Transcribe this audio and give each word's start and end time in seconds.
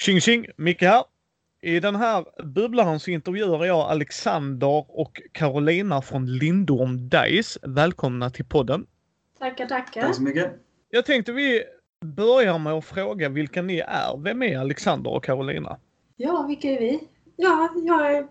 Tjing 0.00 0.20
tjing! 0.20 0.46
Micke 0.56 0.82
här. 0.82 1.04
I 1.62 1.80
den 1.80 1.96
här 1.96 2.42
bubblaren 2.42 3.00
så 3.00 3.10
intervjuar 3.10 3.64
jag 3.64 3.90
Alexander 3.90 4.84
och 5.00 5.20
Carolina 5.32 6.02
från 6.02 6.38
Lindorm 6.38 7.08
Dice. 7.08 7.58
Välkomna 7.62 8.30
till 8.30 8.44
podden. 8.44 8.86
Tackar, 9.38 9.66
tackar. 9.66 10.02
Tack 10.02 10.14
så 10.14 10.22
mycket. 10.22 10.52
Jag 10.90 11.04
tänkte 11.04 11.32
vi 11.32 11.62
börjar 12.04 12.58
med 12.58 12.72
att 12.72 12.84
fråga 12.84 13.28
vilka 13.28 13.62
ni 13.62 13.78
är. 13.78 14.22
Vem 14.22 14.42
är 14.42 14.58
Alexander 14.58 15.10
och 15.10 15.24
Carolina? 15.24 15.78
Ja, 16.16 16.44
vilka 16.48 16.68
är 16.68 16.80
vi? 16.80 17.00
Ja, 17.36 17.68
jag 17.86 18.16
är 18.16 18.26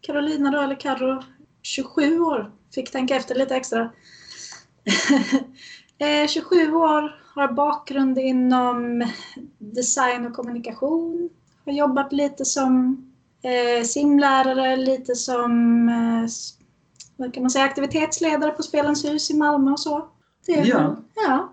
Carolina 0.00 0.50
då, 0.50 0.60
eller 0.60 0.80
Carro, 0.80 1.22
27 1.62 2.20
år. 2.20 2.52
Fick 2.74 2.90
tänka 2.90 3.16
efter 3.16 3.34
lite 3.34 3.56
extra. 3.56 3.90
Eh, 5.98 6.28
27 6.28 6.72
år, 6.72 7.23
har 7.34 7.52
bakgrund 7.52 8.18
inom 8.18 9.04
design 9.58 10.26
och 10.26 10.32
kommunikation. 10.32 11.30
Har 11.64 11.72
jobbat 11.72 12.12
lite 12.12 12.44
som 12.44 12.96
eh, 13.42 13.84
simlärare, 13.84 14.76
lite 14.76 15.14
som 15.14 15.88
eh, 15.88 16.28
vad 17.16 17.34
kan 17.34 17.42
man 17.42 17.50
säga, 17.50 17.64
aktivitetsledare 17.64 18.50
på 18.50 18.62
Spelens 18.62 19.04
hus 19.04 19.30
i 19.30 19.34
Malmö 19.36 19.70
och 19.70 19.80
så. 19.80 20.08
Det 20.46 20.52
är 20.52 20.64
Ja. 20.66 20.96
ja. 21.14 21.52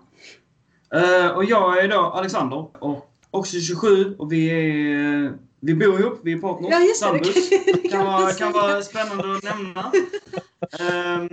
Eh, 0.98 1.30
och 1.36 1.44
jag 1.44 1.84
är 1.84 1.88
då 1.88 2.00
Alexander 2.00 2.66
och 2.84 3.12
också 3.30 3.56
27 3.60 4.16
och 4.18 4.32
vi 4.32 4.50
är 4.50 5.38
vi 5.64 5.74
bor 5.74 6.00
ihop, 6.00 6.20
vi 6.22 6.32
är 6.32 6.38
partners, 6.38 6.70
Ja, 6.70 6.80
just 6.80 7.02
det. 7.02 7.06
sambos. 7.08 7.50
Det 7.50 7.58
kan, 7.66 7.72
det 7.82 7.88
kan, 7.88 8.04
man 8.04 8.22
vara, 8.22 8.32
kan 8.32 8.52
vara 8.52 8.82
spännande 8.82 9.36
att 9.36 9.42
nämna. 9.42 9.92
Eh, 10.80 11.26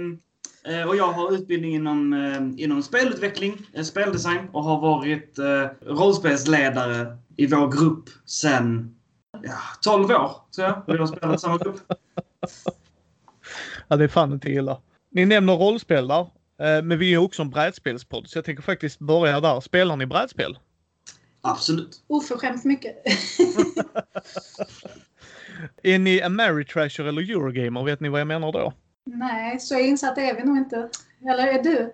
och 0.88 0.96
jag 0.96 1.12
har 1.12 1.34
utbildning 1.34 1.76
inom, 1.76 2.14
eh, 2.14 2.64
inom 2.64 2.84
spelutveckling, 2.84 3.58
eh, 3.74 3.84
speldesign 3.84 4.50
och 4.52 4.64
har 4.64 4.82
varit 4.82 5.40
eh, 5.40 5.66
rollspelsledare 5.82 7.18
i 7.38 7.48
vår 7.48 7.68
grupp 7.72 8.10
sedan 8.26 8.96
ja, 9.44 9.58
12 9.82 10.04
år, 10.12 10.32
tror 10.56 10.68
jag. 10.68 10.84
Vi 10.88 10.98
har 10.98 11.08
spelat 11.08 11.36
i 11.36 11.40
samma 11.40 11.58
grupp. 11.58 11.80
Ja, 13.88 13.96
det 13.96 14.04
är 14.04 14.08
fan 14.08 14.34
inte 14.34 14.50
illa. 14.50 14.82
Ni 15.12 15.26
nämner 15.26 15.54
rollspel 15.54 16.08
där. 16.08 16.22
eh, 16.62 16.84
Men 16.84 17.00
vi 17.00 17.14
är 17.14 17.18
också 17.18 17.42
en 17.42 17.50
brädspelspodd, 17.50 18.28
så 18.28 18.38
jag 18.38 18.46
tänker 18.46 18.64
faktiskt 18.64 19.00
börja 19.00 19.40
där. 19.40 19.60
Spelar 19.62 19.96
ni 19.96 20.06
brädspel? 20.06 20.58
Absolut. 21.42 22.04
Oförskämt 22.08 22.66
mycket. 22.66 22.96
Är 25.84 26.00
ni 26.00 26.22
Ameritrasher 26.22 27.04
eller 27.04 27.22
Eurogamer? 27.22 27.84
Vet 27.84 28.00
ni 28.00 28.10
vad 28.10 28.20
jag 28.20 28.28
menar 28.28 28.52
då? 28.52 28.74
Nej, 29.20 29.60
så 29.60 29.80
insatt 29.80 30.18
är 30.18 30.36
vi 30.36 30.44
nog 30.44 30.58
inte. 30.58 30.90
Eller 31.30 31.48
är 31.48 31.64
du? 31.64 31.94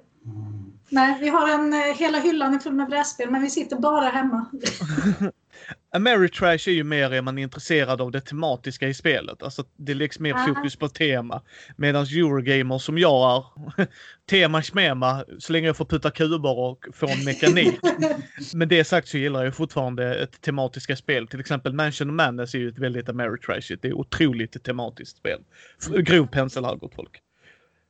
Nej, 0.90 1.18
vi 1.20 1.28
har 1.28 1.50
en, 1.50 1.74
eh, 1.74 1.80
hela 1.80 2.20
hyllan 2.20 2.54
är 2.54 2.60
full 2.60 2.74
med 2.74 2.88
brädspel, 2.88 3.32
men 3.32 3.42
vi 3.42 3.50
sitter 3.50 3.80
bara 3.80 4.10
hemma. 4.10 4.46
Ameritrash 5.92 6.68
är 6.70 6.72
ju 6.72 6.84
mer 6.84 7.14
är 7.14 7.22
man 7.22 7.38
intresserad 7.38 8.02
av 8.02 8.12
det 8.12 8.22
tematiska 8.22 8.88
i 8.88 8.94
spelet. 8.94 9.44
Alltså 9.44 9.64
det 9.78 9.94
läggs 9.94 10.20
mer 10.20 10.34
Ah. 10.34 10.46
fokus 10.48 10.76
på 10.76 10.90
tema. 10.90 11.42
Medan 11.76 12.04
Eurogamer 12.04 12.78
som 12.78 12.98
jag 12.98 13.44
är, 13.78 13.88
tema 14.30 14.62
smema, 14.64 15.26
så 15.40 15.54
länge 15.54 15.68
jag 15.68 15.78
får 15.78 15.86
putta 15.86 16.12
kuber 16.12 16.60
och 16.60 16.86
få 16.94 17.08
en 17.08 17.24
mekanik. 17.26 17.80
Men 18.54 18.68
det 18.68 18.84
sagt 18.84 19.08
så 19.08 19.18
gillar 19.18 19.44
jag 19.44 19.56
fortfarande 19.56 20.16
ett 20.16 20.42
tematiska 20.42 20.96
spel. 20.96 21.28
Till 21.28 21.40
exempel 21.40 21.74
Mansion 21.74 22.10
of 22.10 22.14
Madness 22.14 22.54
är 22.56 22.60
ju 22.60 22.70
ett 22.70 22.80
väldigt 22.80 23.10
Ameritrashigt. 23.10 23.82
Det 23.82 23.88
är 23.88 23.94
otroligt 23.94 24.64
tematiskt 24.64 25.18
spel. 25.18 25.40
F- 25.82 25.88
Grov 26.06 26.28
pensel 26.28 26.66
här 26.66 26.76
gott 26.76 26.96
folk. 26.96 27.22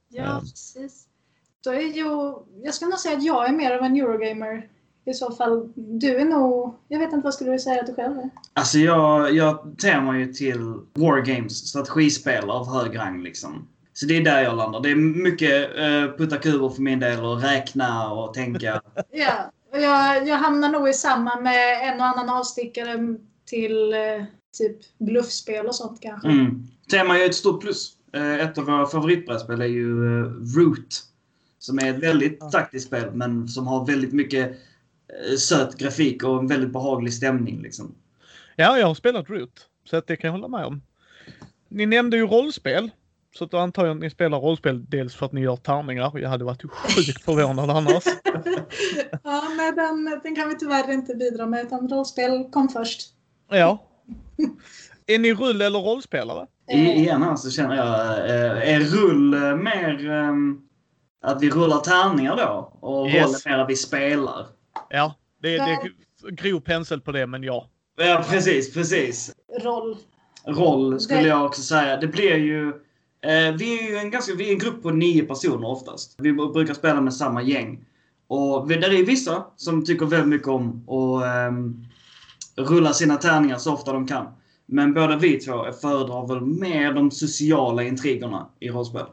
Ja, 0.09 0.23
Ja. 0.23 0.39
precis. 0.39 1.07
Då 1.63 1.71
är 1.71 1.79
ju, 1.81 2.05
jag 2.63 2.73
skulle 2.73 2.89
nog 2.89 2.99
säga 2.99 3.17
att 3.17 3.23
jag 3.25 3.47
är 3.49 3.53
mer 3.53 3.71
av 3.77 3.83
en 3.85 3.95
Eurogamer. 3.95 4.67
I 5.05 5.13
så 5.13 5.31
fall, 5.31 5.69
du 5.75 6.15
är 6.15 6.25
nog... 6.25 6.75
Jag 6.87 6.99
vet 6.99 7.13
inte 7.13 7.23
vad 7.23 7.33
skulle 7.33 7.51
du 7.51 7.59
säga 7.59 7.81
att 7.81 7.87
du 7.87 7.93
själv 7.93 8.17
är? 8.17 8.29
Alltså 8.53 8.77
jag, 8.77 9.35
jag 9.35 9.75
ter 9.77 10.01
mig 10.01 10.19
ju 10.19 10.33
till 10.33 10.73
wargames, 10.93 11.67
strategispel 11.67 12.49
av 12.49 12.73
hög 12.73 12.97
rang 12.97 13.23
liksom. 13.23 13.67
Så 13.93 14.05
det 14.05 14.17
är 14.17 14.21
där 14.21 14.43
jag 14.43 14.57
landar. 14.57 14.79
Det 14.79 14.91
är 14.91 14.95
mycket 14.95 15.69
uh, 15.69 16.17
putta 16.17 16.37
kuber 16.37 16.69
för 16.69 16.81
min 16.81 16.99
del 16.99 17.25
och 17.25 17.41
räkna 17.41 18.11
och 18.11 18.33
tänka. 18.33 18.81
Ja, 19.11 19.51
och 19.73 19.79
jag, 19.81 20.27
jag 20.27 20.35
hamnar 20.35 20.69
nog 20.69 20.89
i 20.89 20.93
samma 20.93 21.39
med 21.39 21.93
en 21.93 21.99
och 21.99 22.05
annan 22.05 22.29
avstickare 22.29 23.17
till 23.45 23.93
eh, 23.93 24.23
typ 24.57 24.77
bluffspel 24.97 25.65
och 25.65 25.75
sånt 25.75 26.01
kanske. 26.01 26.27
Mm. 26.27 26.67
Tema 26.91 27.15
är 27.15 27.19
ju 27.19 27.25
ett 27.25 27.35
stort 27.35 27.61
plus. 27.61 27.91
Eh, 28.13 28.33
ett 28.33 28.57
av 28.57 28.65
våra 28.65 28.85
favoritbrädspel 28.85 29.61
är 29.61 29.65
ju 29.65 30.03
uh, 30.03 30.31
Root. 30.57 31.03
Som 31.59 31.79
är 31.79 31.89
ett 31.89 32.03
väldigt 32.03 32.51
taktiskt 32.51 32.87
spel 32.87 33.11
men 33.13 33.47
som 33.47 33.67
har 33.67 33.85
väldigt 33.85 34.13
mycket 34.13 34.57
söt 35.37 35.77
grafik 35.77 36.23
och 36.23 36.39
en 36.39 36.47
väldigt 36.47 36.73
behaglig 36.73 37.13
stämning 37.13 37.61
liksom. 37.61 37.95
Ja, 38.55 38.77
jag 38.77 38.87
har 38.87 38.95
spelat 38.95 39.29
Root. 39.29 39.67
Så 39.85 39.97
att 39.97 40.07
det 40.07 40.15
kan 40.15 40.27
jag 40.27 40.31
hålla 40.31 40.47
med 40.47 40.65
om. 40.65 40.81
Ni 41.69 41.85
nämnde 41.85 42.17
ju 42.17 42.27
rollspel. 42.27 42.89
Så 43.37 43.45
då 43.45 43.57
antar 43.57 43.85
jag 43.85 43.95
att 43.95 44.01
ni 44.01 44.09
spelar 44.09 44.39
rollspel 44.39 44.85
dels 44.89 45.15
för 45.15 45.25
att 45.25 45.31
ni 45.31 45.41
gör 45.41 45.55
tärningar. 45.55 46.11
Jag 46.15 46.29
hade 46.29 46.43
varit 46.45 46.61
sjukt 46.71 47.21
förvånad 47.23 47.69
annars. 47.69 48.03
Ja, 49.23 49.43
nej, 49.57 49.71
den, 49.75 50.19
den 50.23 50.35
kan 50.35 50.49
vi 50.49 50.57
tyvärr 50.57 50.91
inte 50.91 51.15
bidra 51.15 51.45
med, 51.45 51.65
utan 51.65 51.89
rollspel 51.89 52.43
kom 52.51 52.69
först. 52.69 53.01
Ja. 53.49 53.83
Är 55.07 55.19
ni 55.19 55.33
rull 55.33 55.61
eller 55.61 55.79
rollspelare? 55.79 56.47
I, 56.71 56.75
igen 56.77 57.23
här 57.23 57.35
så 57.35 57.51
känner 57.51 57.75
jag, 57.75 58.19
eh, 58.29 58.73
är 58.75 58.79
rull 58.79 59.33
eh, 59.33 59.55
mer 59.55 60.09
ehm, 60.09 60.61
att 61.21 61.41
vi 61.41 61.49
rullar 61.49 61.79
tärningar 61.79 62.35
då? 62.35 62.77
Och 62.79 63.07
Yes. 63.09 63.25
roll 63.25 63.35
är 63.35 63.49
mer 63.57 63.63
att 63.63 63.69
vi 63.69 63.75
spelar? 63.75 64.45
Ja, 64.89 65.15
det, 65.41 65.49
det 65.49 65.57
är 65.57 65.91
grov 66.31 66.59
pensel 66.59 67.01
på 67.01 67.11
det, 67.11 67.27
men 67.27 67.43
ja. 67.43 67.69
Ja, 67.97 68.25
precis, 68.29 68.73
precis. 68.73 69.35
Roll. 69.61 69.97
Roll 70.45 70.99
skulle 70.99 71.19
Det- 71.21 71.27
jag 71.27 71.45
också 71.45 71.61
säga. 71.61 71.97
Det 71.97 72.07
blir 72.07 72.35
ju... 72.35 72.67
Eh, 73.21 73.51
vi 73.57 73.79
är 73.79 73.89
ju 73.89 73.97
en, 73.97 74.11
ganska, 74.11 74.33
vi 74.35 74.47
är 74.47 74.51
en 74.53 74.59
grupp 74.59 74.81
på 74.83 74.91
nio 74.91 75.23
personer 75.23 75.67
oftast. 75.67 76.15
Vi 76.17 76.33
brukar 76.33 76.73
spela 76.73 77.01
med 77.01 77.13
samma 77.13 77.41
gäng. 77.41 77.85
Och 78.27 78.71
vi- 78.71 78.75
där 78.75 78.93
är 78.93 79.05
vissa 79.05 79.45
som 79.55 79.85
tycker 79.85 80.05
väldigt 80.05 80.29
mycket 80.29 80.47
om 80.47 80.89
att 80.89 81.23
ehm, 81.25 81.85
rulla 82.57 82.93
sina 82.93 83.15
tärningar 83.15 83.57
så 83.57 83.73
ofta 83.73 83.93
de 83.93 84.07
kan. 84.07 84.27
Men 84.65 84.93
båda 84.93 85.17
vi 85.17 85.39
två 85.39 85.65
föredrar 85.81 86.27
väl 86.27 86.41
mer 86.41 86.93
de 86.93 87.11
sociala 87.11 87.83
intrigerna 87.83 88.47
i 88.59 88.69
rollspel. 88.69 89.05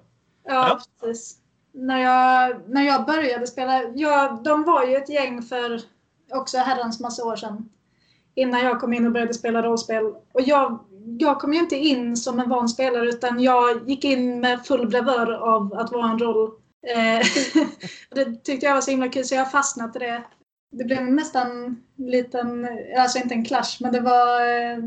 Ja. 0.47 0.81
precis. 1.01 1.37
När 1.75 1.99
jag, 1.99 2.61
när 2.69 2.83
jag 2.83 3.07
började 3.07 3.47
spela, 3.47 3.83
ja, 3.95 4.41
de 4.45 4.65
var 4.65 4.85
ju 4.85 4.97
ett 4.97 5.09
gäng 5.09 5.43
för 5.43 5.81
också 6.33 6.59
herrans 6.59 7.01
massa 7.01 7.25
år 7.25 7.37
sedan. 7.37 7.69
Innan 8.35 8.61
jag 8.61 8.81
kom 8.81 8.93
in 8.93 9.07
och 9.07 9.13
började 9.13 9.35
spela 9.35 9.63
rollspel. 9.63 10.05
Och 10.07 10.41
jag, 10.41 10.79
jag 11.19 11.41
kom 11.41 11.53
ju 11.53 11.59
inte 11.59 11.77
in 11.77 12.17
som 12.17 12.41
en 12.41 12.49
van 12.49 12.69
spelare 12.69 13.09
utan 13.09 13.41
jag 13.41 13.89
gick 13.89 14.05
in 14.05 14.41
med 14.41 14.67
full 14.67 14.89
bravör 14.89 15.33
av 15.33 15.75
att 15.75 15.93
vara 15.93 16.11
en 16.11 16.19
roll. 16.19 16.51
Eh, 16.87 17.27
det 18.11 18.45
tyckte 18.45 18.67
jag 18.67 18.75
var 18.75 18.81
så 18.81 18.91
himla 18.91 19.09
kul 19.09 19.25
så 19.25 19.35
jag 19.35 19.45
har 19.45 19.51
fastnat 19.51 19.97
i 19.97 19.99
det. 19.99 20.23
Det 20.73 20.85
blev 20.85 21.03
nästan 21.03 21.51
en 21.99 22.11
liten, 22.11 22.69
alltså 22.99 23.19
inte 23.19 23.35
en 23.35 23.45
clash, 23.45 23.77
men 23.81 23.93
det 23.93 24.01
var 24.01 24.41
eh, 24.41 24.79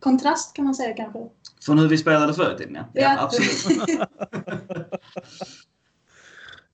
kontrast 0.00 0.56
kan 0.56 0.64
man 0.64 0.74
säga 0.74 0.94
kanske. 0.94 1.18
Från 1.64 1.78
hur 1.78 1.88
vi 1.88 1.98
spelade 1.98 2.34
förr 2.34 2.54
i 2.54 2.58
tiden, 2.58 2.74
ja. 2.74 2.84
ja. 2.92 3.16
absolut. 3.20 4.00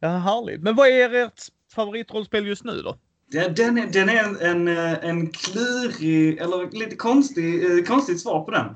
Ja, 0.04 0.10
härligt. 0.10 0.62
Men 0.62 0.76
vad 0.76 0.88
är 0.88 1.14
ert 1.14 1.42
favoritrollspel 1.74 2.46
just 2.46 2.64
nu 2.64 2.82
då? 2.82 2.96
Ja, 3.30 3.48
den 3.48 3.78
är, 3.78 3.86
den 3.86 4.08
är 4.08 4.24
en, 4.24 4.36
en, 4.36 4.68
eh, 4.68 5.04
en 5.04 5.30
klurig, 5.30 6.38
eller 6.38 6.78
lite 6.78 6.96
konstig, 6.96 7.64
eh, 7.64 7.84
konstigt 7.84 8.20
svar 8.20 8.44
på 8.44 8.50
den. 8.50 8.66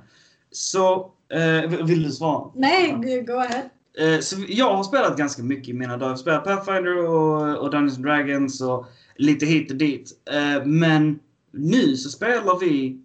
Så, 0.51 1.13
eh, 1.33 1.85
vill 1.85 2.03
du 2.03 2.11
svara? 2.11 2.51
Nej, 2.55 3.23
go 3.27 3.33
ahead. 3.33 3.63
Eh, 3.99 4.21
så 4.21 4.37
jag 4.49 4.77
har 4.77 4.85
spelat 4.85 5.17
ganska 5.17 5.43
mycket 5.43 5.69
i 5.69 5.73
mina 5.73 5.97
dagar. 5.97 6.07
Jag 6.07 6.13
har 6.13 6.17
spelat 6.17 6.45
Pathfinder 6.45 7.09
och, 7.09 7.59
och 7.59 7.71
Dungeons 7.71 7.97
and 7.97 8.07
Dragons 8.07 8.61
och 8.61 8.87
lite 9.17 9.47
hit 9.47 9.71
och 9.71 9.77
dit. 9.77 10.13
Eh, 10.31 10.67
men 10.67 11.19
nu 11.53 11.97
så 11.97 12.09
spelar 12.09 12.59
vi 12.61 13.01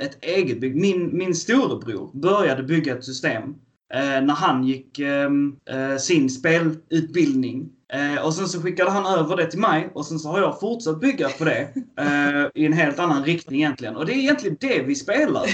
ett 0.00 0.24
eget 0.24 0.60
bygge. 0.60 0.80
Min, 0.80 1.18
min 1.18 1.34
storebror 1.34 2.10
började 2.12 2.62
bygga 2.62 2.96
ett 2.96 3.04
system 3.04 3.54
när 3.94 4.34
han 4.34 4.64
gick 4.64 4.98
ehm, 4.98 5.56
eh, 5.70 5.96
sin 5.96 6.30
spelutbildning. 6.30 7.70
Eh, 7.92 8.24
och 8.24 8.34
sen 8.34 8.48
så 8.48 8.62
skickade 8.62 8.90
han 8.90 9.18
över 9.18 9.36
det 9.36 9.50
till 9.50 9.60
mig 9.60 9.90
och 9.94 10.06
sen 10.06 10.18
så 10.18 10.28
har 10.28 10.40
jag 10.40 10.60
fortsatt 10.60 11.00
bygga 11.00 11.28
på 11.28 11.44
det 11.44 11.60
eh, 11.98 12.62
i 12.62 12.66
en 12.66 12.72
helt 12.72 12.98
annan 12.98 13.24
riktning 13.24 13.60
egentligen. 13.60 13.96
Och 13.96 14.06
det 14.06 14.12
är 14.12 14.16
egentligen 14.16 14.56
det 14.60 14.82
vi 14.82 14.94
spelar 14.94 15.46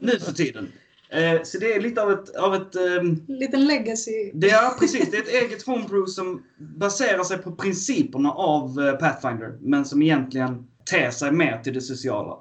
nu 0.00 0.18
för 0.18 0.32
tiden. 0.32 0.68
Eh, 1.08 1.42
så 1.44 1.58
det 1.58 1.74
är 1.74 1.80
lite 1.80 2.02
av 2.02 2.12
ett, 2.12 2.36
av 2.36 2.54
ett 2.54 2.76
ehm, 2.76 3.20
liten 3.28 3.66
legacy. 3.66 4.30
det 4.34 4.50
är 4.50 4.78
precis, 4.78 5.10
det 5.10 5.16
är 5.16 5.22
ett 5.22 5.42
eget 5.42 5.62
homebrew 5.62 6.06
som 6.06 6.42
baserar 6.58 7.24
sig 7.24 7.38
på 7.38 7.52
principerna 7.52 8.30
av 8.32 8.80
eh, 8.80 8.92
Pathfinder, 8.92 9.58
men 9.60 9.84
som 9.84 10.02
egentligen 10.02 10.66
ter 10.90 11.10
sig 11.10 11.32
mer 11.32 11.58
till 11.58 11.74
det 11.74 11.80
sociala. 11.80 12.36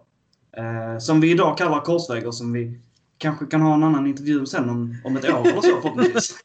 Eh, 0.57 0.97
som 0.99 1.21
vi 1.21 1.31
idag 1.31 1.57
kallar 1.57 1.81
korsvägar, 1.81 2.31
som 2.31 2.53
vi 2.53 2.79
kanske 3.23 3.45
kan 3.45 3.61
ha 3.61 3.73
en 3.73 3.83
annan 3.83 4.07
intervju 4.07 4.45
sen 4.45 4.69
om, 4.69 4.95
om 5.03 5.17
ett 5.17 5.29
år 5.29 5.39
eller 5.47 5.61
så 5.61 5.81
förhoppningsvis. 5.81 6.43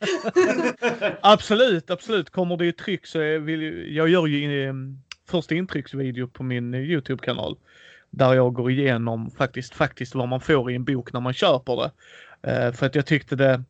Absolut, 1.21 1.91
absolut. 1.91 2.31
Kommer 2.31 2.57
det 2.57 2.67
i 2.67 2.73
tryck 2.73 3.07
så 3.07 3.19
vill 3.39 3.63
ju- 3.63 3.95
jag 3.95 4.09
gör 4.09 4.27
ju 4.27 4.65
en 4.69 5.03
första 5.29 5.55
intrycksvideo 5.55 6.29
på 6.29 6.43
min 6.43 6.75
eh, 6.75 6.81
Youtube-kanal. 6.81 7.57
Där 8.11 8.35
jag 8.35 8.55
går 8.55 8.71
igenom 8.71 9.31
faktiskt, 9.31 9.75
faktiskt 9.75 10.15
vad 10.15 10.29
man 10.29 10.41
får 10.41 10.71
i 10.71 10.75
en 10.75 10.85
bok 10.85 11.13
när 11.13 11.21
man 11.21 11.33
köper 11.33 11.77
det. 11.77 11.91
Eh, 12.53 12.73
för 12.73 12.87
att 12.87 12.95
jag 12.95 13.07
tyckte 13.07 13.37
det, 13.37 13.63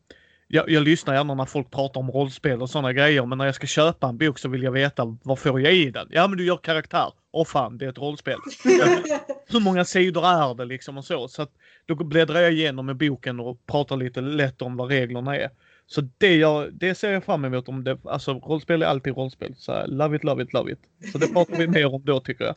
jag, 0.51 0.69
jag 0.69 0.83
lyssnar 0.83 1.13
gärna 1.13 1.33
när 1.33 1.45
folk 1.45 1.71
pratar 1.71 1.99
om 1.99 2.11
rollspel 2.11 2.61
och 2.61 2.69
sådana 2.69 2.93
grejer 2.93 3.25
men 3.25 3.37
när 3.37 3.45
jag 3.45 3.55
ska 3.55 3.67
köpa 3.67 4.07
en 4.07 4.17
bok 4.17 4.39
så 4.39 4.49
vill 4.49 4.63
jag 4.63 4.71
veta 4.71 5.17
vad 5.23 5.39
får 5.39 5.61
jag 5.61 5.73
i 5.73 5.91
den? 5.91 6.07
Ja 6.11 6.27
men 6.27 6.37
du 6.37 6.45
gör 6.45 6.57
karaktär. 6.57 7.13
Åh 7.31 7.45
fan, 7.45 7.77
det 7.77 7.85
är 7.85 7.89
ett 7.89 7.97
rollspel. 7.97 8.37
Hur 9.47 9.59
många 9.59 9.85
sidor 9.85 10.25
är 10.25 10.55
det 10.55 10.65
liksom 10.65 10.97
och 10.97 11.05
så. 11.05 11.27
Så 11.27 11.41
att 11.41 11.51
då 11.85 11.95
bläddrar 11.95 12.39
jag 12.39 12.51
igenom 12.51 12.89
i 12.89 12.93
boken 12.93 13.39
och 13.39 13.65
pratar 13.65 13.97
lite 13.97 14.21
lätt 14.21 14.61
om 14.61 14.77
vad 14.77 14.89
reglerna 14.89 15.37
är. 15.37 15.49
Så 15.87 16.01
det, 16.17 16.35
jag, 16.35 16.73
det 16.73 16.95
ser 16.95 17.11
jag 17.11 17.23
fram 17.23 17.45
emot. 17.45 17.69
Om 17.69 17.83
det, 17.83 17.97
alltså 18.03 18.33
rollspel 18.33 18.81
är 18.81 18.87
alltid 18.87 19.15
rollspel. 19.15 19.55
Så 19.57 19.87
love 19.87 20.15
it, 20.15 20.23
love 20.23 20.43
it, 20.43 20.53
love 20.53 20.71
it. 20.71 20.79
Så 21.11 21.17
det 21.17 21.27
pratar 21.27 21.57
vi 21.57 21.67
mer 21.67 21.93
om 21.93 22.01
då 22.05 22.19
tycker 22.19 22.45
jag. 22.45 22.55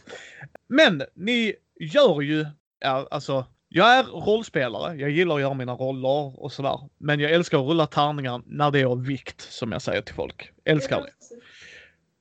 Men 0.68 1.02
ni 1.14 1.54
gör 1.80 2.20
ju, 2.20 2.46
ja, 2.80 3.08
alltså 3.10 3.46
jag 3.74 3.98
är 3.98 4.02
rollspelare. 4.02 4.94
Jag 4.94 5.10
gillar 5.10 5.34
att 5.34 5.40
göra 5.40 5.54
mina 5.54 5.72
roller 5.72 6.42
och 6.42 6.52
sådär. 6.52 6.80
Men 6.98 7.20
jag 7.20 7.30
älskar 7.30 7.58
att 7.58 7.64
rulla 7.64 7.86
tärningar 7.86 8.42
när 8.46 8.70
det 8.70 8.80
är 8.80 8.84
av 8.84 9.04
vikt 9.04 9.40
som 9.40 9.72
jag 9.72 9.82
säger 9.82 10.02
till 10.02 10.14
folk. 10.14 10.50
Älskar 10.64 11.02
det. 11.02 11.12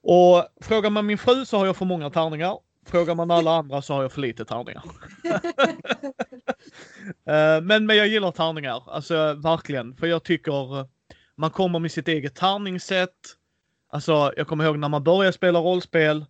Och 0.04 0.48
frågar 0.62 0.90
man 0.90 1.06
min 1.06 1.18
fru 1.18 1.46
så 1.46 1.58
har 1.58 1.66
jag 1.66 1.78
för 1.78 1.86
många 1.86 2.10
tärningar. 2.10 2.58
Frågar 2.86 3.16
man 3.16 3.32
alla 3.32 3.52
andra 3.52 3.82
så 3.82 3.94
har 3.94 4.02
jag 4.02 4.12
för 4.12 4.22
lite 4.22 4.46
tärningar. 4.46 4.84
Eh, 7.26 7.62
men, 7.62 7.86
men 7.86 7.98
jag 7.98 8.08
gillar 8.08 8.32
tärningar, 8.32 8.84
alltså 8.88 9.34
verkligen. 9.34 9.96
För 9.96 10.08
jag 10.08 10.24
tycker 10.24 10.88
man 11.36 11.50
kommer 11.50 11.80
med 11.80 11.92
sitt 11.92 12.08
eget 12.08 12.36
tärningssätt. 12.36 13.16
Alltså 13.90 14.34
jag 14.38 14.48
kommer 14.48 14.66
ihåg 14.66 14.80
när 14.80 14.90
man 14.90 15.04
började 15.04 15.34
spela 15.34 15.60
rollspel 15.60 16.26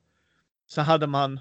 så 0.67 0.81
hade 0.81 1.07
man 1.07 1.39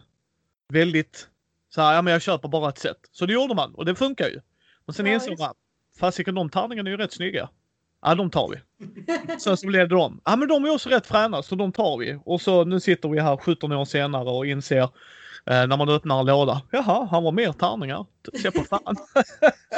väldigt 0.69 1.30
så 1.75 1.81
här, 1.81 1.95
ja 1.95 2.03
men 2.03 2.13
jag 2.13 2.23
köper 2.23 2.49
bara 2.49 2.69
ett 2.69 2.79
sätt. 2.79 3.09
Så 3.13 3.27
det 3.27 3.33
gjorde 3.33 3.55
man 3.55 3.75
och 3.75 3.85
det 3.85 3.95
funkar 3.95 4.29
ju. 4.29 4.41
Men 4.87 4.95
sen 4.95 5.07
ja, 5.07 5.13
insåg 5.13 5.39
man, 5.39 5.55
fasiken 5.99 6.35
de 6.35 6.51
tärningarna 6.51 6.89
är 6.89 6.93
ju 6.93 6.97
rätt 6.97 7.13
snygga. 7.13 7.49
Ja, 8.03 8.15
de 8.15 8.31
tar 8.31 8.49
vi. 8.49 8.61
Sen 9.41 9.57
så 9.57 9.67
blev 9.67 9.89
det 9.89 9.95
de. 9.95 10.21
Ja, 10.25 10.37
men 10.37 10.49
de 10.49 10.65
är 10.65 10.75
också 10.75 10.89
rätt 10.89 11.07
fräna 11.07 11.43
så 11.43 11.55
de 11.55 11.73
tar 11.73 11.99
vi. 11.99 12.19
Och 12.25 12.41
så 12.41 12.65
nu 12.65 12.81
sitter 12.81 13.09
vi 13.09 13.21
här 13.21 13.37
17 13.37 13.73
år 13.73 13.85
senare 13.85 14.31
och 14.31 14.47
inser 14.47 14.83
eh, 15.47 15.67
när 15.67 15.77
man 15.77 15.89
öppnar 15.89 16.21
en 16.21 16.27
låda. 16.27 16.63
Jaha, 16.71 17.09
han 17.11 17.23
var 17.23 17.33
mer 17.33 17.53
tärningar. 17.53 18.07
Se 18.43 18.51
på 18.51 18.65
fan. 18.65 18.97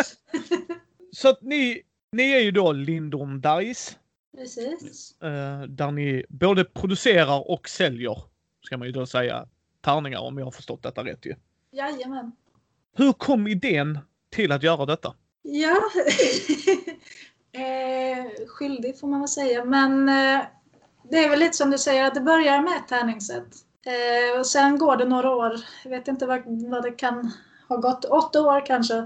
så 1.12 1.28
att 1.28 1.42
ni, 1.42 1.82
ni 2.12 2.32
är 2.32 2.40
ju 2.40 2.50
då 2.50 2.72
Lindom 2.72 3.40
Dice. 3.40 3.96
Precis. 4.36 5.22
Eh, 5.22 5.62
där 5.62 5.90
ni 5.90 6.24
både 6.28 6.64
producerar 6.64 7.50
och 7.50 7.68
säljer, 7.68 8.22
ska 8.62 8.76
man 8.76 8.86
ju 8.86 8.92
då 8.92 9.06
säga, 9.06 9.46
tärningar 9.80 10.20
om 10.20 10.38
jag 10.38 10.44
har 10.44 10.50
förstått 10.52 10.82
detta 10.82 11.04
rätt 11.04 11.26
ju. 11.26 11.34
Jajamän. 11.72 12.32
Hur 12.96 13.12
kom 13.12 13.46
idén 13.46 13.98
till 14.30 14.52
att 14.52 14.62
göra 14.62 14.86
detta? 14.86 15.14
Ja, 15.42 15.76
eh, 17.52 18.46
skyldig 18.48 19.00
får 19.00 19.08
man 19.08 19.20
väl 19.20 19.28
säga. 19.28 19.64
Men 19.64 20.08
eh, 20.08 20.40
det 21.10 21.18
är 21.18 21.30
väl 21.30 21.38
lite 21.38 21.56
som 21.56 21.70
du 21.70 21.78
säger 21.78 22.04
att 22.04 22.14
det 22.14 22.20
börjar 22.20 22.62
med 22.62 22.76
ett 22.76 22.88
tärningssätt. 22.88 23.54
Eh, 23.86 24.40
och 24.40 24.46
sen 24.46 24.78
går 24.78 24.96
det 24.96 25.04
några 25.04 25.30
år. 25.30 25.56
Jag 25.84 25.90
vet 25.90 26.08
inte 26.08 26.26
vad, 26.26 26.42
vad 26.70 26.82
det 26.82 26.90
kan 26.90 27.32
ha 27.68 27.76
gått. 27.76 28.04
Åtta 28.04 28.42
år 28.42 28.66
kanske. 28.66 28.96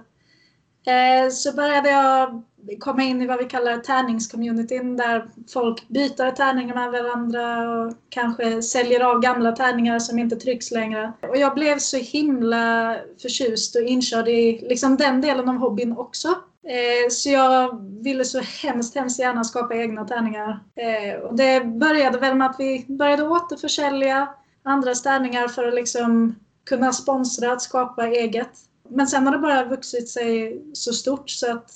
Eh, 0.87 1.31
så 1.31 1.53
började 1.53 1.91
jag 1.91 2.43
komma 2.81 3.03
in 3.03 3.23
i 3.23 3.27
vad 3.27 3.39
vi 3.39 3.45
kallar 3.45 3.77
tärningscommunityn 3.77 4.97
där 4.97 5.29
folk 5.53 5.89
byter 5.89 6.31
tärningar 6.31 6.75
med 6.75 7.03
varandra 7.03 7.71
och 7.71 7.93
kanske 8.09 8.63
säljer 8.63 9.01
av 9.01 9.21
gamla 9.21 9.53
tärningar 9.53 9.99
som 9.99 10.19
inte 10.19 10.37
trycks 10.37 10.71
längre. 10.71 11.13
Och 11.23 11.37
jag 11.37 11.55
blev 11.55 11.79
så 11.79 11.97
himla 11.97 12.97
förtjust 13.23 13.77
och 13.77 13.83
inkörd 13.83 14.29
i 14.29 14.67
liksom 14.69 14.97
den 14.97 15.21
delen 15.21 15.49
av 15.49 15.57
hobbyn 15.57 15.97
också. 15.97 16.29
Eh, 16.69 17.11
så 17.11 17.31
jag 17.31 17.85
ville 18.03 18.25
så 18.25 18.41
hemskt, 18.41 18.95
hemskt 18.95 19.19
gärna 19.19 19.45
skapa 19.45 19.75
egna 19.75 20.05
tärningar. 20.05 20.61
Eh, 20.77 21.21
och 21.21 21.37
det 21.37 21.65
började 21.65 22.19
väl 22.19 22.35
med 22.35 22.51
att 22.51 22.57
vi 22.59 22.85
började 22.89 23.29
återförsälja 23.29 24.29
andra 24.63 24.95
tärningar 24.95 25.49
för 25.49 25.69
att 25.69 25.75
liksom 25.75 26.35
kunna 26.65 26.93
sponsra, 26.93 27.53
att 27.53 27.63
skapa 27.63 28.07
eget. 28.07 28.51
Men 28.89 29.07
sen 29.07 29.27
har 29.27 29.33
det 29.33 29.39
bara 29.39 29.65
vuxit 29.65 30.09
sig 30.09 30.63
så 30.73 30.93
stort 30.93 31.31
så 31.31 31.53
att 31.53 31.71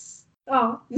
ja, 0.50 0.85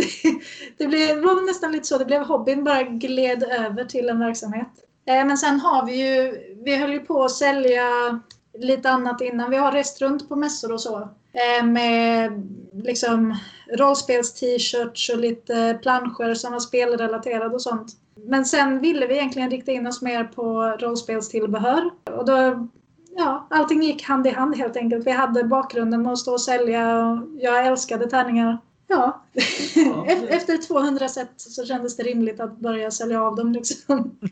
det, 0.78 0.87
blev, 0.87 1.16
det 1.16 1.20
var 1.20 1.46
nästan 1.46 1.72
lite 1.72 1.87
så. 1.87 1.99
Det 1.99 2.04
blev 2.04 2.22
hobbyn 2.22 2.64
bara 2.64 2.82
gled 2.82 3.43
över 3.43 3.84
till 3.84 4.08
en 4.08 4.19
verksamhet. 4.19 4.69
Eh, 5.06 5.25
men 5.26 5.38
sen 5.38 5.60
har 5.60 5.87
vi 5.87 5.93
ju, 5.93 6.38
vi 6.64 6.76
höll 6.76 6.93
ju 6.93 7.00
på 7.00 7.25
att 7.25 7.31
sälja 7.31 8.20
lite 8.58 8.90
annat 8.90 9.20
innan. 9.20 9.50
Vi 9.50 9.56
har 9.56 9.72
rest 9.72 10.00
runt 10.00 10.28
på 10.28 10.37
mässor 10.37 10.72
och 10.72 10.81
så. 10.81 11.08
Eh, 11.32 11.66
med 11.66 12.32
liksom 12.72 13.37
rollspels-t-shirts 13.78 15.10
och 15.12 15.19
lite 15.19 15.78
planscher 15.82 16.34
som 16.34 16.52
var 16.52 16.60
spelrelaterade 16.60 17.54
och 17.54 17.62
sånt. 17.62 17.93
Men 18.14 18.44
sen 18.44 18.81
ville 18.81 19.06
vi 19.06 19.14
egentligen 19.14 19.50
rikta 19.50 19.72
in 19.72 19.87
oss 19.87 20.02
mer 20.02 20.25
på 20.25 20.62
rollspelstillbehör. 20.62 21.90
Och 22.04 22.25
då, 22.25 22.69
ja, 23.16 23.46
allting 23.50 23.82
gick 23.82 24.02
hand 24.02 24.26
i 24.26 24.31
hand 24.31 24.56
helt 24.56 24.76
enkelt. 24.76 25.06
Vi 25.06 25.10
hade 25.10 25.44
bakgrunden 25.44 26.02
med 26.02 26.12
att 26.12 26.19
stå 26.19 26.32
och 26.32 26.40
sälja 26.40 27.06
och 27.06 27.19
jag 27.38 27.66
älskade 27.66 28.10
tärningar. 28.10 28.58
Ja, 28.93 29.23
efter 30.29 30.67
200 30.67 31.09
set 31.09 31.31
så 31.37 31.67
kändes 31.67 31.97
det 31.97 32.03
rimligt 32.03 32.41
att 32.41 32.59
börja 32.59 32.91
sälja 32.91 33.23
av 33.23 33.37
dem 33.37 33.53
liksom. 33.53 34.19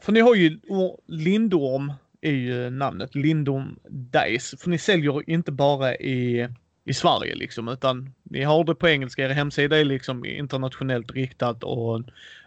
För 0.00 0.12
ni 0.12 0.20
har 0.20 0.34
ju 0.34 0.58
Lindorm 1.06 1.92
är 2.20 2.32
ju 2.32 2.70
namnet, 2.70 3.14
Lindorm 3.14 3.78
Dice. 3.88 4.56
För 4.56 4.70
ni 4.70 4.78
säljer 4.78 5.30
inte 5.30 5.52
bara 5.52 5.96
i, 5.96 6.48
i 6.84 6.94
Sverige 6.94 7.34
liksom 7.34 7.68
utan 7.68 8.12
ni 8.22 8.42
har 8.42 8.64
det 8.64 8.74
på 8.74 8.88
engelska, 8.88 9.24
er 9.24 9.28
hemsida 9.28 9.78
är 9.78 9.84
liksom 9.84 10.24
internationellt 10.24 11.10
riktat 11.10 11.64
och 11.64 12.02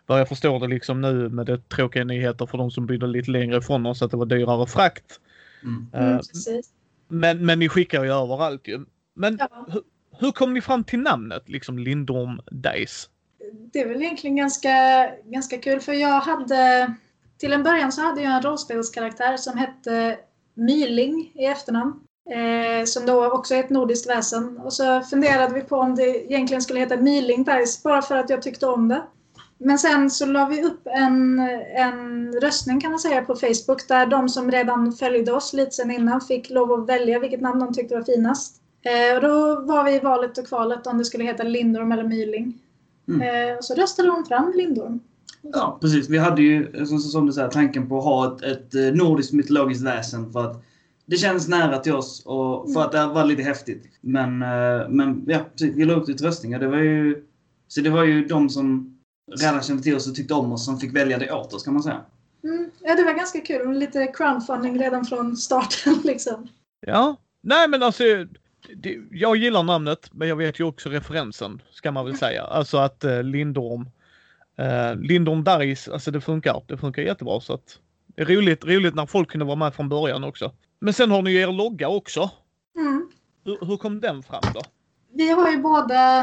vad 0.06 0.20
jag 0.20 0.28
förstår 0.28 0.60
det 0.60 0.68
liksom 0.68 1.02
nu 1.02 1.30
med 1.30 1.46
det 1.46 1.70
tråkiga 1.70 2.04
nyheter 2.04 2.46
för 2.46 2.58
de 2.58 2.72
som 2.72 2.86
bodde 2.86 3.08
lite 3.08 3.32
längre 3.32 3.58
ifrån 3.58 3.86
oss 3.86 4.02
att 4.02 4.12
det 4.12 4.18
var 4.18 4.26
dyrare 4.26 4.68
frakt. 4.68 5.20
Mm. 5.64 5.88
Uh, 5.96 6.22
men, 7.08 7.46
men 7.46 7.60
ni 7.60 7.70
skickar 7.70 8.04
ju 8.04 8.12
överallt 8.12 8.68
ju. 8.68 8.86
Men 9.20 9.38
ja. 9.40 9.66
hur, 9.68 9.82
hur 10.20 10.32
kom 10.32 10.54
ni 10.54 10.62
fram 10.62 10.84
till 10.84 11.00
namnet, 11.00 11.50
liksom 11.50 11.80
Lindorm 11.80 12.42
Dice? 12.52 13.10
Det 13.74 13.80
är 13.80 13.88
väl 13.88 14.02
egentligen 14.02 14.36
ganska, 14.36 14.70
ganska 15.26 15.58
kul 15.58 15.80
för 15.80 15.94
jag 15.94 16.20
hade 16.20 16.94
till 17.38 17.54
en 17.54 17.64
början 17.64 17.92
så 17.92 18.02
hade 18.02 18.22
jag 18.22 18.34
en 18.34 18.42
rollspelskaraktär 18.42 19.38
som 19.38 19.58
hette 19.58 20.18
Myling 20.54 21.32
i 21.36 21.46
efternamn. 21.46 21.94
Eh, 22.30 22.86
som 22.86 23.06
då 23.06 23.32
också 23.32 23.56
är 23.56 23.60
ett 23.60 23.70
nordiskt 23.70 24.10
väsen. 24.10 24.58
Och 24.58 24.74
så 24.74 25.02
funderade 25.02 25.54
vi 25.54 25.62
på 25.62 25.78
om 25.78 25.96
det 25.96 26.32
egentligen 26.32 26.62
skulle 26.62 26.80
heta 26.80 26.98
Myling 26.98 27.44
Dice 27.44 27.82
bara 27.84 28.02
för 28.02 28.16
att 28.16 28.30
jag 28.30 28.42
tyckte 28.42 28.68
om 28.68 28.88
det. 28.88 29.04
Men 29.58 29.80
sen 29.80 30.10
så 30.10 30.26
la 30.26 30.46
vi 30.46 30.64
upp 30.64 30.82
en, 30.88 31.40
en 31.76 32.34
röstning 32.42 32.82
kan 32.82 32.92
man 32.92 33.00
säga 33.00 33.22
på 33.22 33.36
Facebook 33.36 33.88
där 33.88 34.06
de 34.06 34.30
som 34.30 34.52
redan 34.52 34.94
följde 34.94 35.32
oss 35.32 35.54
lite 35.54 35.72
sen 35.72 35.92
innan 35.92 36.22
fick 36.22 36.50
lov 36.50 36.72
att 36.72 36.90
välja 36.90 37.20
vilket 37.20 37.42
namn 37.42 37.60
de 37.60 37.74
tyckte 37.74 37.96
var 37.96 38.04
finast. 38.04 38.59
Eh, 38.82 39.16
och 39.16 39.22
då 39.22 39.62
var 39.62 39.84
vi 39.84 39.96
i 39.96 40.00
valet 40.00 40.38
och 40.38 40.48
kvalet 40.48 40.88
om 40.88 40.98
det 40.98 41.06
skulle 41.06 41.24
heta 41.24 41.44
Lindorm 41.44 41.92
eller 41.92 42.04
Myling. 42.04 42.60
Mm. 43.08 43.22
Eh, 43.22 43.58
så 43.62 43.76
röstade 43.76 44.10
hon 44.10 44.26
fram 44.26 44.54
Lindorm. 44.56 45.00
Ja, 45.42 45.78
precis. 45.82 46.10
Vi 46.10 46.18
hade 46.18 46.42
ju 46.42 46.86
som, 46.86 47.00
som 47.00 47.26
du 47.26 47.34
säger 47.34 47.50
tanken 47.50 47.90
på 47.90 47.98
att 47.98 48.04
ha 48.04 48.36
ett, 48.36 48.42
ett 48.42 48.76
eh, 48.76 48.82
nordiskt 48.82 49.34
mytologiskt 49.34 49.84
väsen 49.84 50.32
för 50.34 50.52
att 50.52 50.64
det 51.06 51.18
känns 51.18 51.48
nära 51.48 51.78
till 51.80 51.94
oss 51.94 52.24
och 52.26 52.66
för 52.66 52.72
mm. 52.72 52.84
att 52.84 52.92
det 52.92 53.06
var 53.06 53.26
lite 53.26 53.44
häftigt. 53.44 53.84
Men, 54.02 54.42
eh, 54.42 54.90
men 54.90 55.24
ja, 55.28 55.40
precis. 55.52 55.76
Vi 55.76 55.86
la 55.86 55.94
upp 55.94 56.06
det 56.08 56.14
till 56.14 56.26
röstningar. 56.26 56.60
Det 56.60 56.68
var 56.68 56.78
ju, 56.78 57.24
så 57.68 57.82
det 57.82 57.90
var 57.90 58.04
ju 58.04 58.26
de 58.26 58.50
som 58.50 58.96
redan 59.40 59.62
kände 59.62 59.84
till 59.84 59.96
oss 59.96 60.08
och 60.08 60.16
tyckte 60.16 60.34
om 60.34 60.52
oss 60.52 60.66
som 60.66 60.80
fick 60.80 60.96
välja 60.96 61.18
det 61.18 61.32
åt 61.32 61.54
oss 61.54 61.64
kan 61.64 61.74
man 61.74 61.84
säga. 61.84 62.02
Mm. 62.44 62.72
Ja, 62.80 62.96
det 62.96 63.04
var 63.04 63.14
ganska 63.14 63.40
kul. 63.40 63.78
Lite 63.78 64.08
crowdfunding 64.08 64.80
redan 64.80 65.06
från 65.06 65.38
starten 65.38 65.96
liksom. 66.04 66.48
Ja, 66.88 67.16
nej 67.44 67.68
men 67.68 67.84
alltså 67.84 68.04
det, 68.76 68.98
jag 69.12 69.36
gillar 69.36 69.64
namnet, 69.64 70.10
men 70.12 70.28
jag 70.28 70.36
vet 70.36 70.60
ju 70.60 70.64
också 70.64 70.90
referensen, 70.90 71.62
ska 71.72 71.92
man 71.92 72.06
väl 72.06 72.18
säga. 72.18 72.44
Alltså 72.44 72.78
att 72.78 73.04
eh, 73.04 73.24
Lindorm, 73.24 73.90
eh, 74.58 74.96
Lindorm 74.96 75.44
Dice, 75.44 75.94
alltså 75.94 76.12
det 76.12 76.22
funkar. 76.22 76.64
Det 76.68 76.78
funkar 76.78 77.02
jättebra 77.02 77.42
så 77.42 77.54
att 77.54 77.80
det 78.08 78.22
är 78.22 78.26
roligt, 78.26 78.66
roligt 78.66 78.96
när 78.96 79.06
folk 79.06 79.32
kunde 79.32 79.46
vara 79.46 79.56
med 79.56 79.74
från 79.74 79.90
början 79.90 80.24
också. 80.24 80.52
Men 80.80 80.94
sen 80.94 81.12
har 81.12 81.22
ni 81.22 81.32
ju 81.32 81.40
er 81.40 81.52
logga 81.52 81.88
också. 81.88 82.30
Mm. 82.76 83.10
Hur, 83.46 83.66
hur, 83.66 83.78
kom 83.78 84.00
den 84.00 84.24
fram 84.24 84.42
då? 84.54 84.62
Vi 85.14 85.30
har 85.30 85.52
ju 85.52 85.58
båda 85.58 86.22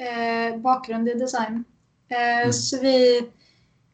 eh, 0.00 0.60
bakgrund 0.60 1.08
i 1.08 1.14
design. 1.14 1.64
Eh, 2.10 2.40
mm. 2.40 2.52
Så 2.52 2.80
vi, 2.80 3.22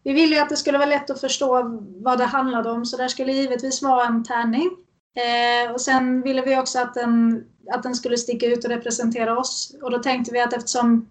vi 0.02 0.12
ville 0.12 0.34
ju 0.34 0.40
att 0.40 0.48
det 0.48 0.56
skulle 0.56 0.78
vara 0.78 0.88
lätt 0.88 1.10
att 1.10 1.20
förstå 1.20 1.80
vad 1.80 2.18
det 2.18 2.24
handlade 2.24 2.70
om, 2.70 2.86
så 2.86 2.96
där 2.96 3.08
skulle 3.08 3.32
givetvis 3.32 3.82
vara 3.82 4.06
en 4.06 4.24
tärning. 4.24 4.70
Eh, 5.16 5.72
och 5.72 5.80
sen 5.80 6.22
ville 6.22 6.42
vi 6.42 6.58
också 6.58 6.78
att 6.78 6.94
den, 6.94 7.44
att 7.70 7.82
den 7.82 7.94
skulle 7.94 8.16
sticka 8.16 8.46
ut 8.46 8.64
och 8.64 8.70
representera 8.70 9.38
oss. 9.38 9.76
Och 9.82 9.90
då 9.90 9.98
tänkte 9.98 10.32
vi 10.32 10.40
att 10.40 10.52
eftersom 10.52 11.08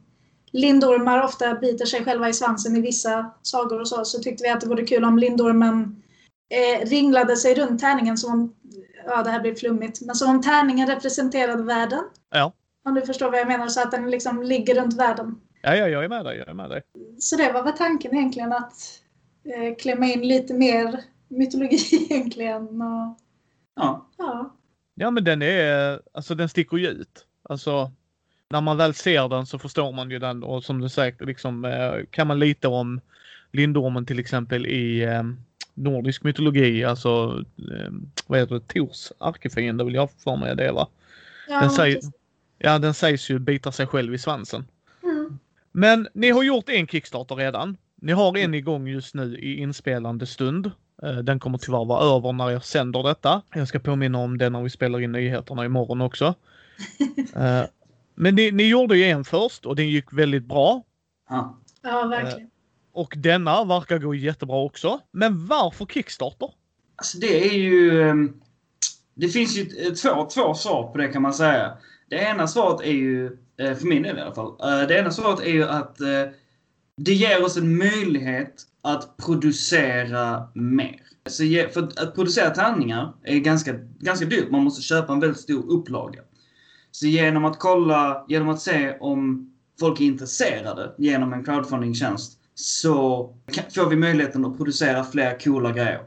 lindormar 0.52 1.24
ofta 1.24 1.56
biter 1.56 1.86
sig 1.86 2.04
själva 2.04 2.30
i 2.30 2.34
svansen 2.34 2.76
i 2.76 2.82
vissa 2.82 3.32
sagor 3.42 3.80
och 3.80 3.88
så, 3.88 4.06
så 4.06 4.20
tyckte 4.20 4.44
vi 4.44 4.50
att 4.50 4.62
det 4.62 4.68
vore 4.68 4.86
kul 4.86 5.04
om 5.04 5.18
lindormen 5.18 6.04
eh, 6.50 6.86
ringlade 6.86 7.36
sig 7.36 7.56
runt 7.56 7.82
tärningen 7.82 8.18
som 8.18 8.34
om, 8.34 8.56
ja 9.06 9.24
det 9.24 9.30
här 9.30 9.42
blir 9.42 9.56
flummigt, 9.56 10.02
men 10.02 10.16
som 10.16 10.30
om 10.30 10.42
tärningen 10.42 10.88
representerade 10.88 11.64
världen. 11.64 12.04
Ja. 12.32 12.54
Om 12.86 12.94
du 12.94 13.02
förstår 13.02 13.32
vad 13.32 13.40
jag 13.40 13.48
menar, 13.48 13.68
så 13.68 13.82
att 13.82 13.92
den 13.92 14.12
liksom 14.12 14.44
ligger 14.44 14.76
runt 14.76 15.00
världen. 15.00 15.36
Ja, 15.62 15.76
ja, 15.76 15.88
jag 15.88 16.04
är 16.04 16.10
med 16.10 16.26
dig. 16.26 16.38
Jag 16.38 16.48
är 16.48 16.54
med 16.54 16.70
dig. 16.70 16.82
Så 17.20 17.36
det 17.36 17.52
var 17.52 17.64
väl 17.64 17.74
tanken 17.74 18.16
egentligen 18.16 18.54
att 18.54 18.74
eh, 19.46 19.76
klämma 19.76 20.06
in 20.06 20.28
lite 20.28 20.54
mer 20.54 21.04
mytologi 21.28 22.08
egentligen. 22.10 22.82
Och, 22.82 23.18
Ja. 23.76 24.08
ja. 24.18 24.56
Ja, 24.96 25.12
men 25.12 25.24
den 25.24 25.42
är, 25.42 26.00
alltså 26.12 26.36
den 26.36 26.50
sticker 26.50 26.78
ju 26.78 26.88
ut. 26.88 27.26
Alltså, 27.44 27.92
när 28.50 28.62
man 28.62 28.78
väl 28.78 28.94
ser 28.94 29.30
den 29.30 29.46
så 29.46 29.60
förstår 29.60 29.92
man 29.92 30.12
ju 30.12 30.20
den 30.20 30.44
och 30.44 30.64
som 30.64 30.82
du 30.82 30.90
säger, 30.90 31.26
liksom, 31.26 31.66
eh, 31.66 31.94
kan 32.12 32.28
man 32.28 32.40
lite 32.40 32.68
om 32.68 33.02
Lindormen 33.52 34.06
till 34.06 34.20
exempel 34.20 34.66
i 34.66 35.04
eh, 35.04 35.24
nordisk 35.74 36.24
mytologi, 36.24 36.84
alltså 36.84 37.44
eh, 37.58 37.92
vad 38.28 38.40
heter 38.40 38.56
det, 38.56 38.68
Tors 38.68 39.12
ärkefiende 39.20 39.84
vill 39.84 39.94
jag 39.94 40.12
för 40.12 40.36
mig 40.36 40.56
det 40.56 40.72
va? 40.72 40.88
ja 41.48 41.60
Den 41.60 41.70
säger, 41.70 41.96
precis. 41.96 42.12
ja, 42.58 42.80
den 42.80 42.94
sägs 42.94 43.30
ju 43.30 43.40
bita 43.40 43.72
sig 43.72 43.88
själv 43.88 44.14
i 44.14 44.18
svansen. 44.18 44.66
Mm. 45.04 45.40
Men 45.72 46.08
ni 46.14 46.30
har 46.30 46.44
gjort 46.44 46.70
en 46.70 46.88
Kickstarter 46.88 47.36
redan. 47.36 47.78
Ni 47.96 48.12
har 48.12 48.38
en 48.38 48.54
igång 48.54 48.88
just 48.88 49.14
nu 49.14 49.38
i 49.38 49.58
inspelande 49.58 50.26
stund. 50.26 50.72
Eh, 51.04 51.16
Den 51.18 51.40
kommer 51.40 51.58
tyvärr 51.58 51.86
vara 51.86 52.16
över 52.18 52.34
när 52.34 52.50
jag 52.50 52.64
sänder 52.66 53.04
detta. 53.04 53.42
Jag 53.54 53.68
ska 53.68 53.80
påminna 53.80 54.18
om 54.18 54.38
det 54.38 54.50
när 54.50 54.62
vi 54.64 54.70
spelar 54.70 55.02
in 55.02 55.12
nyheterna 55.12 55.66
imorgon 55.66 56.02
också. 56.02 56.36
Eh, 57.36 57.64
Men 58.16 58.36
ni, 58.36 58.52
ni 58.52 58.68
gjorde 58.70 58.98
ju 58.98 59.04
en 59.04 59.24
först 59.24 59.66
och 59.66 59.76
den 59.76 59.90
gick 59.90 60.14
väldigt 60.14 60.46
bra. 60.46 60.84
ja. 61.30 61.60
Ja, 61.82 62.04
verkligen. 62.08 62.50
Och 62.94 63.14
denna 63.18 63.64
verkar 63.64 63.98
gå 64.00 64.16
jättebra 64.16 64.56
också. 64.58 65.00
Men 65.12 65.46
varför 65.48 65.86
Kickstarter? 65.86 66.50
Alltså 66.96 67.18
det 67.18 67.48
är 67.50 67.54
ju... 67.54 68.02
ehm, 68.10 68.34
Det 69.14 69.28
finns 69.28 69.58
ju 69.58 69.66
två, 69.96 70.26
två 70.26 70.54
svar 70.54 70.92
på 70.92 70.98
det 70.98 71.08
kan 71.08 71.22
man 71.22 71.34
säga. 71.34 71.78
Det 72.10 72.16
ena 72.16 72.48
svaret 72.48 72.82
är 72.82 72.92
ju, 72.92 73.38
eh, 73.58 73.76
för 73.76 73.86
min 73.86 74.04
del 74.04 74.18
i 74.18 74.22
alla 74.22 74.36
fall, 74.36 74.48
eh, 74.82 74.88
det 74.88 74.98
ena 75.00 75.12
svaret 75.12 75.40
är 75.40 75.52
ju 75.52 75.64
att 75.64 76.02
eh, 76.02 76.08
det 76.98 77.14
ger 77.14 77.46
oss 77.46 77.58
en 77.58 77.78
möjlighet 77.78 78.54
att 78.84 79.18
producera 79.18 80.48
mer. 80.54 81.00
Så 81.26 81.44
för 81.74 81.84
att- 81.84 82.16
producera 82.16 82.50
tärningar 82.50 83.14
är 83.24 83.38
ganska, 83.40 83.74
ganska 84.00 84.26
dyrt. 84.26 84.52
Man 84.52 84.64
måste 84.64 84.82
köpa 84.82 85.14
en 85.14 85.20
väldigt 85.20 85.40
stor 85.40 85.72
upplaga. 85.72 86.22
Så 86.92 87.08
genom 87.08 87.46
att 87.46 87.60
kolla, 87.60 88.26
genom 88.28 88.50
att 88.50 88.62
se 88.62 88.98
om 89.00 89.50
folk 89.80 90.02
är 90.02 90.06
intresserade 90.06 90.96
genom 90.98 91.34
en 91.34 91.46
crowdfunding-tjänst 91.46 92.40
så 92.56 93.30
får 93.76 93.90
vi 93.90 93.96
möjligheten 93.96 94.46
att 94.46 94.58
producera 94.58 95.04
fler 95.04 95.40
coola 95.40 95.72
grejer. 95.72 96.02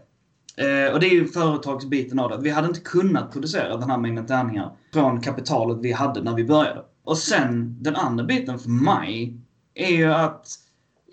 Eh, 0.57 0.93
och 0.93 1.01
det 1.01 1.07
är 1.07 1.15
ju 1.15 1.27
företagsbiten 1.29 2.19
av 2.19 2.31
det. 2.31 2.39
Vi 2.41 2.51
hade 2.51 2.69
inte 2.69 2.81
kunnat 2.81 3.33
producera 3.33 3.77
den 3.77 3.91
här 3.91 3.99
mängden 3.99 4.27
tärningar 4.27 4.77
från 4.93 5.21
kapitalet 5.21 5.79
vi 5.81 5.93
hade 5.93 6.23
när 6.23 6.35
vi 6.35 6.45
började. 6.45 6.85
Och 7.05 7.19
sen 7.19 7.83
den 7.83 7.97
andra 7.97 8.25
biten 8.25 8.59
för 8.59 8.71
mig 8.71 9.37
är 9.75 9.91
ju 9.91 10.13
att 10.13 10.49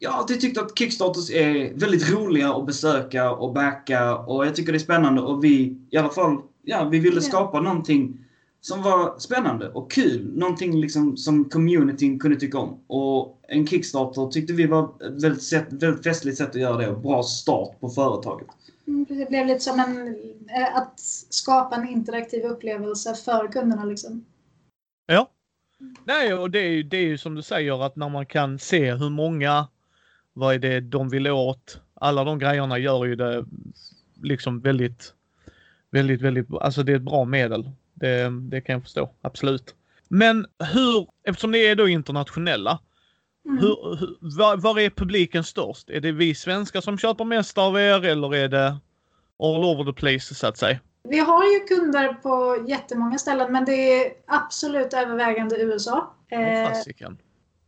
jag 0.04 0.12
har 0.12 0.20
alltid 0.20 0.42
tyckt 0.42 0.58
att 0.58 0.78
Kickstarters 0.78 1.32
är 1.32 1.74
väldigt 1.74 2.12
roliga 2.12 2.54
att 2.54 2.66
besöka 2.66 3.32
och 3.32 3.54
backa 3.54 4.18
och 4.18 4.46
jag 4.46 4.56
tycker 4.56 4.72
det 4.72 4.78
är 4.78 4.80
spännande 4.80 5.22
och 5.22 5.44
vi 5.44 5.78
i 5.90 5.98
alla 5.98 6.10
fall, 6.10 6.38
ja, 6.64 6.84
vi 6.84 7.00
ville 7.00 7.22
skapa 7.22 7.62
någonting 7.62 8.26
som 8.62 8.82
var 8.82 9.20
spännande 9.20 9.70
och 9.70 9.92
kul. 9.92 10.32
Någonting 10.36 10.82
liksom 10.82 11.18
som 11.18 11.50
communityn 11.50 12.20
kunde 12.20 12.40
tycka 12.40 12.58
om. 12.58 12.80
Och 12.88 13.40
en 13.48 13.68
Kickstarter 13.68 14.28
tyckte 14.28 14.54
vi 14.54 14.68
var 14.68 14.84
ett 14.84 15.24
väldigt, 15.24 15.44
sätt, 15.44 15.68
väldigt 15.70 16.04
festligt 16.04 16.38
sätt 16.38 16.50
att 16.50 16.56
göra 16.56 16.78
det 16.78 16.90
och 16.90 17.02
bra 17.02 17.24
start 17.24 17.80
på 17.80 17.90
företaget. 17.90 18.48
Mm. 18.88 19.06
Det 19.10 19.30
blev 19.30 19.48
lite 19.48 19.60
som 19.60 19.80
en, 19.80 20.08
eh, 20.50 20.78
att 20.78 21.00
skapa 21.30 21.76
en 21.76 21.90
interaktiv 21.90 22.44
upplevelse 22.44 23.16
för 23.16 23.48
kunderna. 23.48 23.86
Liksom. 23.86 24.26
Ja. 25.06 25.30
Nej, 26.06 26.34
och 26.34 26.52
det 26.52 26.60
är, 26.60 26.70
ju, 26.70 26.84
det 26.84 26.98
är 26.98 27.06
ju 27.06 27.18
som 27.18 27.36
du 27.36 27.42
säger 27.42 27.86
att 27.86 27.96
när 27.96 28.10
man 28.10 28.26
kan 28.26 28.60
se 28.60 28.94
hur 28.94 29.10
många, 29.10 29.68
vad 30.34 30.56
är 30.56 30.60
det 30.60 30.80
de 30.80 31.10
vill 31.10 31.28
åt. 31.28 31.80
Alla 31.94 32.24
de 32.24 32.40
grejerna 32.40 32.78
gör 32.78 33.06
ju 33.06 33.16
det 33.16 33.46
liksom 34.22 34.60
väldigt, 34.60 35.14
väldigt, 35.92 36.22
väldigt, 36.22 36.48
alltså 36.62 36.84
det 36.84 36.92
är 36.92 36.96
ett 36.96 37.02
bra 37.02 37.26
medel. 37.26 37.72
Det, 37.94 38.30
det 38.42 38.62
kan 38.62 38.74
jag 38.74 38.84
förstå, 38.84 39.10
absolut. 39.22 39.76
Men 40.08 40.46
hur, 40.74 41.08
eftersom 41.24 41.52
ni 41.52 41.66
är 41.66 41.76
då 41.76 41.88
internationella, 41.88 42.80
Mm. 43.46 43.58
hur, 43.58 43.96
hur, 44.00 44.38
var, 44.38 44.58
var 44.58 44.80
är 44.80 44.90
publiken 44.90 45.44
störst? 45.44 45.90
Är 45.90 46.00
det 46.02 46.12
vi 46.12 46.36
svenskar 46.36 46.82
som 46.82 46.98
köper 46.98 47.26
mest 47.26 47.58
av 47.58 47.80
er 47.80 48.06
eller 48.06 48.36
är 48.36 48.48
det 48.48 48.78
all 49.40 49.64
over 49.64 49.84
the 49.84 50.00
place 50.00 50.36
så 50.36 50.48
att 50.48 50.58
säga? 50.58 50.80
Vi 51.10 51.20
har 51.20 51.44
ju 51.44 51.60
kunder 51.60 52.14
på 52.14 52.66
jättemånga 52.68 53.18
ställen 53.18 53.52
men 53.52 53.66
det 53.66 53.74
är 53.74 54.12
absolut 54.28 54.94
övervägande 54.94 55.62
USA. 55.62 56.14
Eh, 56.32 56.72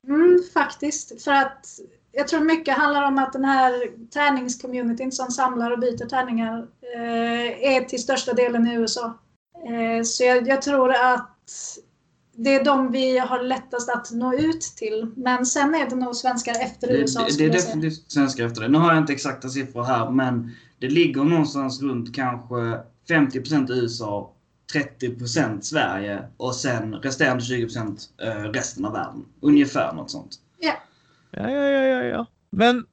mm, 0.07 0.39
faktiskt. 0.53 1.23
För 1.23 1.31
att 1.31 1.65
jag 2.17 2.27
tror 2.27 2.39
mycket 2.39 2.77
handlar 2.77 3.03
om 3.03 3.17
att 3.17 3.33
den 3.33 3.45
här 3.45 3.73
tärningscommunityn 4.09 5.11
som 5.11 5.31
samlar 5.31 5.71
och 5.71 5.79
byter 5.79 6.09
tärningar 6.09 6.67
eh, 6.95 7.75
är 7.75 7.85
till 7.85 8.01
största 8.01 8.33
delen 8.33 8.67
i 8.67 8.73
USA. 8.73 9.19
Eh, 9.55 10.03
så 10.03 10.23
jag, 10.23 10.47
jag 10.47 10.61
tror 10.61 10.93
att 10.93 11.31
det 12.35 12.55
är 12.55 12.63
de 12.63 12.91
vi 12.91 13.17
har 13.17 13.43
lättast 13.43 13.89
att 13.89 14.11
nå 14.11 14.33
ut 14.33 14.61
till. 14.61 15.11
Men 15.15 15.45
sen 15.45 15.75
är 15.75 15.89
det 15.89 15.95
nog 15.95 16.15
svenskar 16.15 16.53
efter 16.61 16.87
Det, 16.87 16.93
USA. 16.93 17.19
det, 17.19 17.37
det 17.37 17.45
är 17.45 17.49
definitivt 17.49 18.11
svenska 18.11 18.45
efter 18.45 18.61
det. 18.61 18.67
Nu 18.67 18.77
har 18.77 18.93
jag 18.93 18.97
inte 18.97 19.13
exakta 19.13 19.49
siffror 19.49 19.83
här, 19.83 20.11
men 20.11 20.51
det 20.79 20.87
ligger 20.87 21.23
någonstans 21.23 21.81
runt 21.81 22.15
kanske 22.15 22.55
50% 23.09 23.71
USA, 23.71 24.31
30% 24.73 25.61
Sverige 25.61 26.23
och 26.37 26.55
sen 26.55 26.95
resterande 26.95 27.43
20% 27.43 27.99
eh, 28.21 28.51
resten 28.51 28.85
av 28.85 28.93
världen. 28.93 29.25
Ungefär 29.41 29.93
något 29.93 30.11
sånt. 30.11 30.35
Ja. 30.59 30.73
Ja, 31.37 31.49
ja, 31.49 31.69
ja, 31.69 31.83
ja, 31.87 32.03
ja. 32.03 32.25
Men 32.49 32.85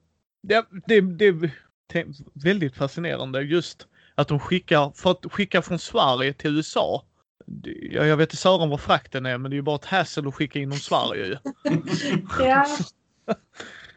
det, 0.42 0.64
det, 0.86 1.00
det 1.00 1.26
är 1.26 1.50
väldigt 2.44 2.76
fascinerande 2.76 3.42
just 3.42 3.86
att 4.14 4.28
de 4.28 4.40
skickar, 4.40 4.92
för 4.96 5.10
att 5.10 5.32
skicka 5.32 5.62
från 5.62 5.78
Sverige 5.78 6.32
till 6.32 6.56
USA. 6.56 7.04
det- 7.46 7.70
Ja, 7.92 8.06
jag 8.06 8.16
vet 8.16 8.28
inte 8.28 8.36
Sören 8.36 8.68
vad 8.70 8.80
frakten 8.80 9.26
är, 9.26 9.38
men 9.38 9.50
det 9.50 9.54
är 9.54 9.58
ju 9.58 9.62
bara 9.62 9.76
ett 9.76 9.84
hassle 9.84 10.28
att 10.28 10.34
skicka 10.34 10.58
inom 10.58 10.78
Sverige 10.78 11.26
ju. 11.26 11.36
Ja, 12.38 12.66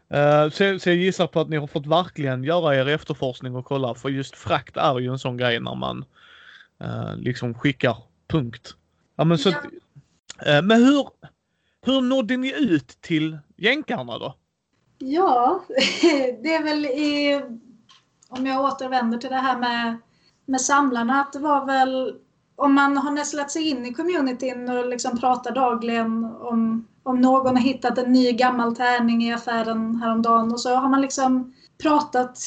Eh, 0.10 0.50
så, 0.50 0.80
så 0.80 0.90
jag 0.90 0.96
gissar 0.96 1.28
på 1.28 1.40
att 1.40 1.50
ni 1.50 1.58
har 1.58 1.68
fått 1.68 1.86
verkligen 1.86 2.44
göra 2.44 2.75
er 2.75 2.88
efterforskning 2.88 3.56
och 3.56 3.66
kolla, 3.66 3.96
för 3.96 4.10
just 4.10 4.36
frakt 4.36 4.78
är 4.78 5.00
ju 5.00 5.08
en 5.12 5.20
sån 5.20 5.38
grej 5.38 5.60
när 5.60 5.75
man 5.75 6.06
eh, 6.80 7.16
liksom 7.18 7.54
skickar 7.54 7.98
punkt. 8.28 8.75
Ja, 9.16 9.24
men 9.24 9.38
så, 9.38 9.50
Ja. 9.50 9.62
eh, 10.52 10.62
men 10.62 10.84
hur, 10.84 11.08
hur 11.86 12.01
nådde 12.01 12.38
ni 12.38 12.54
ut 12.74 12.88
till 13.01 13.38
jänkarna 13.58 14.18
då? 14.18 14.36
Ja, 14.98 15.63
det 16.44 16.56
är 16.56 16.63
väl 16.63 16.86
i... 16.86 17.42
Om 18.30 18.46
jag 18.46 18.65
återvänder 18.65 19.18
till 19.18 19.30
det 19.30 19.36
här 19.36 19.58
med, 19.58 19.98
med 20.46 20.62
samlarna, 20.62 21.22
att 21.22 21.34
det 21.34 21.39
var 21.39 21.65
väl... 21.65 22.15
Om 22.56 22.74
man 22.74 22.98
har 22.98 23.12
nästlat 23.12 23.51
sig 23.51 23.70
in 23.70 23.86
i 23.86 23.94
communityn 23.94 24.70
och 24.70 24.89
liksom 24.89 25.20
pratar 25.20 25.51
dagligen 25.51 26.25
om, 26.25 26.88
om 27.04 27.22
någon 27.22 27.56
har 27.56 27.63
hittat 27.63 27.98
en 27.98 28.13
ny 28.13 28.32
gammal 28.32 28.75
tärning 28.75 29.24
i 29.24 29.34
affären 29.34 29.96
häromdagen 29.96 30.51
och 30.51 30.60
så 30.60 30.75
har 30.75 30.89
man 30.89 31.01
liksom 31.01 31.54
pratat 31.82 32.39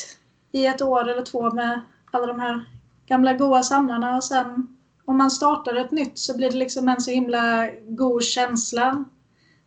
i 0.53 0.67
ett 0.67 0.83
år 0.83 1.09
eller 1.09 1.23
två 1.23 1.51
med 1.51 1.81
alla 2.11 2.27
de 2.27 2.41
här 2.41 2.65
gamla 3.07 3.33
goa 3.33 3.63
samlarna 3.63 4.17
och 4.17 4.25
sen 4.25 4.77
om 5.05 5.19
man 5.19 5.31
startar 5.31 5.75
ett 5.75 5.91
nytt 5.91 6.19
så 6.19 6.37
blir 6.37 6.51
det 6.51 6.57
liksom 6.57 6.89
en 6.89 7.01
så 7.01 7.11
himla 7.11 7.71
god 7.89 8.23
känsla 8.23 9.05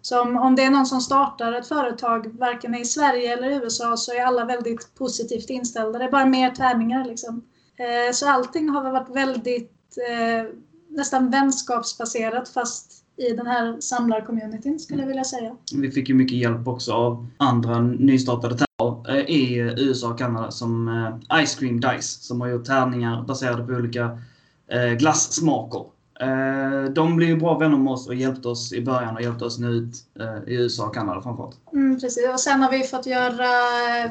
som 0.02 0.38
om 0.38 0.56
det 0.56 0.64
är 0.64 0.72
någon 0.72 0.86
som 0.86 1.02
startar 1.02 1.54
ett 1.54 1.68
företag, 1.68 2.28
varken 2.40 2.76
i 2.76 2.86
Sverige 2.86 3.34
eller 3.34 3.50
i 3.50 3.56
USA, 3.56 3.98
så 3.98 4.12
är 4.12 4.24
alla 4.26 4.46
väldigt 4.46 4.96
positivt 4.96 5.50
inställda. 5.50 6.00
Det 6.00 6.06
är 6.06 6.12
bara 6.12 6.26
mer 6.26 6.50
tärningar 6.50 7.06
liksom. 7.06 7.42
Eh, 7.78 8.14
Så 8.14 8.30
allting 8.30 8.70
har 8.70 8.92
varit 8.92 9.16
väldigt 9.16 9.98
eh, 10.10 10.50
nästan 10.90 11.32
vänskapsbaserat 11.32 12.50
fast 12.50 12.92
i 13.18 13.34
den 13.34 13.48
här 13.48 13.78
samlarcommunityn 13.80 14.80
skulle 14.80 15.02
jag 15.02 15.08
vilja 15.08 15.24
säga. 15.24 15.56
Vi 15.76 15.92
fick 15.92 16.10
ju 16.10 16.16
mycket 16.16 16.38
hjälp 16.38 16.68
också 16.68 16.92
av 16.94 17.28
andra 17.38 17.82
nystartade 17.82 18.56
tärningar 18.58 19.10
eh, 19.10 19.26
i 19.30 19.56
USA 19.78 20.10
och 20.10 20.18
Kanada 20.18 20.52
som 20.52 20.88
eh, 21.30 21.46
Ice 21.46 21.56
Cream 21.56 21.80
Dice 21.80 22.24
som 22.24 22.42
har 22.42 22.48
gjort 22.48 22.66
tärningar 22.66 23.24
baserade 23.24 23.64
på 23.64 23.74
olika 23.74 24.20
eh, 24.68 24.94
glassmaker. 24.94 25.86
Eh, 26.22 26.84
de 26.84 27.16
blev 27.16 27.30
ju 27.30 27.36
bra 27.36 27.58
vänner 27.58 27.78
med 27.78 27.94
oss 27.94 28.08
och 28.08 28.16
hjälpte 28.16 28.48
oss 28.48 28.74
i 28.74 28.82
början 28.82 29.16
och 29.16 29.22
hjälpte 29.22 29.46
oss 29.46 29.60
nu 29.60 29.68
ut 29.68 29.96
eh, 30.20 30.54
i 30.54 30.56
USA 30.56 30.86
och 30.86 30.94
Kanada 30.94 31.22
framförallt. 31.22 31.58
Mm, 31.74 32.00
precis. 32.00 32.30
Och 32.34 32.40
sen 32.40 32.62
har 32.62 32.72
vi 32.72 32.84
fått 32.84 33.06
göra, 33.06 33.48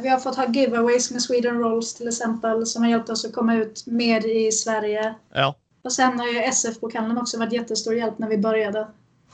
vi 0.03 0.09
har 0.09 0.19
fått 0.19 0.37
ha 0.37 0.53
giveaways 0.53 1.11
med 1.11 1.23
Sweden 1.23 1.59
Rolls 1.59 1.95
till 1.95 2.09
exempel 2.09 2.67
som 2.67 2.83
har 2.83 2.91
hjälpt 2.91 3.11
oss 3.11 3.25
att 3.25 3.33
komma 3.33 3.55
ut 3.55 3.87
mer 3.87 4.27
i 4.27 4.53
Sverige. 4.53 5.15
Ja. 5.35 5.55
Och 5.83 5.93
sen 5.93 6.19
har 6.19 6.27
ju 6.27 6.39
SF-bokhandeln 6.39 7.19
också 7.19 7.39
varit 7.39 7.53
jättestor 7.53 7.95
hjälp 7.95 8.19
när 8.19 8.29
vi 8.29 8.39
började. 8.39 8.89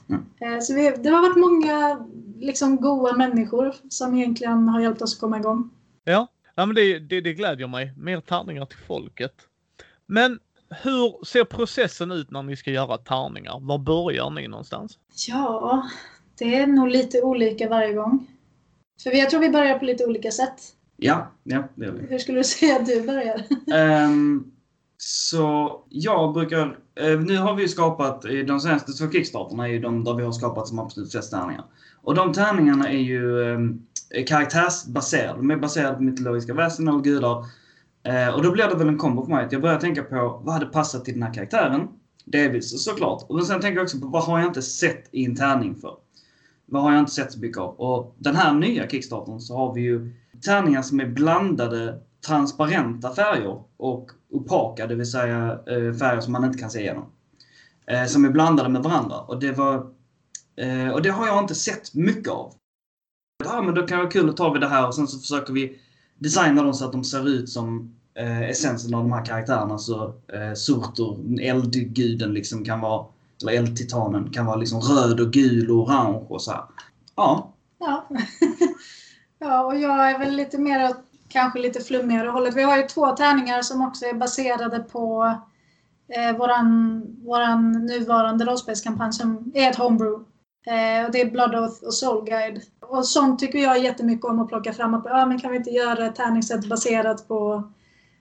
Mm. 0.09 0.25
Eh, 0.41 0.61
Så 0.61 0.75
vi, 0.75 0.91
det 0.91 1.09
har 1.09 1.23
varit 1.23 1.37
många 1.37 2.07
liksom, 2.39 2.77
goa 2.77 3.13
människor 3.13 3.75
som 3.89 4.15
egentligen 4.15 4.69
har 4.69 4.81
hjälpt 4.81 5.03
oss 5.03 5.15
att 5.15 5.21
komma 5.21 5.39
igång. 5.39 5.71
Ja, 6.05 6.27
ja 6.55 6.67
men 6.67 6.75
det, 6.77 6.99
det, 6.99 7.21
det 7.21 7.33
glädjer 7.33 7.67
mig. 7.69 7.93
Mer 7.97 8.21
tärningar 8.21 8.65
till 8.65 8.79
folket. 8.87 9.35
Men 10.07 10.39
hur 10.71 11.25
ser 11.25 11.45
processen 11.45 12.11
ut 12.11 12.31
när 12.31 12.43
ni 12.43 12.57
ska 12.57 12.71
göra 12.71 12.99
tärningar? 12.99 13.59
Var 13.61 13.79
börjar 13.79 14.31
ni 14.31 14.49
någonstans? 14.49 14.99
Ja, 15.29 15.89
det 16.39 16.57
är 16.57 16.67
nog 16.67 16.89
lite 16.89 17.23
olika 17.23 17.69
varje 17.69 17.93
gång. 17.93 18.27
För 19.03 19.11
jag 19.11 19.31
tror 19.31 19.41
vi 19.41 19.51
börjar 19.51 19.79
på 19.79 19.85
lite 19.85 20.07
olika 20.07 20.31
sätt. 20.31 20.63
Ja, 20.97 21.33
ja 21.45 21.69
det 21.75 21.87
gör 21.87 21.93
vi. 21.93 22.07
Hur 22.07 22.19
skulle 22.19 22.39
du 22.39 22.45
säga 22.45 22.77
att 22.77 22.87
du 22.87 23.07
börjar? 23.07 23.43
Ehm, 23.75 24.45
så 24.99 25.71
jag 25.89 26.35
brukar, 26.35 26.79
eh, 27.01 27.21
nu 27.21 27.39
har 27.39 27.55
vi 27.55 27.69
skapat, 27.69 28.25
eh, 28.25 28.31
de 28.31 28.61
senaste 28.61 28.93
två 28.93 29.11
kickstarterna 29.11 29.69
är 29.69 29.73
ju 29.73 29.81
de 29.81 30.05
där 30.05 30.15
vi 30.15 30.25
har 30.25 30.33
skapat 30.33 30.69
som 30.69 30.79
absolut 30.79 31.11
flest 31.11 31.31
tärningar. 31.31 31.65
Och 32.03 32.15
de 32.15 32.33
tärningarna 32.33 32.89
är 32.89 32.99
ju 32.99 33.53
eh, 33.53 34.25
karaktärsbaserade, 34.27 35.39
de 35.39 35.51
är 35.51 35.57
baserade 35.57 35.97
på 35.97 36.03
mytologiska 36.03 36.55
väsen 36.55 36.89
och 36.89 37.05
gudar. 37.05 37.45
Eh, 38.07 38.35
och 38.35 38.43
då 38.43 38.53
blir 38.53 38.69
det 38.69 38.75
väl 38.75 38.89
en 38.89 38.99
kombo 38.99 39.23
för 39.25 39.31
mig 39.31 39.45
att 39.45 39.53
jag 39.53 39.63
börjar 39.63 39.81
tänka 39.81 40.03
på 40.03 40.41
vad 40.45 40.55
hade 40.55 40.67
passat 40.67 41.05
till 41.05 41.15
den 41.15 41.23
här 41.23 41.35
karaktären? 41.35 41.89
Delvis 42.25 42.85
såklart. 42.85 43.27
Och 43.29 43.47
sen 43.47 43.61
tänker 43.61 43.77
jag 43.77 43.85
också 43.85 44.01
på 44.01 44.07
vad 44.07 44.25
har 44.25 44.39
jag 44.39 44.49
inte 44.49 44.63
sett 44.63 45.09
i 45.11 45.25
en 45.25 45.37
tärning 45.37 45.75
för? 45.75 45.97
Vad 46.67 46.83
har 46.83 46.93
jag 46.93 47.01
inte 47.01 47.13
sett 47.13 47.33
så 47.33 47.41
mycket 47.41 47.59
av? 47.59 47.81
Och 47.81 48.15
den 48.19 48.37
här 48.37 48.55
nya 48.55 48.89
kickstarten 48.89 49.41
så 49.41 49.57
har 49.57 49.75
vi 49.75 49.81
ju 49.81 50.15
tärningar 50.45 50.83
som 50.83 51.01
är 51.01 51.07
blandade 51.07 52.01
transparenta 52.27 53.15
färger 53.15 53.63
och 53.77 54.11
opaka, 54.31 54.87
det 54.87 54.95
vill 54.95 55.11
säga 55.11 55.53
eh, 55.53 55.93
färger 55.93 56.21
som 56.21 56.33
man 56.33 56.45
inte 56.45 56.59
kan 56.59 56.71
se 56.71 56.81
igenom. 56.81 57.05
Eh, 57.87 58.05
som 58.05 58.25
är 58.25 58.31
blandade 58.31 58.69
med 58.69 58.83
varandra. 58.83 59.21
Och 59.21 59.41
det, 59.41 59.53
var, 59.53 59.75
eh, 60.57 60.89
och 60.89 61.03
det 61.03 61.11
har 61.11 61.27
jag 61.27 61.39
inte 61.39 61.55
sett 61.55 61.95
mycket 61.95 62.29
av. 62.29 62.53
Ja, 63.45 63.63
men 63.63 63.75
då 63.75 63.87
kan 63.87 63.99
det 63.99 64.05
vara 64.05 64.13
kul 64.13 64.31
att 64.31 64.37
ta 64.37 64.53
vi 64.53 64.59
det 64.59 64.69
här 64.69 64.87
och 64.87 64.95
sen 64.95 65.09
så 65.09 65.19
försöker 65.19 65.53
vi 65.53 65.79
designa 66.19 66.63
dem 66.63 66.75
så 66.75 66.85
att 66.85 66.93
de 66.93 67.05
ser 67.05 67.29
ut 67.29 67.49
som 67.49 67.96
eh, 68.17 68.43
essensen 68.43 68.95
av 68.95 69.03
de 69.03 69.13
här 69.13 69.25
karaktärerna. 69.25 69.79
Så 69.79 70.05
eh, 70.07 70.55
Surtur, 70.55 71.41
eldguden 71.41 72.35
liksom 72.35 72.65
kan 72.65 72.81
vara, 72.81 73.07
eller 73.43 73.53
eldtitanen 73.53 74.31
kan 74.31 74.47
vara 74.47 74.57
liksom 74.57 74.81
röd 74.81 75.21
och 75.21 75.33
gul 75.33 75.71
och 75.71 75.77
orange 75.77 76.27
och 76.29 76.43
så 76.43 76.51
här. 76.51 76.63
Ja. 77.17 77.53
Ja. 77.79 78.09
ja, 79.39 79.65
och 79.65 79.77
jag 79.77 80.11
är 80.11 80.19
väl 80.19 80.37
lite 80.37 80.59
mer 80.59 80.91
åt 80.91 80.97
kanske 81.29 81.59
lite 81.59 81.81
flummigare 81.81 82.29
hållet. 82.29 82.57
Vi 82.57 82.63
har 82.63 82.77
ju 82.77 82.83
två 82.83 83.07
tärningar 83.07 83.63
som 83.63 83.83
också 83.83 84.05
är 84.05 84.15
baserade 84.15 84.79
på 84.79 85.35
eh, 86.09 86.37
våran, 86.37 87.03
våran 87.25 87.73
nuvarande 87.73 88.45
rollspelskampanj 88.45 89.13
som 89.13 89.53
är 89.55 89.71
ett 89.71 89.77
homebrew. 89.77 90.25
Eh, 90.67 91.07
och 91.07 91.13
det 91.13 91.21
är 91.21 91.31
Blood 91.31 91.55
Oath 91.55 91.85
och 91.85 91.95
Soul 91.95 92.25
Guide. 92.25 92.63
Och 92.81 93.07
sånt 93.07 93.39
tycker 93.39 93.59
jag 93.59 93.83
jättemycket 93.83 94.25
om 94.25 94.41
att 94.41 94.49
plocka 94.49 94.73
fram. 94.73 94.95
Att, 94.95 95.07
ah, 95.07 95.27
men 95.27 95.41
kan 95.41 95.51
vi 95.51 95.57
inte 95.57 95.71
göra 95.71 96.07
ett 96.07 96.17
tärningssätt 96.17 96.69
baserat 96.69 97.29
på 97.29 97.73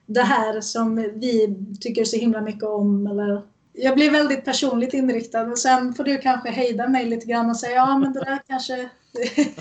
det 0.06 0.22
här 0.22 0.60
som 0.60 0.96
vi 0.96 1.56
tycker 1.80 2.04
så 2.04 2.16
himla 2.16 2.40
mycket 2.40 2.62
om? 2.62 3.06
Eller... 3.06 3.42
Jag 3.72 3.94
blir 3.94 4.10
väldigt 4.10 4.44
personligt 4.44 4.94
inriktad. 4.94 5.42
Och 5.42 5.58
sen 5.58 5.94
får 5.94 6.04
du 6.04 6.18
kanske 6.18 6.50
hejda 6.50 6.88
mig 6.88 7.04
lite 7.04 7.26
grann 7.26 7.50
och 7.50 7.56
säga 7.56 7.74
ja 7.74 7.98
men 7.98 8.12
det 8.12 8.20
där 8.20 8.40
kanske 8.46 8.88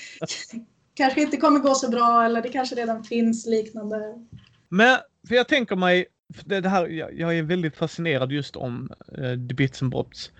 kanske 0.94 1.22
inte 1.22 1.38
kommer 1.38 1.60
gå 1.60 1.75
så 1.75 1.90
bra 1.90 2.25
eller 2.25 2.42
det 2.42 2.50
kanske 2.50 2.75
redan 2.75 3.04
finns 3.04 3.46
liknande. 3.46 4.25
Men, 4.70 4.98
för 5.28 5.36
jag 5.36 5.48
tänker 5.48 5.75
mig, 5.75 6.06
det, 6.46 6.62
det 6.62 6.70
här, 6.70 6.88
jag, 6.88 7.20
jag 7.20 7.38
är 7.38 7.44
väldigt 7.44 7.75
fascinerad 7.75 8.32
just 8.32 8.56
om 8.56 8.90
uh, 9.18 9.48
The 9.48 9.54
Bits 9.54 9.82
and 9.82 9.92
Bobs. 9.92 10.32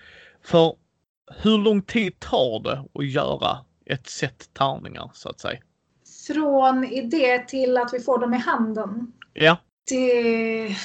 För 0.44 0.76
hur 1.42 1.58
lång 1.58 1.82
tid 1.82 2.20
tar 2.20 2.60
det 2.64 2.86
att 2.94 3.08
göra 3.08 3.58
ett 3.86 4.08
set 4.08 4.53
tärningar 4.53 5.12
så 5.14 5.29
att 5.29 5.40
säga? 5.40 5.60
Från 6.27 6.84
idé 6.84 7.46
till 7.48 7.77
att 7.77 7.94
vi 7.94 8.00
får 8.00 8.20
dem 8.20 8.34
i 8.34 8.38
handen. 8.38 9.14
Ja. 9.34 9.58
Det, 9.90 10.76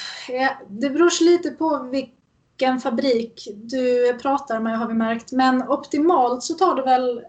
det 0.69 0.91
beror 0.91 1.25
lite 1.25 1.51
på 1.51 1.89
vilken 1.91 2.81
fabrik 2.81 3.49
du 3.55 4.15
pratar 4.23 4.61
med 4.61 4.79
har 4.79 4.89
vi 4.89 4.95
märkt. 4.95 5.33
Men 5.33 5.69
optimalt 5.69 6.43
så 6.43 6.55
tar 6.55 6.75
det 6.75 6.83
väl 6.83 7.25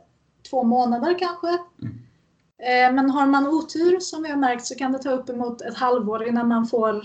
två 0.50 0.64
månader 0.64 1.20
kanske. 1.20 1.48
Mm. 1.82 1.94
Eh, 2.62 2.94
Men 2.96 3.10
har 3.10 3.26
man 3.26 3.48
otur 3.48 4.00
som 4.00 4.24
vi 4.24 4.30
har 4.30 4.38
märkt 4.38 4.66
så 4.66 4.76
kan 4.76 4.92
det 4.92 5.00
ta 5.00 5.10
uppemot 5.12 5.62
ett 5.62 5.78
halvår 5.78 6.28
innan 6.28 6.48
man 6.48 6.68
får 6.68 6.96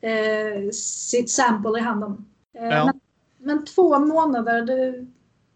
eh, 0.00 0.70
sitt 0.72 1.30
sample 1.30 1.78
i 1.78 1.82
handen. 1.82 2.24
Eh, 2.58 2.68
Ja. 2.68 2.84
men, 2.84 3.00
men 3.38 3.64
två 3.64 3.98
månader, 3.98 4.62
det 4.62 5.06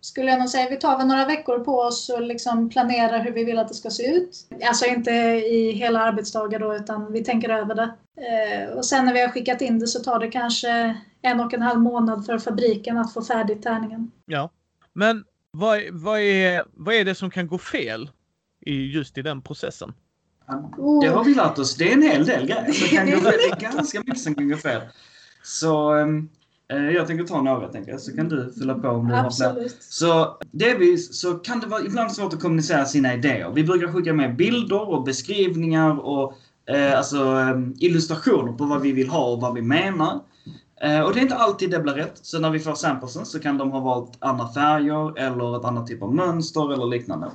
skulle 0.07 0.31
jag 0.31 0.39
nog 0.39 0.49
säga. 0.49 0.71
Vi 0.71 0.77
tar 0.77 0.99
väl 0.99 1.07
några 1.07 1.25
veckor 1.25 1.59
på 1.59 1.79
oss 1.79 2.09
och 2.09 2.23
liksom 2.23 2.71
planerar 2.71 3.25
hur 3.25 3.33
vi 3.33 3.45
vill 3.45 3.59
att 3.59 3.69
det 3.69 3.75
ska 3.75 3.91
se 3.91 4.07
ut. 4.17 4.49
Alltså 4.69 4.87
inte 4.87 5.11
i 5.11 5.73
hela 5.73 6.01
arbetsdagar 6.01 6.59
då 6.59 6.77
utan 6.77 7.13
vi 7.13 7.25
tänker 7.25 7.49
över 7.49 7.75
det. 7.75 7.95
Eh, 8.17 8.77
och 8.77 8.85
sen 8.85 9.05
när 9.05 9.13
vi 9.13 9.21
har 9.21 9.29
skickat 9.29 9.61
in 9.61 9.79
det 9.79 9.87
så 9.87 10.01
tar 10.01 10.19
det 10.19 10.29
kanske 10.29 10.97
en 11.23 11.41
och 11.41 11.55
en 11.55 11.63
halv 11.63 11.81
månad 11.81 12.27
för 12.27 12.39
fabriken 12.39 12.99
att 12.99 13.13
få 13.13 13.23
färdigt 13.23 13.63
tärningen. 13.63 14.11
Ja. 14.27 14.51
Men 14.93 15.25
vad, 15.51 15.81
vad, 15.93 16.21
är, 16.21 16.65
vad 16.73 16.95
är 16.95 17.05
det 17.05 17.15
som 17.15 17.31
kan 17.31 17.47
gå 17.47 17.59
fel 17.59 18.11
i, 18.61 18.93
just 18.93 19.19
i 19.19 19.23
den 19.23 19.43
processen? 19.43 19.93
Oh. 20.77 21.01
Det 21.01 21.09
har 21.09 21.25
vi 21.25 21.35
lärt 21.35 21.59
oss. 21.59 21.77
Det 21.77 21.93
är 21.93 21.97
en 21.97 22.03
hel 22.03 22.27
del 22.27 22.47
grejer 22.47 22.73
som 22.73 22.97
kan 22.97 23.11
gå 23.11 23.17
fel. 23.17 23.23
Det 23.23 23.67
är 23.67 23.73
ganska 23.73 23.99
mycket 23.99 24.21
som 24.21 24.35
kan 24.35 24.49
gå 24.49 24.57
fel. 24.57 24.83
Så 25.43 25.93
ehm, 25.93 26.19
eh, 26.19 26.25
jag 26.69 27.07
tänker 27.07 27.25
ta 27.25 27.43
några 27.43 27.69
tänker 27.69 27.91
jag, 27.91 28.01
så 28.01 28.17
kan 28.17 28.29
du 28.29 28.53
fylla 28.59 28.75
på 28.75 28.89
om 28.89 29.09
du 29.09 29.15
har 29.15 29.31
fler. 29.31 29.47
Absolut. 29.47 29.77
Så 29.81 30.37
delvis 30.51 31.21
så 31.21 31.35
kan 31.35 31.61
det 31.61 31.67
vara 31.67 31.85
ibland 31.85 32.13
svårt 32.13 32.33
att 32.33 32.41
kommunicera 32.41 32.85
sina 32.85 33.15
idéer. 33.15 33.51
Vi 33.55 33.65
brukar 33.65 33.93
skicka 33.93 34.13
med 34.13 34.37
bilder 34.37 34.89
och 34.89 35.05
beskrivningar 35.05 36.07
och 36.07 36.35
eh, 36.67 36.99
alltså, 36.99 37.17
eh, 37.17 37.61
illustrationer 37.79 38.53
på 38.53 38.65
vad 38.65 38.81
vi 38.81 38.93
vill 38.93 39.09
ha 39.09 39.33
och 39.33 39.41
vad 39.41 39.55
vi 39.55 39.63
menar. 39.63 40.21
Eh, 40.83 41.01
och 41.01 41.13
det 41.13 41.21
är 41.21 41.23
inte 41.23 41.37
alltid 41.37 41.71
det 41.71 41.81
blir 41.81 41.93
rätt. 41.93 42.19
Så 42.23 42.39
när 42.39 42.51
vi 42.51 42.59
får 42.59 42.75
samplesen 42.75 43.27
så 43.27 43.41
kan 43.41 43.59
de 43.59 43.71
ha 43.71 43.81
valt 43.81 44.13
andra 44.19 44.49
färger 44.49 45.19
eller 45.19 45.57
ett 45.57 45.65
annat 45.65 45.87
typ 45.87 46.03
av 46.03 46.15
mönster 46.15 46.73
eller 46.73 46.87
liknande. 46.87 47.31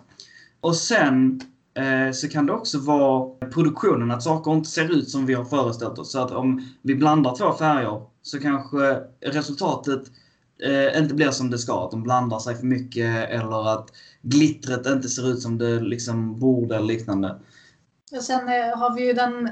Och 0.61 0.75
sen 0.75 1.41
eh, 1.73 2.11
så 2.13 2.29
kan 2.29 2.45
det 2.45 2.53
också 2.53 2.79
vara 2.79 3.49
produktionen, 3.53 4.11
att 4.11 4.23
saker 4.23 4.51
inte 4.51 4.69
ser 4.69 4.91
ut 4.91 5.09
som 5.09 5.25
vi 5.25 5.33
har 5.33 5.45
föreställt 5.45 5.99
oss. 5.99 6.11
Så 6.11 6.19
att 6.19 6.31
om 6.31 6.67
vi 6.81 6.95
blandar 6.95 7.35
två 7.35 7.53
färger 7.53 8.01
så 8.21 8.39
kanske 8.39 9.03
resultatet 9.21 10.01
eh, 10.63 11.01
inte 11.01 11.13
blir 11.13 11.31
som 11.31 11.49
det 11.51 11.57
ska. 11.57 11.85
Att 11.85 11.91
de 11.91 12.03
blandar 12.03 12.39
sig 12.39 12.55
för 12.55 12.65
mycket 12.65 13.29
eller 13.29 13.73
att 13.73 13.89
glittret 14.21 14.85
inte 14.85 15.09
ser 15.09 15.31
ut 15.31 15.41
som 15.41 15.57
det 15.57 15.79
liksom 15.79 16.39
borde 16.39 16.75
eller 16.75 16.85
liknande. 16.85 17.39
Och 18.11 18.23
sen 18.23 18.47
eh, 18.47 18.77
har 18.77 18.95
vi 18.95 19.07
ju 19.07 19.13
den... 19.13 19.49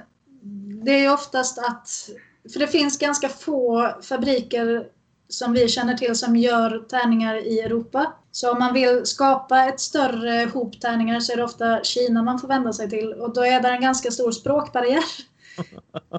Det 0.86 0.92
är 0.92 1.00
ju 1.00 1.10
oftast 1.10 1.60
att... 1.60 2.10
För 2.54 2.60
det 2.60 2.68
finns 2.68 3.00
ganska 3.00 3.30
få 3.30 3.92
fabriker 4.02 4.88
som 5.30 5.54
vi 5.54 5.68
känner 5.68 5.94
till 5.94 6.16
som 6.16 6.36
gör 6.36 6.86
tärningar 6.90 7.36
i 7.36 7.60
Europa. 7.60 8.14
Så 8.32 8.52
om 8.52 8.60
man 8.60 8.74
vill 8.74 9.06
skapa 9.06 9.66
ett 9.66 9.80
större 9.80 10.50
hop 10.54 10.82
tärningar 10.82 11.20
så 11.20 11.34
är 11.34 11.38
det 11.38 11.44
ofta 11.44 11.84
Kina 11.84 12.24
man 12.24 12.40
får 12.40 12.48
vända 12.48 12.74
sig 12.74 12.90
till. 12.90 13.14
Och 13.14 13.34
då 13.34 13.46
är 13.46 13.62
det 13.62 13.70
en 13.70 13.82
ganska 13.82 14.12
stor 14.12 14.32
språkbarriär 14.32 15.04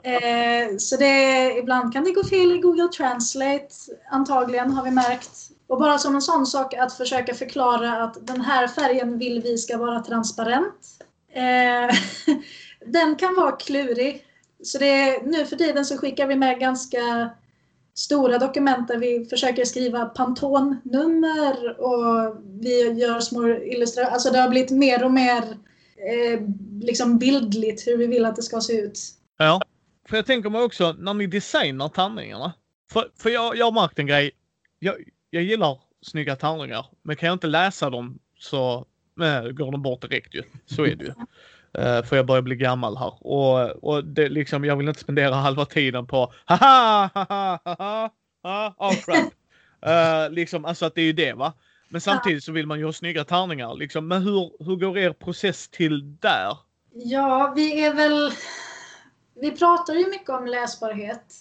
eh, 0.04 0.76
så 0.78 0.96
det, 0.96 1.52
ibland 1.58 1.92
kan 1.92 2.04
det 2.04 2.12
gå 2.12 2.24
fel 2.24 2.52
i 2.52 2.58
Google 2.58 2.88
Translate, 2.88 3.68
antagligen 4.10 4.70
har 4.70 4.84
vi 4.84 4.90
märkt. 4.90 5.30
Och 5.66 5.78
bara 5.78 5.98
som 5.98 6.14
en 6.14 6.22
sån 6.22 6.46
sak 6.46 6.74
att 6.74 6.92
försöka 6.92 7.34
förklara 7.34 8.04
att 8.04 8.26
den 8.26 8.40
här 8.40 8.68
färgen 8.68 9.18
vill 9.18 9.42
vi 9.42 9.58
ska 9.58 9.78
vara 9.78 10.00
transparent. 10.00 10.74
Eh, 11.32 11.96
den 12.86 13.16
kan 13.16 13.34
vara 13.34 13.52
klurig. 13.52 14.24
Så 14.62 14.78
det 14.78 15.22
nu 15.26 15.46
för 15.46 15.56
tiden 15.56 15.84
så 15.84 15.98
skickar 15.98 16.26
vi 16.26 16.36
med 16.36 16.60
ganska 16.60 17.30
stora 17.94 18.38
dokument 18.38 18.88
där 18.88 18.98
vi 18.98 19.26
försöker 19.30 19.64
skriva 19.64 20.04
Pantone-nummer 20.04 21.80
och 21.80 22.36
vi 22.60 22.92
gör 22.92 23.20
små 23.20 23.48
illustrationer. 23.48 24.12
Alltså 24.12 24.30
det 24.30 24.38
har 24.38 24.48
blivit 24.48 24.70
mer 24.70 25.04
och 25.04 25.12
mer 25.12 25.42
eh, 25.96 26.40
liksom 26.80 27.18
bildligt 27.18 27.86
hur 27.86 27.96
vi 27.96 28.06
vill 28.06 28.24
att 28.24 28.36
det 28.36 28.42
ska 28.42 28.60
se 28.60 28.80
ut. 28.80 29.00
För 30.10 30.16
jag 30.16 30.26
tänker 30.26 30.50
mig 30.50 30.62
också 30.62 30.94
när 30.98 31.14
ni 31.14 31.26
designar 31.26 31.88
tärningarna. 31.88 32.52
För, 32.92 33.10
för 33.16 33.30
jag, 33.30 33.56
jag 33.56 33.66
har 33.66 33.72
märkt 33.72 33.98
en 33.98 34.06
grej. 34.06 34.30
Jag, 34.78 34.94
jag 35.30 35.42
gillar 35.42 35.78
snygga 36.02 36.36
tärningar. 36.36 36.86
Men 37.02 37.16
kan 37.16 37.26
jag 37.26 37.34
inte 37.34 37.46
läsa 37.46 37.90
dem 37.90 38.18
så 38.38 38.86
eh, 39.22 39.42
går 39.42 39.72
de 39.72 39.82
bort 39.82 40.02
direkt 40.02 40.34
ju. 40.34 40.42
Så 40.66 40.84
är 40.84 40.94
det 40.94 41.04
ju. 41.04 41.12
Eh, 41.78 42.02
för 42.02 42.16
jag 42.16 42.26
börjar 42.26 42.42
bli 42.42 42.56
gammal 42.56 42.96
här. 42.96 43.26
Och, 43.26 43.84
och 43.84 44.04
det, 44.04 44.28
liksom, 44.28 44.64
jag 44.64 44.76
vill 44.76 44.88
inte 44.88 45.00
spendera 45.00 45.34
halva 45.46 45.64
tiden 45.64 46.06
på 46.06 46.32
haha, 46.44 47.10
haha, 47.14 47.58
haha, 47.64 48.10
haha, 48.42 48.74
oh 48.78 49.04
crap. 49.04 49.32
Eh, 49.82 50.30
liksom, 50.30 50.64
alltså 50.64 50.86
att 50.86 50.94
det 50.94 51.00
är 51.00 51.04
ju 51.04 51.12
det 51.12 51.32
va. 51.32 51.52
Men 51.88 52.00
samtidigt 52.00 52.44
så 52.44 52.52
vill 52.52 52.66
man 52.66 52.78
ju 52.78 52.84
ha 52.84 52.92
snygga 52.92 53.24
tärningar. 53.24 53.74
Liksom. 53.74 54.08
Men 54.08 54.22
hur, 54.22 54.64
hur 54.64 54.76
går 54.76 54.98
er 54.98 55.12
process 55.12 55.68
till 55.68 56.16
där? 56.16 56.56
Ja, 56.92 57.52
vi 57.56 57.84
är 57.84 57.94
väl... 57.94 58.32
Vi 59.40 59.50
pratar 59.50 59.94
ju 59.94 60.10
mycket 60.10 60.30
om 60.30 60.46
läsbarhet. 60.46 61.34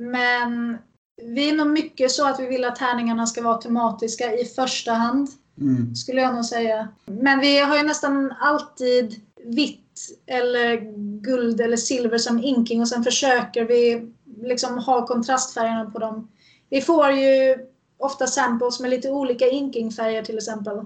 Men 0.00 0.78
vi 1.22 1.50
är 1.50 1.56
nog 1.56 1.66
mycket 1.66 2.10
så 2.10 2.26
att 2.26 2.40
vi 2.40 2.46
vill 2.46 2.64
att 2.64 2.76
tärningarna 2.76 3.26
ska 3.26 3.42
vara 3.42 3.58
tematiska 3.58 4.34
i 4.34 4.44
första 4.44 4.92
hand. 4.92 5.28
Mm. 5.60 5.94
Skulle 5.94 6.20
jag 6.20 6.34
nog 6.34 6.44
säga. 6.44 6.88
Men 7.06 7.40
vi 7.40 7.58
har 7.58 7.76
ju 7.76 7.82
nästan 7.82 8.34
alltid 8.40 9.20
vitt 9.44 9.80
eller 10.26 10.76
guld 11.20 11.60
eller 11.60 11.76
silver 11.76 12.18
som 12.18 12.44
inking 12.44 12.80
och 12.80 12.88
sen 12.88 13.04
försöker 13.04 13.64
vi 13.64 14.12
liksom 14.42 14.78
ha 14.78 15.06
kontrastfärgerna 15.06 15.90
på 15.90 15.98
dem. 15.98 16.28
Vi 16.70 16.80
får 16.80 17.10
ju 17.10 17.56
ofta 17.98 18.26
samples 18.26 18.80
med 18.80 18.90
lite 18.90 19.10
olika 19.10 19.48
inkingfärger 19.48 20.22
till 20.22 20.36
exempel. 20.36 20.84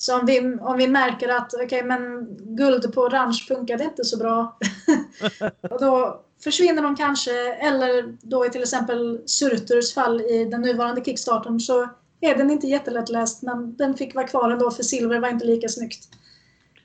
Så 0.00 0.20
om 0.20 0.26
vi, 0.26 0.56
om 0.60 0.76
vi 0.76 0.88
märker 0.88 1.28
att 1.28 1.54
okay, 1.54 1.82
men 1.82 2.28
guld 2.56 2.94
på 2.94 3.00
orange 3.00 3.44
funkade 3.48 3.84
inte 3.84 4.04
så 4.04 4.18
bra. 4.18 4.58
och 5.70 5.80
då 5.80 6.20
försvinner 6.44 6.82
de 6.82 6.96
kanske. 6.96 7.54
Eller 7.54 8.16
då 8.22 8.46
i 8.46 8.50
till 8.50 8.62
exempel 8.62 9.20
Surturs 9.26 9.94
fall 9.94 10.20
i 10.20 10.44
den 10.44 10.62
nuvarande 10.62 11.04
kickstarten 11.04 11.60
så 11.60 11.88
är 12.20 12.34
den 12.34 12.50
inte 12.50 12.66
jättelättläst 12.66 13.42
men 13.42 13.76
den 13.76 13.94
fick 13.94 14.14
vara 14.14 14.26
kvar 14.26 14.50
ändå 14.50 14.70
för 14.70 14.82
silver 14.82 15.20
var 15.20 15.28
inte 15.28 15.46
lika 15.46 15.68
snyggt. 15.68 16.08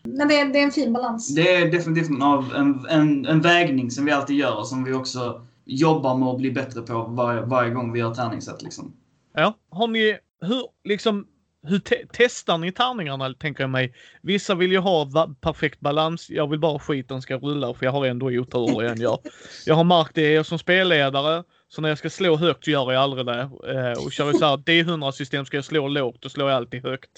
Men 0.04 0.28
det 0.28 0.40
är, 0.40 0.46
det 0.46 0.60
är 0.60 0.64
en 0.64 0.72
fin 0.72 0.94
balans. 0.94 1.36
Det 1.36 1.56
är 1.56 1.72
definitivt 1.72 2.10
en, 2.10 2.22
en, 2.56 2.86
en, 2.90 3.26
en 3.26 3.42
vägning 3.42 3.92
som 3.92 4.06
vi 4.06 4.12
alltid 4.12 4.36
gör 4.36 4.58
och 4.58 4.68
som 4.68 4.84
vi 4.84 4.94
också 4.94 5.46
jobbar 5.66 6.18
med 6.18 6.30
att 6.30 6.38
bli 6.38 6.52
bättre 6.52 6.82
på 6.82 7.04
varje, 7.04 7.42
varje 7.42 7.72
gång 7.74 7.94
vi 7.94 8.00
gör 8.00 8.14
tärningssätt. 8.14 8.62
Liksom. 8.62 8.94
Ja, 9.34 9.54
har 9.70 9.88
ni, 9.88 10.18
hur, 10.42 10.64
liksom, 10.84 11.26
hur 11.68 11.80
te 11.80 11.96
testar 12.12 12.58
ni 12.58 12.72
tärningarna 12.72 13.34
tänker 13.34 13.64
jag 13.64 13.70
mig? 13.70 13.94
Vissa 14.22 14.56
vill 14.56 14.72
ju 14.72 14.78
ha 14.78 15.10
perfekt 15.42 15.80
balans. 15.80 16.30
Jag 16.30 16.50
vill 16.50 16.60
bara 16.60 16.80
skiten 16.80 17.22
ska 17.22 17.38
rulla 17.38 17.74
för 17.74 17.86
jag 17.86 17.92
har 17.92 18.06
ändå 18.06 18.26
otur 18.26 18.84
igen 18.84 19.02
jag. 19.02 19.20
Jag 19.66 19.76
har 19.76 19.84
märkt 19.84 20.16
det 20.16 20.44
som 20.44 20.60
spelledare. 20.60 21.44
Så 21.70 21.82
när 21.82 21.90
jag 21.90 21.98
ska 21.98 22.10
slå 22.10 22.36
högt 22.36 22.68
gör 22.68 22.94
jag 22.94 23.04
aldrig 23.04 23.26
det. 23.26 23.42
Eh, 23.42 24.06
och 24.06 24.12
kör 24.12 24.34
så 24.34 24.46
här 24.46 24.58
D100 24.58 25.12
system 25.12 25.46
ska 25.46 25.58
jag 25.58 25.66
slå 25.66 25.88
lågt, 25.88 26.22
då 26.22 26.30
slår 26.30 26.50
jag 26.50 26.58
alltid 26.58 26.84
högt. 26.84 27.12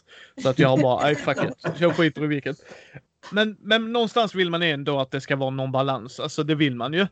Så 0.44 0.50
att 0.50 0.60
jag 0.60 0.70
har 0.70 0.78
bara, 0.78 1.04
nej 1.04 1.16
fuck 1.16 1.38
it. 1.44 1.80
Jag 1.80 1.96
skiter 1.96 2.24
i 2.24 2.28
vilket. 2.28 2.58
Men, 3.32 3.58
men 3.60 3.94
någonstans 3.94 4.36
vill 4.36 4.50
man 4.50 4.64
ändå 4.64 5.00
att 5.00 5.12
det 5.12 5.22
ska 5.22 5.36
vara 5.36 5.50
någon 5.50 5.72
balans. 5.72 6.20
Alltså 6.20 6.44
det 6.44 6.56
vill 6.56 6.76
man 6.76 6.94
ju. 6.94 7.08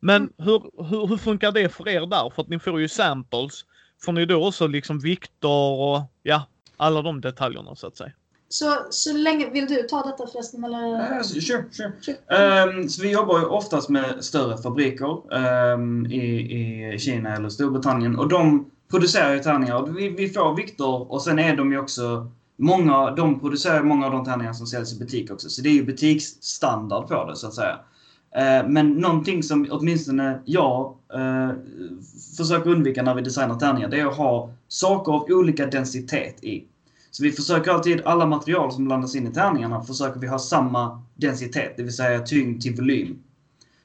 Men 0.00 0.32
hur, 0.38 0.84
hur, 0.90 1.06
hur 1.06 1.16
funkar 1.16 1.52
det 1.52 1.68
för 1.68 1.88
er 1.88 2.06
där? 2.06 2.30
För 2.30 2.42
att 2.42 2.48
ni 2.48 2.58
får 2.58 2.80
ju 2.80 2.88
samples. 2.88 3.64
Får 4.04 4.12
ni 4.12 4.26
då 4.26 4.46
också 4.46 4.66
liksom 4.66 5.00
vikter 5.00 5.80
och 5.80 6.02
ja, 6.22 6.46
alla 6.80 7.02
de 7.02 7.20
detaljerna 7.20 7.74
så 7.74 7.86
att 7.86 7.96
säga? 7.96 8.12
Så, 8.48 8.76
så 8.90 9.12
länge, 9.12 9.50
vill 9.50 9.66
du 9.66 9.82
ta 9.82 10.02
detta 10.02 10.26
förresten? 10.26 10.64
Eller? 10.64 11.16
Uh, 11.16 11.22
sure, 11.22 11.64
sure. 11.70 11.92
sure. 12.00 12.64
Um, 12.64 12.88
så 12.88 13.02
vi 13.02 13.10
jobbar 13.10 13.38
ju 13.38 13.44
oftast 13.44 13.88
med 13.88 14.24
större 14.24 14.58
fabriker 14.58 15.34
um, 15.74 16.06
i, 16.06 16.94
i 16.94 16.98
Kina 16.98 17.36
eller 17.36 17.48
Storbritannien 17.48 18.18
och 18.18 18.28
de 18.28 18.70
producerar 18.90 19.34
ju 19.34 19.38
tärningar. 19.38 19.86
Vi, 19.86 20.08
vi 20.08 20.28
får 20.28 20.56
vikter 20.56 21.12
och 21.12 21.22
sen 21.22 21.38
är 21.38 21.56
de 21.56 21.72
ju 21.72 21.78
också 21.78 22.30
Många, 22.62 23.10
de 23.10 23.40
producerar 23.40 23.82
många 23.82 24.06
av 24.06 24.12
de 24.12 24.24
tärningar 24.24 24.52
som 24.52 24.66
säljs 24.66 24.92
i 24.92 24.98
butik 24.98 25.30
också, 25.30 25.48
så 25.48 25.62
det 25.62 25.68
är 25.68 25.72
ju 25.72 25.84
butiksstandard 25.84 27.08
på 27.08 27.24
det 27.24 27.36
så 27.36 27.46
att 27.46 27.54
säga. 27.54 27.78
Eh, 28.36 28.68
men 28.68 28.92
någonting 28.92 29.42
som 29.42 29.66
åtminstone 29.70 30.40
jag 30.44 30.96
eh, 31.14 31.50
försöker 32.36 32.70
undvika 32.70 33.02
när 33.02 33.14
vi 33.14 33.22
designar 33.22 33.58
tärningar, 33.58 33.88
det 33.88 34.00
är 34.00 34.06
att 34.06 34.16
ha 34.16 34.50
saker 34.68 35.12
av 35.12 35.26
olika 35.28 35.66
densitet 35.66 36.44
i. 36.44 36.64
Så 37.10 37.22
vi 37.22 37.32
försöker 37.32 37.70
alltid, 37.70 38.00
alla 38.04 38.26
material 38.26 38.72
som 38.72 38.84
blandas 38.84 39.14
in 39.14 39.26
i 39.26 39.32
tärningarna, 39.32 39.82
försöker 39.82 40.20
vi 40.20 40.26
ha 40.26 40.38
samma 40.38 41.02
densitet, 41.14 41.76
det 41.76 41.82
vill 41.82 41.96
säga 41.96 42.20
tyngd 42.20 42.62
till 42.62 42.76
volym. 42.76 43.18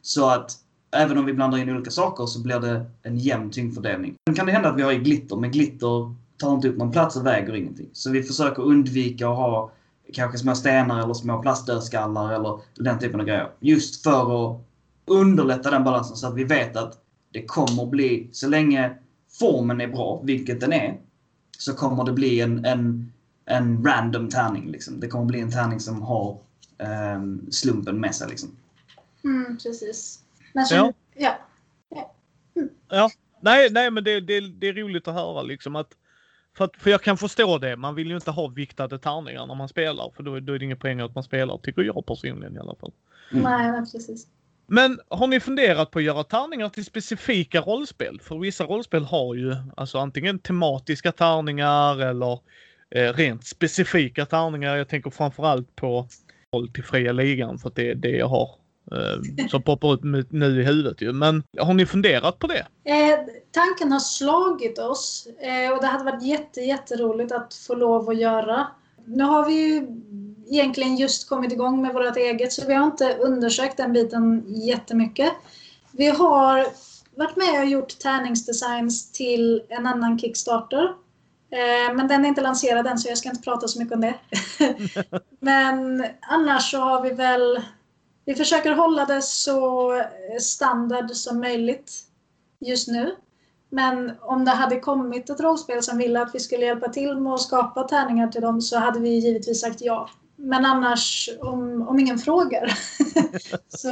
Så 0.02 0.30
att 0.30 0.52
även 0.92 1.18
om 1.18 1.26
vi 1.26 1.34
blandar 1.34 1.58
in 1.58 1.70
olika 1.70 1.92
saker 1.92 2.26
så 2.26 2.42
blir 2.42 2.60
det 2.60 2.86
en 3.04 3.18
jämn 3.18 3.52
tyngdfördelning. 3.52 4.16
Sen 4.28 4.36
kan 4.36 4.46
det 4.46 4.52
hända 4.52 4.70
att 4.70 4.78
vi 4.78 4.82
har 4.82 4.92
i 4.92 4.98
glitter, 4.98 5.36
men 5.36 5.52
glitter 5.52 6.16
tar 6.38 6.54
inte 6.54 6.70
upp 6.70 6.78
någon 6.78 6.92
plats 6.92 7.16
och 7.16 7.26
väger 7.26 7.56
ingenting. 7.56 7.90
Så 7.94 8.12
vi 8.12 8.24
försöker 8.24 8.64
undvika 8.64 9.30
att 9.30 9.38
ha 9.38 9.72
kanske 10.14 10.38
små 10.38 10.56
stenar 10.56 11.04
eller 11.04 11.14
små 11.14 11.42
plastdödskallar 11.42 12.34
eller 12.34 12.60
den 12.76 13.00
typen 13.00 13.20
av 13.20 13.26
grejer. 13.26 13.50
Just 13.60 14.04
för 14.04 14.52
att 14.52 14.62
underlätta 15.06 15.72
den 15.72 15.84
balansen 15.84 16.16
så 16.16 16.28
att 16.28 16.36
vi 16.36 16.44
vet 16.44 16.78
att 16.78 16.98
det 17.32 17.46
kommer 17.46 17.86
bli, 17.86 18.30
så 18.32 18.48
länge 18.48 18.96
formen 19.40 19.82
är 19.82 19.88
bra, 19.88 20.22
vilket 20.24 20.62
den 20.62 20.74
är, 20.74 20.98
så 21.58 21.74
kommer 21.74 22.04
det 22.04 22.14
bli 22.14 22.42
en, 22.42 22.66
en, 22.66 23.12
en 23.46 23.86
random 23.86 24.30
tärning. 24.30 24.72
Liksom. 24.72 25.00
Det 25.00 25.08
kommer 25.08 25.26
bli 25.26 25.40
en 25.40 25.52
tärning 25.52 25.80
som 25.80 26.02
har 26.02 26.38
um, 27.16 27.52
slumpen 27.52 28.00
med 28.00 28.16
sig. 28.16 28.30
Liksom. 28.30 28.50
Mm, 29.24 29.58
precis. 29.58 30.20
Men 30.54 30.66
så, 30.66 30.76
ja. 30.76 30.94
Ja. 31.14 31.46
Ja. 31.90 32.14
Mm. 32.56 32.70
ja. 32.90 33.10
Nej, 33.40 33.70
nej, 33.72 33.92
men 33.92 34.04
det, 34.04 34.20
det, 34.20 34.40
det 34.40 34.68
är 34.68 34.74
roligt 34.74 35.08
att 35.08 35.14
höra 35.14 35.42
liksom 35.42 35.76
att 35.76 35.96
för, 36.58 36.66
att, 36.66 36.76
för 36.78 36.90
jag 36.90 37.02
kan 37.02 37.18
förstå 37.18 37.58
det. 37.58 37.76
Man 37.76 37.96
vill 37.96 38.08
ju 38.08 38.16
inte 38.16 38.32
ha 38.32 38.48
viktade 38.48 39.00
tärningar 39.00 39.46
när 39.46 39.56
man 39.56 39.70
spelar. 39.70 40.12
För 40.16 40.24
då, 40.24 40.40
då 40.40 40.54
är 40.54 40.60
det 40.60 40.66
inga 40.66 40.76
poäng 40.76 41.00
att 41.00 41.16
man 41.16 41.24
spelar, 41.24 41.58
tycker 41.58 41.82
jag 41.82 42.06
personligen 42.06 42.56
i 42.56 42.60
alla 42.60 42.76
fall. 42.76 42.92
Mm. 43.32 43.44
Nej, 43.44 43.72
nej, 43.72 43.92
precis. 43.92 44.28
Men 44.68 45.00
har 45.10 45.28
ni 45.28 45.40
funderat 45.40 45.92
på 45.92 46.00
att 46.00 46.06
göra 46.06 46.24
tärningar 46.24 46.70
till 46.70 46.86
specifika 46.86 47.62
rollspel? 47.62 48.20
För 48.22 48.38
vissa 48.38 48.64
rollspel 48.64 49.04
har 49.04 49.36
ju 49.36 49.56
alltså 49.78 49.98
antingen 49.98 50.40
tematiska 50.40 51.12
tärningar 51.12 52.02
eller 52.02 52.40
eh, 52.96 53.14
rent 53.14 53.46
specifika 53.46 54.26
tärningar. 54.26 54.76
Jag 54.76 54.90
tänker 54.90 55.10
framförallt 55.10 55.76
på 55.76 56.08
håll 56.52 56.70
till 56.70 56.84
fria 56.84 57.12
ligan 57.12 57.58
för 57.58 57.70
att 57.70 57.76
det 57.76 57.92
är 57.92 57.96
det 57.96 58.10
jag 58.10 58.28
har 58.28 58.50
eh, 58.92 59.48
som 59.50 59.62
poppar 59.62 59.92
upp 59.92 60.04
nu 60.30 60.62
i 60.62 60.64
huvudet 60.64 61.02
ju. 61.02 61.14
Men 61.14 61.44
har 61.60 61.74
ni 61.74 61.86
funderat 61.86 62.40
på 62.40 62.48
det? 62.48 62.66
Eh, 62.84 63.20
tanken 63.52 63.92
har 63.92 64.00
slagit 64.00 64.80
oss 64.80 65.28
eh, 65.40 65.74
och 65.74 65.82
det 65.82 65.88
hade 65.88 66.04
varit 66.04 66.24
jätte, 66.24 66.62
jätteroligt 66.62 67.32
att 67.32 67.54
få 67.54 67.76
lov 67.76 68.10
att 68.10 68.20
göra. 68.20 68.68
Nu 69.06 69.24
har 69.24 69.46
vi 69.46 69.54
ju 69.54 69.88
egentligen 70.52 70.96
just 70.96 71.30
kommit 71.30 71.52
igång 71.52 71.82
med 71.82 71.94
vårt 71.94 72.18
eget 72.18 72.54
så 72.54 72.68
vi 72.68 72.74
har 72.74 72.86
inte 72.86 73.18
undersökt 73.20 73.78
den 73.78 73.94
biten 73.94 74.44
jättemycket. 74.48 75.34
Vi 75.92 76.08
har 76.08 76.66
varit 77.16 77.36
med 77.36 77.62
och 77.62 77.68
gjort 77.68 78.00
tärningsdesigns 78.00 79.12
till 79.12 79.62
en 79.70 79.86
annan 79.86 80.20
Kickstarter. 80.20 80.94
Eh, 81.56 81.96
men 81.96 82.08
den 82.08 82.26
är 82.26 82.30
inte 82.30 82.42
lanserad 82.42 82.88
än 82.88 82.98
så 82.98 83.10
jag 83.10 83.18
ska 83.18 83.30
inte 83.30 83.42
prata 83.42 83.68
så 83.68 83.80
mycket 83.80 83.96
om 83.96 84.02
det. 84.02 84.16
Men 85.40 86.06
annars 86.22 86.72
så 86.72 86.80
har 86.80 87.02
vi 87.02 87.10
väl 87.10 87.62
vi 88.26 88.36
försöker 88.36 88.72
hålla 88.72 89.06
det 89.06 89.22
så 89.22 89.92
standard 90.40 91.12
som 91.12 91.40
möjligt 91.40 91.92
just 92.60 92.88
nu. 92.88 93.16
Men 93.70 94.12
om 94.22 94.46
det 94.46 94.52
hade 94.52 94.80
kommit 94.80 95.30
ett 95.30 95.40
rollspel 95.40 95.84
som 95.84 95.98
ville 95.98 96.22
att 96.22 96.36
vi 96.36 96.40
skulle 96.40 96.66
hjälpa 96.66 96.90
till 96.90 97.18
med 97.18 97.34
att 97.34 97.42
skapa 97.42 97.84
tärningar 97.84 98.28
till 98.28 98.42
dem 98.42 98.62
så 98.62 98.80
hade 98.80 99.00
vi 99.00 99.10
givetvis 99.10 99.62
sagt 99.62 99.82
ja. 99.82 100.10
Men 100.36 100.66
annars, 100.66 101.30
om, 101.42 101.88
om 101.88 102.00
ingen 102.00 102.18
frågar, 102.18 102.68
så, 103.68 103.90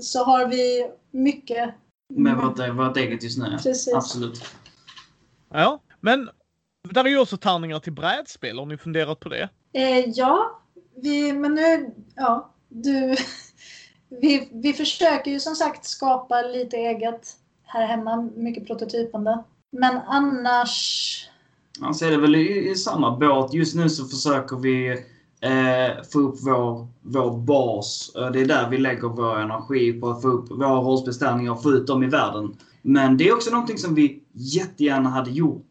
så 0.00 0.24
har 0.24 0.46
vi 0.46 0.90
mycket. 1.10 1.74
Med 2.14 2.36
vårt, 2.36 2.58
vårt 2.58 2.96
eget 2.96 3.22
just 3.22 3.38
nu, 3.38 3.58
Precis. 3.62 3.94
absolut. 3.94 4.44
Ja, 5.50 5.80
men 6.00 6.28
där 6.90 7.04
är 7.04 7.08
ju 7.08 7.18
också 7.18 7.36
tärningar 7.36 7.80
till 7.80 7.92
brädspel. 7.92 8.58
Har 8.58 8.66
ni 8.66 8.76
funderat 8.76 9.20
på 9.20 9.28
det? 9.28 9.48
Eh, 9.72 10.08
ja, 10.08 10.60
vi, 11.02 11.32
men 11.32 11.54
nu, 11.54 11.94
ja, 12.16 12.54
du, 12.68 13.16
vi, 14.20 14.48
vi 14.52 14.72
försöker 14.72 15.30
ju 15.30 15.40
som 15.40 15.54
sagt 15.54 15.84
skapa 15.84 16.42
lite 16.42 16.76
eget 16.76 17.36
här 17.64 17.86
hemma, 17.86 18.30
mycket 18.36 18.66
prototypande. 18.66 19.44
Men 19.72 20.00
annars... 20.06 21.28
Annars 21.80 22.02
är 22.02 22.10
det 22.10 22.18
väl 22.18 22.36
i, 22.36 22.70
i 22.70 22.74
samma 22.74 23.16
båt. 23.16 23.54
Just 23.54 23.74
nu 23.74 23.88
så 23.88 24.04
försöker 24.04 24.56
vi 24.56 24.90
eh, 25.40 26.02
få 26.12 26.18
upp 26.18 26.36
vår, 26.40 26.88
vår 27.02 27.38
bas. 27.38 28.10
Det 28.32 28.40
är 28.40 28.46
där 28.46 28.68
vi 28.70 28.78
lägger 28.78 29.08
vår 29.08 29.38
energi 29.38 29.92
på 29.92 30.10
att 30.10 30.22
få 30.22 30.28
upp 30.28 30.50
våra 30.50 30.80
rollspelstärningar 30.80 31.52
och 31.52 31.62
få 31.62 31.70
ut 31.70 31.86
dem 31.86 32.02
i 32.02 32.06
världen. 32.06 32.56
Men 32.82 33.16
det 33.16 33.28
är 33.28 33.34
också 33.34 33.50
någonting 33.50 33.78
som 33.78 33.94
vi 33.94 34.22
jättegärna 34.32 35.08
hade 35.08 35.30
gjort. 35.30 35.67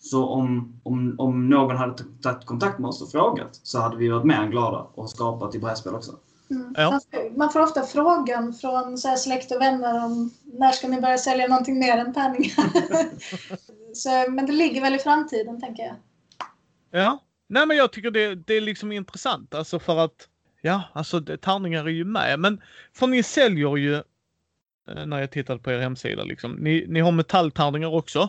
Så 0.00 0.28
om, 0.28 0.80
om, 0.82 1.14
om 1.18 1.48
någon 1.48 1.76
hade 1.76 2.04
tagit 2.22 2.46
kontakt 2.46 2.78
med 2.78 2.88
oss 2.88 3.02
och 3.02 3.10
frågat 3.10 3.60
så 3.62 3.80
hade 3.80 3.96
vi 3.96 4.08
varit 4.08 4.24
mer 4.24 4.34
än 4.34 4.50
glada 4.50 4.86
och 4.94 5.10
skapat 5.10 5.54
i 5.54 5.58
brädspel 5.58 5.94
också. 5.94 6.12
Mm. 6.50 6.74
Ja. 6.76 7.00
Man, 7.36 7.50
får 7.50 7.60
ofta 7.60 7.82
frågan 7.82 8.52
från 8.52 8.98
så 8.98 9.16
släkt 9.16 9.52
och 9.52 9.60
vänner 9.60 10.04
om 10.04 10.30
när 10.44 10.72
ska 10.72 10.88
ni 10.88 11.00
börja 11.00 11.18
sälja 11.18 11.48
någonting 11.48 11.78
mer 11.78 11.98
än 11.98 12.14
tärningar? 12.14 12.64
så, 13.94 14.30
men 14.30 14.46
det 14.46 14.52
ligger 14.52 14.80
väl 14.80 14.94
i 14.94 14.98
framtiden, 14.98 15.60
tänker 15.60 15.82
jag. 15.82 15.96
Ja, 16.90 17.18
nej 17.48 17.66
men 17.66 17.76
jag 17.76 17.92
tycker 17.92 18.10
det, 18.10 18.34
det 18.34 18.54
är 18.54 18.60
liksom 18.60 18.92
intressant, 18.92 19.54
alltså 19.54 19.78
för 19.78 19.98
att 19.98 20.28
ja, 20.60 20.82
alltså 20.92 21.20
det, 21.20 21.36
tärningar 21.36 21.84
är 21.84 21.90
ju 21.90 22.04
med, 22.04 22.40
men 22.40 22.62
för 22.92 23.06
ni 23.06 23.22
säljer 23.22 23.76
ju 23.76 23.94
eh, 23.94 25.06
när 25.06 25.20
jag 25.20 25.30
tittade 25.30 25.58
på 25.58 25.70
er 25.70 25.78
hemsida 25.78 26.24
liksom, 26.24 26.52
ni, 26.52 26.86
ni 26.88 27.00
har 27.00 27.12
metalltärningar 27.12 27.94
också. 27.94 28.28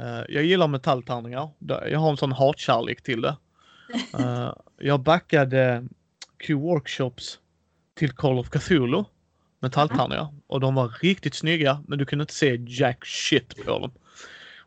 Uh, 0.00 0.22
jag 0.28 0.44
gillar 0.44 0.68
metalltärningar. 0.68 1.50
Jag 1.90 1.98
har 1.98 2.10
en 2.10 2.16
sån 2.16 2.32
hatkärlek 2.32 3.02
till 3.02 3.20
det. 3.20 3.36
Uh, 4.20 4.52
jag 4.78 5.00
backade 5.00 5.84
Q-workshops 6.38 7.38
till 7.94 8.12
Call 8.12 8.38
of 8.38 8.50
Cthulhu. 8.50 9.04
Metalltärningar. 9.60 10.28
Och 10.46 10.60
de 10.60 10.74
var 10.74 10.92
riktigt 11.00 11.34
snygga 11.34 11.82
men 11.86 11.98
du 11.98 12.04
kunde 12.04 12.22
inte 12.22 12.34
se 12.34 12.56
jack 12.66 13.06
shit 13.06 13.64
på 13.64 13.78
dem. 13.78 13.92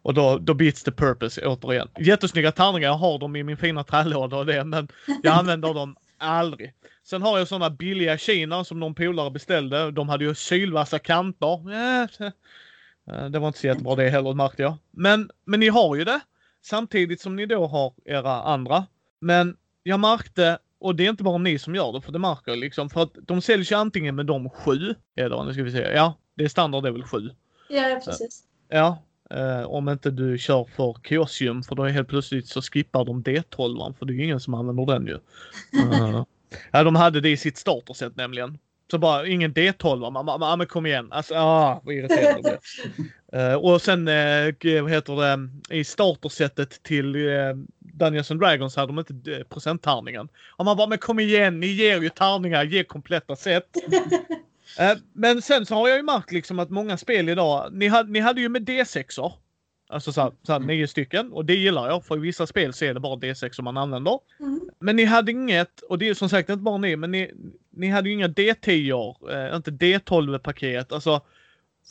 Och 0.02 0.14
då, 0.14 0.38
då 0.38 0.54
beats 0.54 0.84
the 0.84 0.92
purpose 0.92 1.46
återigen. 1.46 1.88
Jättesnygga 2.00 2.52
tärningar, 2.52 2.90
jag 2.90 2.98
har 2.98 3.20
dem 3.20 3.36
i 3.36 3.44
min 3.44 3.58
fina 3.58 3.84
trälåda 3.84 4.38
och 4.38 4.46
det 4.46 4.64
men 4.64 4.88
jag 5.24 5.34
använder 5.40 5.74
dem 5.74 5.96
Aldrig. 6.18 6.74
Sen 7.04 7.22
har 7.22 7.38
jag 7.38 7.48
sådana 7.48 7.70
billiga 7.70 8.18
Kina 8.18 8.64
som 8.64 8.80
någon 8.80 8.96
polare 8.96 9.32
beställde. 9.32 9.92
De 9.92 10.10
hade 10.10 10.26
ju 10.26 10.36
sylvassa 10.36 11.00
kanter. 11.00 11.60
Eh, 13.08 13.26
Det 13.26 13.40
var 13.40 13.48
inte 13.48 13.60
så 13.60 13.68
jättebra 13.68 13.96
det 13.96 14.10
heller 14.10 14.34
märkte 14.34 14.62
jag. 14.62 14.78
Men, 14.92 15.30
men 15.46 15.60
ni 15.60 15.68
har 15.68 15.96
ju 15.96 16.04
det. 16.04 16.20
Samtidigt 16.62 17.22
som 17.22 17.36
ni 17.36 17.46
då 17.46 17.68
har 17.68 17.94
era 18.06 18.42
andra. 18.42 18.86
Men 19.20 19.58
jag 19.84 20.00
märkte, 20.00 20.58
och 20.80 20.96
det 20.96 21.06
är 21.06 21.10
inte 21.10 21.24
bara 21.24 21.38
ni 21.38 21.60
som 21.60 21.76
gör 21.76 21.94
det, 21.94 22.02
för 22.02 22.12
det 22.12 22.20
märker 22.20 22.52
jag 22.52 22.58
liksom. 22.60 22.90
För 22.90 23.04
att 23.04 23.12
de 23.22 23.42
säljs 23.42 23.72
ju 23.72 23.76
antingen 23.76 24.16
med 24.16 24.26
de 24.26 24.50
sju, 24.50 24.96
eller 25.16 25.44
nu 25.44 25.54
ska 25.54 25.64
vi 25.64 25.72
se. 25.72 25.92
Ja, 25.96 26.14
det 26.36 26.44
är 26.44 26.48
standard 26.48 26.84
det 26.84 26.90
är 26.90 26.94
väl 26.94 27.04
sju. 27.04 27.30
Ja, 27.70 28.02
precis. 28.06 28.44
Ja, 28.70 29.04
eh, 29.30 29.62
om 29.62 29.90
inte 29.90 30.12
du 30.12 30.38
kör 30.38 30.66
för 30.76 30.98
Kiosium 31.04 31.64
för 31.64 31.76
då 31.76 31.84
är 31.84 31.90
helt 31.90 32.08
plötsligt 32.08 32.48
så 32.48 32.62
skippar 32.62 33.06
de 33.06 33.24
D12 33.24 33.94
för 34.00 34.06
det 34.06 34.14
är 34.14 34.16
ju 34.16 34.24
ingen 34.24 34.40
som 34.40 34.54
använder 34.54 34.86
den 34.86 35.08
ju. 35.08 35.18
Eh, 35.94 36.24
ja, 36.72 36.84
de 36.84 36.96
hade 36.96 37.22
det 37.22 37.30
i 37.30 37.38
sitt 37.38 37.58
starterset 37.58 38.16
nämligen. 38.16 38.58
Så 38.92 38.98
bara 38.98 39.28
ingen 39.28 39.54
D12. 39.54 40.12
Man, 40.12 40.26
man, 40.26 40.40
man, 40.40 40.58
men 40.58 40.68
kom 40.68 40.86
igen. 40.86 41.08
Alltså, 41.12 41.36
ah, 41.36 41.82
vad 41.84 41.96
irriterad 41.96 42.24
jag 42.24 42.44
blev. 42.44 42.58
Eh, 43.34 43.54
och 43.54 43.82
sen, 43.82 44.06
g- 44.60 44.82
vad 44.82 44.92
heter 44.92 45.16
det, 45.16 45.50
i 45.76 45.84
startersetet 45.84 46.84
till 46.84 47.16
uh, 47.16 47.56
Dungeons 47.80 48.32
and 48.32 48.40
Dragons 48.40 48.76
hade 48.76 48.88
de 48.88 49.00
inte 49.00 49.32
eh, 49.36 49.44
procenttärningen. 49.44 50.30
Och 50.58 50.66
man 50.66 50.78
bara, 50.78 50.88
men 50.88 50.98
kom 50.98 51.20
igen, 51.20 51.60
ni 51.60 51.68
ger 51.68 52.02
ju 52.02 52.10
tärningar, 52.10 52.64
ge 52.64 52.84
kompletta 52.84 53.36
set. 53.36 53.68
Eh, 54.80 54.98
men 55.14 55.42
sen 55.42 55.66
så 55.66 55.76
har 55.76 55.88
jag 55.88 55.98
ju 55.98 56.04
märkt 56.04 56.32
liksom 56.32 56.60
att 56.60 56.70
många 56.70 56.98
spel 56.98 57.30
idag, 57.30 57.70
ni, 57.72 57.88
hade, 57.88 58.12
ni 58.12 58.20
hade 58.20 58.42
ju 58.42 58.50
med 58.50 58.70
D6or. 58.70 59.32
Alltså 59.90 60.12
så 60.14 60.22
här, 60.22 60.32
så 60.44 60.52
här, 60.52 60.60
nio 60.60 60.88
stycken 60.88 61.32
och 61.32 61.46
det 61.46 61.56
gillar 61.56 61.88
jag 61.88 62.06
för 62.06 62.16
i 62.16 62.20
vissa 62.20 62.48
spel 62.48 62.74
så 62.74 62.86
är 62.86 62.94
det 62.94 63.00
bara 63.00 63.16
D6 63.16 63.52
som 63.52 63.66
man 63.66 63.78
använder. 63.78 64.20
Mm. 64.40 64.60
Men 64.80 64.96
ni 64.96 65.04
hade 65.06 65.32
inget, 65.32 65.82
och 65.82 65.98
det 65.98 66.10
är 66.10 66.14
som 66.14 66.30
sagt 66.30 66.50
inte 66.50 66.64
bara 66.64 66.78
ni, 66.78 66.96
men 66.96 67.12
ni, 67.12 67.32
ni 67.78 67.88
hade 67.88 68.10
ju 68.10 68.16
inga 68.16 68.28
D10, 68.28 69.50
eh, 69.50 69.56
inte 69.56 69.72
D12-paket. 69.72 70.92
Alltså, 70.92 71.22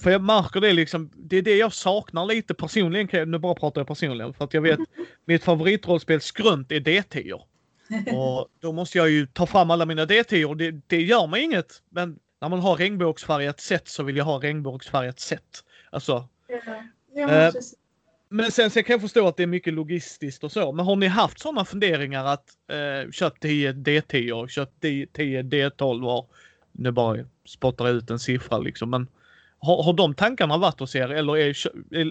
för 0.03 0.11
jag 0.11 0.23
märker 0.23 0.61
det 0.61 0.73
liksom, 0.73 1.11
det 1.17 1.37
är 1.37 1.43
det 1.43 1.57
jag 1.57 1.73
saknar 1.73 2.27
lite 2.27 2.55
personligen. 2.55 3.31
Nu 3.31 3.39
bara 3.39 3.55
pratar 3.55 3.81
jag 3.81 3.89
personligen 3.89 4.35
för 4.35 4.45
att 4.45 4.55
jag 4.55 4.63
vet 4.63 4.81
mitt 5.25 5.45
favoritrollspel 5.45 6.21
Skrunt 6.21 6.73
är 6.73 6.81
D10. 6.81 7.41
Och 8.17 8.49
då 8.61 8.73
måste 8.73 8.99
jag 8.99 9.11
ju 9.11 9.27
ta 9.27 9.47
fram 9.47 9.71
alla 9.71 9.87
mina 9.87 10.05
D10 10.05 10.45
och 10.45 10.57
det, 10.57 10.71
det 10.87 11.03
gör 11.03 11.27
mig 11.27 11.43
inget. 11.43 11.83
Men 11.91 12.19
när 12.41 12.49
man 12.49 12.61
har 12.61 12.77
regnbågsfärgat 12.77 13.61
set 13.61 13.89
så 13.89 14.03
vill 14.03 14.17
jag 14.17 14.25
ha 14.25 14.43
regnbågsfärgat 14.43 15.21
set. 15.21 15.65
Alltså, 15.91 16.29
Ja, 16.49 16.57
ja 17.15 17.29
Eh, 17.31 17.53
precis 17.53 17.75
men 18.29 18.53
sen 18.53 18.71
så 18.71 18.83
kan 18.83 18.95
jag 18.95 19.01
förstå 19.01 19.29
att 19.29 19.37
det 19.37 19.43
är 19.43 19.47
mycket 19.47 19.75
logistiskt 19.75 20.45
och 20.45 20.53
så. 20.53 20.73
Men 20.73 20.87
har 20.87 20.97
ni 20.97 21.07
haft 21.07 21.41
sådana 21.41 21.65
funderingar 21.65 22.25
att 22.25 22.45
eh, 22.71 23.11
köp 23.11 23.41
10 23.41 23.73
D10 23.73 24.33
och 24.33 24.51
köp 24.51 24.81
10 24.81 25.43
D12 25.43 26.19
och 26.19 26.31
nu 26.73 26.91
bara 26.91 27.17
spottar 27.47 27.87
jag 27.87 27.95
ut 27.95 28.11
en 28.11 28.19
siffra 28.19 28.59
liksom. 28.59 28.91
Men 28.91 29.09
har, 29.59 29.83
har 29.83 29.93
de 29.93 30.15
tankarna 30.15 30.59
varit 30.59 30.81
hos 30.81 30.95
er 30.95 31.09
eller 31.09 31.37
är, 31.37 31.57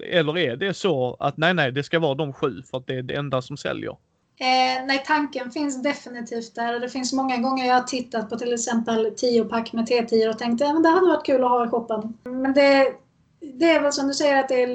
eller 0.03 0.37
är 0.37 0.55
det 0.55 0.73
så 0.73 1.17
att 1.19 1.37
nej, 1.37 1.53
nej, 1.53 1.71
det 1.71 1.83
ska 1.83 1.99
vara 1.99 2.15
de 2.15 2.33
sju 2.33 2.61
för 2.71 2.77
att 2.77 2.87
det 2.87 2.95
är 2.95 3.03
det 3.03 3.15
enda 3.15 3.41
som 3.41 3.57
säljer? 3.57 3.97
Eh, 4.39 4.85
nej, 4.85 5.03
tanken 5.07 5.51
finns 5.51 5.83
definitivt 5.83 6.55
där. 6.55 6.79
Det 6.79 6.89
finns 6.89 7.13
många 7.13 7.37
gånger 7.37 7.65
jag 7.65 7.75
har 7.75 7.81
tittat 7.81 8.29
på 8.29 8.37
till 8.37 8.53
exempel 8.53 9.05
10-pack 9.05 9.73
med 9.73 9.87
T10 9.87 10.29
och 10.29 10.39
tänkt 10.39 10.61
att 10.61 10.83
det 10.83 10.89
hade 10.89 11.07
varit 11.07 11.25
kul 11.25 11.43
att 11.43 11.49
ha 11.49 11.65
i 11.65 11.69
shoppen. 11.69 12.17
Men 12.23 12.53
det, 12.53 12.93
det 13.39 13.69
är 13.69 13.81
väl 13.81 13.91
som 13.91 14.07
du 14.07 14.13
säger 14.13 14.39
att 14.39 14.49
det 14.49 14.63
är 14.63 14.67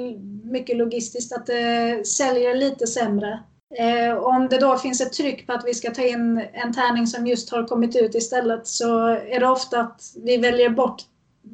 mycket 0.51 0.77
logistiskt 0.77 1.33
att 1.33 1.45
det 1.45 2.07
säljer 2.07 2.55
lite 2.55 2.87
sämre. 2.87 3.39
Eh, 3.77 4.17
om 4.17 4.47
det 4.49 4.57
då 4.57 4.77
finns 4.77 5.01
ett 5.01 5.13
tryck 5.13 5.47
på 5.47 5.53
att 5.53 5.65
vi 5.65 5.73
ska 5.73 5.91
ta 5.91 6.01
in 6.01 6.45
en 6.53 6.73
tärning 6.73 7.07
som 7.07 7.27
just 7.27 7.51
har 7.51 7.67
kommit 7.67 7.95
ut 7.95 8.15
istället 8.15 8.67
så 8.67 9.07
är 9.07 9.39
det 9.39 9.47
ofta 9.47 9.79
att 9.79 10.13
vi 10.23 10.37
väljer 10.37 10.69
bort 10.69 11.01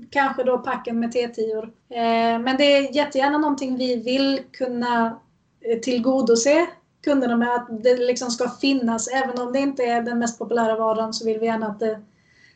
kanske 0.10 0.44
då 0.44 0.58
packen 0.58 1.00
med 1.00 1.14
T10. 1.14 1.64
Eh, 1.64 2.40
men 2.40 2.58
det 2.58 2.64
är 2.64 2.96
jättegärna 2.96 3.38
någonting 3.38 3.78
vi 3.78 3.96
vill 3.96 4.40
kunna 4.52 5.20
eh, 5.62 5.80
tillgodose 5.80 6.68
kunderna 7.04 7.38
med 7.38 7.56
att 7.56 7.84
det 7.84 7.98
liksom 7.98 8.32
ska 8.32 8.50
finnas. 8.50 9.08
Även 9.08 9.40
om 9.40 9.54
det 9.54 9.60
inte 9.60 9.84
är 9.84 10.02
den 10.02 10.20
mest 10.20 10.40
populära 10.40 10.76
varan 10.76 11.14
så 11.14 11.26
vill 11.26 11.40
vi 11.40 11.46
gärna 11.46 11.68
att 11.68 11.80
det 11.80 12.02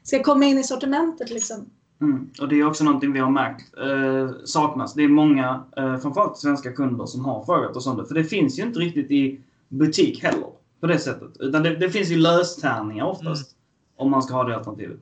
ska 0.03 0.23
komma 0.23 0.45
in 0.45 0.57
i 0.57 0.63
sortimentet. 0.63 1.29
Liksom. 1.29 1.69
Mm. 2.01 2.29
Och 2.41 2.49
det 2.49 2.59
är 2.59 2.67
också 2.67 2.83
någonting 2.83 3.13
vi 3.13 3.19
har 3.19 3.29
märkt 3.29 3.77
eh, 3.77 4.45
saknas. 4.45 4.93
Det 4.93 5.03
är 5.03 5.07
många, 5.07 5.63
eh, 5.77 5.97
framförallt 5.97 6.37
svenska 6.37 6.71
kunder, 6.71 7.05
som 7.05 7.25
har 7.25 7.45
frågat 7.45 7.75
oss 7.75 7.87
om 7.87 7.97
det. 7.97 8.05
För 8.05 8.15
det 8.15 8.23
finns 8.23 8.59
ju 8.59 8.63
inte 8.63 8.79
riktigt 8.79 9.11
i 9.11 9.41
butik 9.69 10.23
heller. 10.23 10.47
På 10.79 10.87
det 10.87 10.99
sättet. 10.99 11.29
Utan 11.39 11.63
det, 11.63 11.75
det 11.75 11.89
finns 11.89 12.09
ju 12.09 12.17
löstärningar 12.17 13.05
oftast. 13.05 13.55
Om 13.95 14.11
man 14.11 14.23
ska 14.23 14.33
ha 14.33 14.43
det 14.43 14.55
alternativet. 14.55 14.99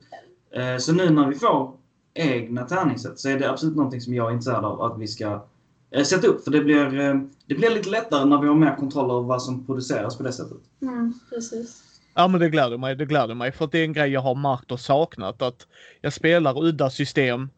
Eh, 0.50 0.78
så 0.78 0.92
nu 0.92 1.10
när 1.10 1.28
vi 1.28 1.34
får 1.34 1.72
egna 2.14 2.64
tärningssätt 2.64 3.18
så 3.18 3.28
är 3.28 3.38
det 3.38 3.50
absolut 3.50 3.76
någonting 3.76 4.00
som 4.00 4.14
jag 4.14 4.28
är 4.28 4.32
intresserad 4.32 4.64
av 4.64 4.82
att 4.82 4.98
vi 4.98 5.08
ska 5.08 5.44
eh, 5.90 6.04
sätta 6.04 6.26
upp. 6.26 6.44
För 6.44 6.50
det 6.50 6.60
blir, 6.60 7.00
eh, 7.00 7.14
det 7.46 7.54
blir 7.54 7.70
lite 7.70 7.90
lättare 7.90 8.24
när 8.24 8.40
vi 8.40 8.48
har 8.48 8.54
mer 8.54 8.76
kontroll 8.76 9.10
över 9.10 9.22
vad 9.22 9.42
som 9.42 9.66
produceras 9.66 10.16
på 10.16 10.22
det 10.22 10.32
sättet. 10.32 10.58
Mm, 10.82 11.14
precis. 11.30 11.89
Ja 12.14 12.28
men 12.28 12.40
det 12.40 12.48
gläder 12.50 12.78
mig, 12.78 12.96
det 12.96 13.06
gläder 13.06 13.34
mig 13.34 13.52
för 13.52 13.64
att 13.64 13.72
det 13.72 13.78
är 13.78 13.84
en 13.84 13.92
grej 13.92 14.10
jag 14.10 14.20
har 14.20 14.34
märkt 14.34 14.72
och 14.72 14.80
saknat 14.80 15.42
att 15.42 15.66
jag 16.00 16.12
spelar 16.12 16.64
udda 16.64 16.90
system. 16.90 17.50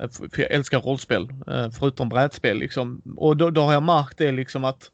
eh, 0.00 0.08
För 0.10 0.42
jag 0.42 0.50
älskar 0.50 0.80
rollspel, 0.80 1.28
eh, 1.46 1.70
förutom 1.70 2.08
brädspel 2.08 2.58
liksom. 2.58 3.02
Och 3.16 3.36
då, 3.36 3.50
då 3.50 3.60
har 3.60 3.72
jag 3.72 3.82
märkt 3.82 4.18
det 4.18 4.32
liksom 4.32 4.64
att 4.64 4.90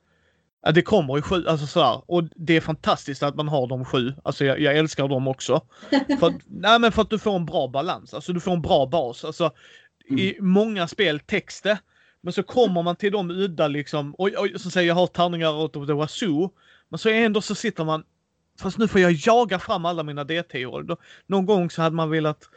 ja, 0.62 0.72
det 0.72 0.82
kommer 0.82 1.18
i 1.18 1.22
sju, 1.22 1.46
alltså 1.48 1.66
sådär. 1.66 2.02
Och 2.06 2.24
det 2.36 2.56
är 2.56 2.60
fantastiskt 2.60 3.22
att 3.22 3.34
man 3.36 3.48
har 3.48 3.66
de 3.66 3.84
sju. 3.84 4.14
Alltså 4.24 4.44
jag, 4.44 4.60
jag 4.60 4.76
älskar 4.76 5.08
dem 5.08 5.28
också. 5.28 5.60
För 6.20 6.26
att, 6.26 6.34
nej 6.46 6.78
men 6.78 6.92
för 6.92 7.02
att 7.02 7.10
du 7.10 7.18
får 7.18 7.36
en 7.36 7.46
bra 7.46 7.68
balans, 7.68 8.14
alltså 8.14 8.32
du 8.32 8.40
får 8.40 8.52
en 8.52 8.62
bra 8.62 8.86
bas. 8.86 9.24
Alltså 9.24 9.50
i 10.08 10.36
många 10.40 10.88
spel 10.88 11.20
täcks 11.20 11.62
det. 11.62 11.78
Men 12.20 12.32
så 12.32 12.42
kommer 12.42 12.82
man 12.82 12.96
till 12.96 13.12
de 13.12 13.30
udda 13.30 13.68
liksom, 13.68 14.14
och, 14.14 14.28
och 14.28 14.48
så 14.60 14.70
säger 14.70 14.88
jag 14.88 14.94
har 14.94 15.06
tärningar 15.06 15.50
åt 15.54 15.72
the 15.72 15.92
wazoo. 15.92 16.50
Men 16.88 16.98
så 16.98 17.08
ändå 17.08 17.40
så 17.40 17.54
sitter 17.54 17.84
man 17.84 18.04
Fast 18.60 18.78
nu 18.78 18.88
får 18.88 19.00
jag 19.00 19.12
jaga 19.12 19.58
fram 19.58 19.84
alla 19.84 20.02
mina 20.02 20.24
DT-år. 20.24 20.96
Någon 21.26 21.46
gång 21.46 21.70
så 21.70 21.82
hade 21.82 21.96
man 21.96 22.10
velat 22.10 22.48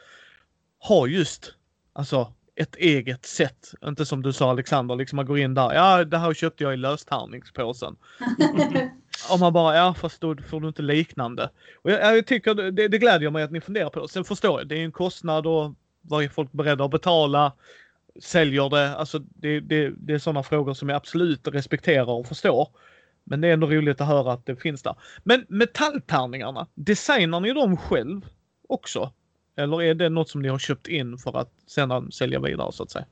ha 0.80 1.08
just 1.08 1.54
alltså 1.94 2.34
ett 2.56 2.76
eget 2.76 3.26
sätt. 3.26 3.74
Inte 3.86 4.06
som 4.06 4.22
du 4.22 4.34
sa 4.34 4.50
Alexander, 4.50 4.96
liksom 4.96 5.16
man 5.16 5.26
går 5.26 5.40
in 5.40 5.54
där. 5.54 5.74
Ja, 5.74 6.04
det 6.04 6.18
här 6.18 6.34
köpte 6.34 6.64
jag 6.64 6.74
i 6.74 6.78
löstärningspåsen. 6.78 7.96
Och 9.32 9.40
man 9.40 9.54
bara, 9.54 9.76
ja 9.76 9.94
fast 9.94 10.22
då 10.22 10.36
får 10.50 10.62
du 10.62 10.68
inte 10.68 10.82
liknande. 10.82 11.50
Och 11.82 11.92
jag, 11.92 12.18
jag 12.18 12.28
tycker 12.28 12.54
det, 12.54 12.88
det 12.88 12.98
glädjer 12.98 13.30
mig 13.30 13.44
att 13.44 13.52
ni 13.52 13.62
funderar 13.62 13.90
på 13.90 14.00
det. 14.00 14.08
Sen 14.08 14.24
förstår 14.24 14.60
jag, 14.60 14.68
det 14.68 14.76
är 14.76 14.84
en 14.84 14.92
kostnad 14.92 15.48
och 15.48 15.74
vad 16.02 16.24
är 16.24 16.30
folk 16.30 16.52
beredda 16.52 16.86
att 16.86 16.92
betala? 16.92 17.54
Säljer 18.22 18.70
det? 18.70 18.96
Alltså 18.96 19.20
det, 19.20 19.60
det, 19.60 19.94
det 19.98 20.14
är 20.14 20.20
sådana 20.20 20.44
frågor 20.44 20.74
som 20.74 20.90
jag 20.90 20.96
absolut 20.96 21.48
respekterar 21.48 22.10
och 22.10 22.28
förstår. 22.28 22.70
Men 23.26 23.42
det 23.42 23.48
är 23.48 23.54
ändå 23.54 23.68
roligt 23.68 24.02
att 24.02 24.08
höra 24.08 24.34
att 24.34 24.46
det 24.46 24.56
finns 24.56 24.84
där. 24.84 24.96
Men 25.24 25.46
metalltärningarna, 25.50 26.68
designar 26.76 27.40
ni 27.40 27.54
dem 27.54 27.78
själv 27.78 28.22
också? 28.70 29.12
Eller 29.58 29.82
är 29.82 29.94
det 29.94 30.10
något 30.10 30.30
som 30.30 30.42
ni 30.42 30.48
har 30.48 30.60
köpt 30.60 30.88
in 30.88 31.18
för 31.18 31.38
att 31.38 31.52
sedan 31.68 32.12
sälja 32.12 32.40
vidare 32.40 32.72
så 32.72 32.84
att 32.84 32.92
säga? 32.92 33.06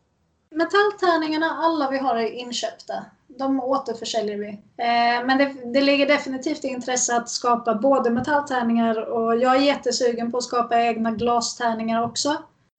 Metalltärningarna, 0.52 1.46
alla 1.46 1.92
vi 1.92 1.98
har 1.98 2.16
är 2.16 2.32
inköpta. 2.32 3.06
De 3.28 3.60
återförsäljer 3.60 4.38
vi. 4.38 4.50
Eh, 4.78 5.26
men 5.26 5.38
det, 5.38 5.74
det 5.74 5.82
ligger 5.82 6.08
definitivt 6.08 6.66
i 6.66 6.68
intresse 6.68 7.18
att 7.18 7.30
skapa 7.30 7.76
både 7.76 8.10
metalltärningar 8.10 9.10
och 9.10 9.38
jag 9.38 9.56
är 9.56 9.62
jättesugen 9.62 10.32
på 10.32 10.38
att 10.38 10.44
skapa 10.44 10.82
egna 10.82 11.12
glastärningar 11.12 12.04
också. 12.04 12.30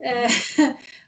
Eh, 0.05 0.31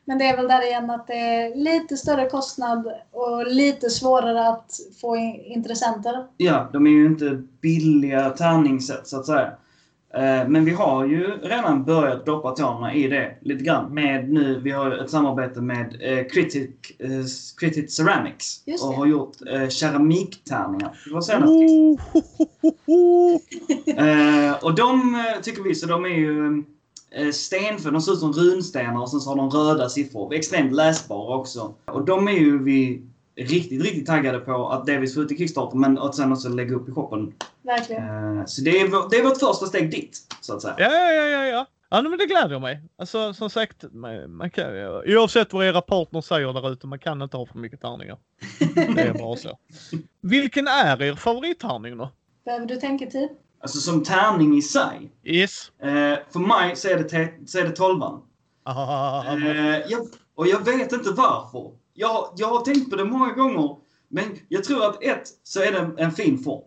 men 0.06 0.18
det 0.18 0.24
är 0.24 0.36
väl 0.36 0.48
där 0.48 0.66
igen 0.66 0.90
att 0.90 1.06
det 1.06 1.18
är 1.18 1.54
lite 1.54 1.96
större 1.96 2.28
kostnad 2.28 2.92
och 3.10 3.46
lite 3.46 3.90
svårare 3.90 4.48
att 4.48 4.72
få 5.00 5.16
in, 5.16 5.40
intressenter. 5.44 6.26
Ja, 6.36 6.68
de 6.72 6.86
är 6.86 6.90
ju 6.90 7.06
inte 7.06 7.42
billiga 7.60 8.30
tärningssätt 8.30 9.06
så 9.06 9.20
att 9.20 9.26
säga. 9.26 9.52
Eh, 10.16 10.48
Men 10.48 10.64
vi 10.64 10.70
har 10.70 11.04
ju 11.04 11.30
redan 11.42 11.84
börjat 11.84 12.26
doppa 12.26 12.50
tårna 12.50 12.94
i 12.94 13.08
det 13.08 13.38
lite 13.40 13.64
grann. 13.64 13.94
Med 13.94 14.30
nu, 14.32 14.60
vi 14.60 14.70
har 14.70 14.90
ett 14.90 15.10
samarbete 15.10 15.60
med 15.60 15.96
eh, 16.00 16.26
Critic, 16.26 16.70
eh, 16.98 17.24
Critic 17.60 17.96
Ceramics. 17.96 18.62
Och 18.82 18.94
har 18.94 19.06
gjort 19.06 19.36
keramiktärningar. 19.68 20.98
Det 21.06 21.14
var 21.14 21.20
senast. 21.20 21.48
Oh, 21.48 21.98
och 24.64 24.74
de 24.74 25.24
tycker 25.42 25.62
vi, 25.62 25.74
så 25.74 25.86
de 25.86 26.04
är 26.04 26.08
ju 26.08 26.64
eh, 27.10 27.30
stenför, 27.30 27.90
de 27.90 28.00
ser 28.02 28.12
ut 28.12 28.18
som 28.18 28.32
runstenar 28.32 29.00
och 29.02 29.10
sen 29.10 29.20
så 29.20 29.30
har 29.30 29.36
de 29.36 29.50
röda 29.50 29.88
siffror. 29.88 30.34
Extremt 30.34 30.72
läsbara 30.72 31.36
också. 31.36 31.74
Och 31.84 32.04
de 32.04 32.28
är 32.28 32.32
ju 32.32 32.62
vi 32.64 33.02
riktigt, 33.36 33.82
riktigt 33.82 34.06
taggade 34.06 34.38
på 34.38 34.68
att 34.68 34.86
delvis 34.86 35.14
få 35.14 35.20
ut 35.20 35.32
i 35.32 35.36
Kickstarter 35.36 35.78
men 35.78 35.98
att 35.98 36.14
sen 36.14 36.32
också 36.32 36.48
lägga 36.48 36.74
upp 36.76 36.88
i 36.88 36.92
shoppen. 36.92 37.34
Verkligen. 37.62 38.38
Eh, 38.38 38.44
så 38.46 38.62
det 38.62 38.80
är, 38.80 38.88
vår- 38.88 39.08
det 39.10 39.16
är 39.16 39.22
vårt 39.24 39.38
första 39.40 39.66
steg 39.66 39.90
dit, 39.90 40.18
så 40.40 40.54
att 40.54 40.62
säga. 40.62 40.74
Ja, 40.78 40.90
ja, 40.92 41.12
ja, 41.12 41.24
ja, 41.26 41.46
ja. 41.46 41.66
Ja, 41.88 42.02
men 42.02 42.18
det 42.18 42.26
gläder 42.26 42.58
mig. 42.58 42.80
Alltså 42.98 43.34
som 43.34 43.50
sagt, 43.50 43.84
man, 43.92 44.36
man 44.36 44.50
kan, 44.50 44.64
oavsett 45.06 45.52
vad 45.52 45.66
era 45.66 45.80
partners 45.80 46.24
säger 46.24 46.52
där 46.52 46.72
ute, 46.72 46.86
man 46.86 46.98
kan 46.98 47.22
inte 47.22 47.36
ha 47.36 47.46
för 47.46 47.58
mycket 47.58 47.80
tärningar. 47.80 48.18
Det 48.96 49.02
är 49.02 49.12
bara 49.18 49.36
så. 49.36 49.58
Vilken 50.20 50.66
är 50.68 51.02
er 51.02 51.14
favorittärning 51.14 51.96
då? 51.98 52.10
Behöver 52.44 52.66
du 52.66 52.76
tänka 52.76 53.06
tid? 53.06 53.28
Alltså 53.66 53.80
som 53.80 54.04
tärning 54.04 54.56
i 54.56 54.62
sig. 54.62 55.12
Yes. 55.24 55.70
Eh, 55.82 56.18
för 56.32 56.38
mig 56.38 56.76
så 56.76 56.88
är 56.88 56.96
det, 56.98 57.32
så 57.46 57.58
är 57.58 57.62
det 57.62 57.70
tolvan. 57.70 58.22
Ah, 58.64 59.24
Eh, 59.26 59.76
jag, 59.88 60.08
och 60.34 60.46
jag 60.46 60.64
vet 60.64 60.92
inte 60.92 61.10
varför. 61.10 61.72
Jag, 61.94 62.32
jag 62.36 62.48
har 62.48 62.60
tänkt 62.60 62.90
på 62.90 62.96
det 62.96 63.04
många 63.04 63.32
gånger. 63.32 63.76
Men 64.08 64.24
jag 64.48 64.64
tror 64.64 64.84
att 64.84 65.02
ett, 65.02 65.28
så 65.42 65.60
är 65.60 65.72
det 65.72 65.78
en, 65.78 65.98
en 65.98 66.12
fin 66.12 66.38
form. 66.38 66.64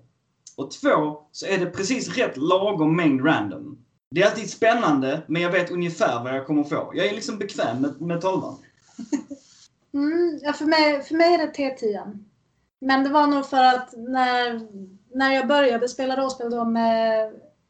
Och 0.57 0.71
två, 0.71 1.17
så 1.31 1.45
är 1.45 1.57
det 1.57 1.65
precis 1.65 2.17
rätt 2.17 2.37
lagom 2.37 2.95
mängd 2.95 3.25
random. 3.25 3.77
Det 4.11 4.21
är 4.21 4.29
alltid 4.29 4.49
spännande, 4.49 5.21
men 5.27 5.41
jag 5.41 5.51
vet 5.51 5.71
ungefär 5.71 6.23
vad 6.23 6.35
jag 6.35 6.47
kommer 6.47 6.63
få. 6.63 6.91
Jag 6.95 7.05
är 7.05 7.15
liksom 7.15 7.37
bekväm 7.37 7.81
med, 7.81 8.01
med 8.01 8.21
tolvan. 8.21 8.55
Mm, 9.93 10.39
ja, 10.41 10.53
för, 10.53 10.65
mig, 10.65 11.03
för 11.03 11.15
mig 11.15 11.33
är 11.33 11.37
det 11.37 11.53
T10. 11.53 12.23
Men 12.81 13.03
det 13.03 13.09
var 13.09 13.27
nog 13.27 13.45
för 13.45 13.63
att 13.63 13.93
när, 13.97 14.67
när 15.19 15.33
jag 15.33 15.47
började 15.47 15.89
spela 15.89 16.17
rollspel 16.17 16.51
då 16.51 16.65
med, 16.65 17.25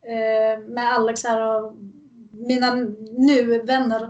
eh, 0.06 0.60
med 0.68 0.94
Alex 0.94 1.24
här 1.24 1.42
och 1.42 1.74
mina 2.32 2.74
nu 3.18 3.62
vänner 3.62 4.10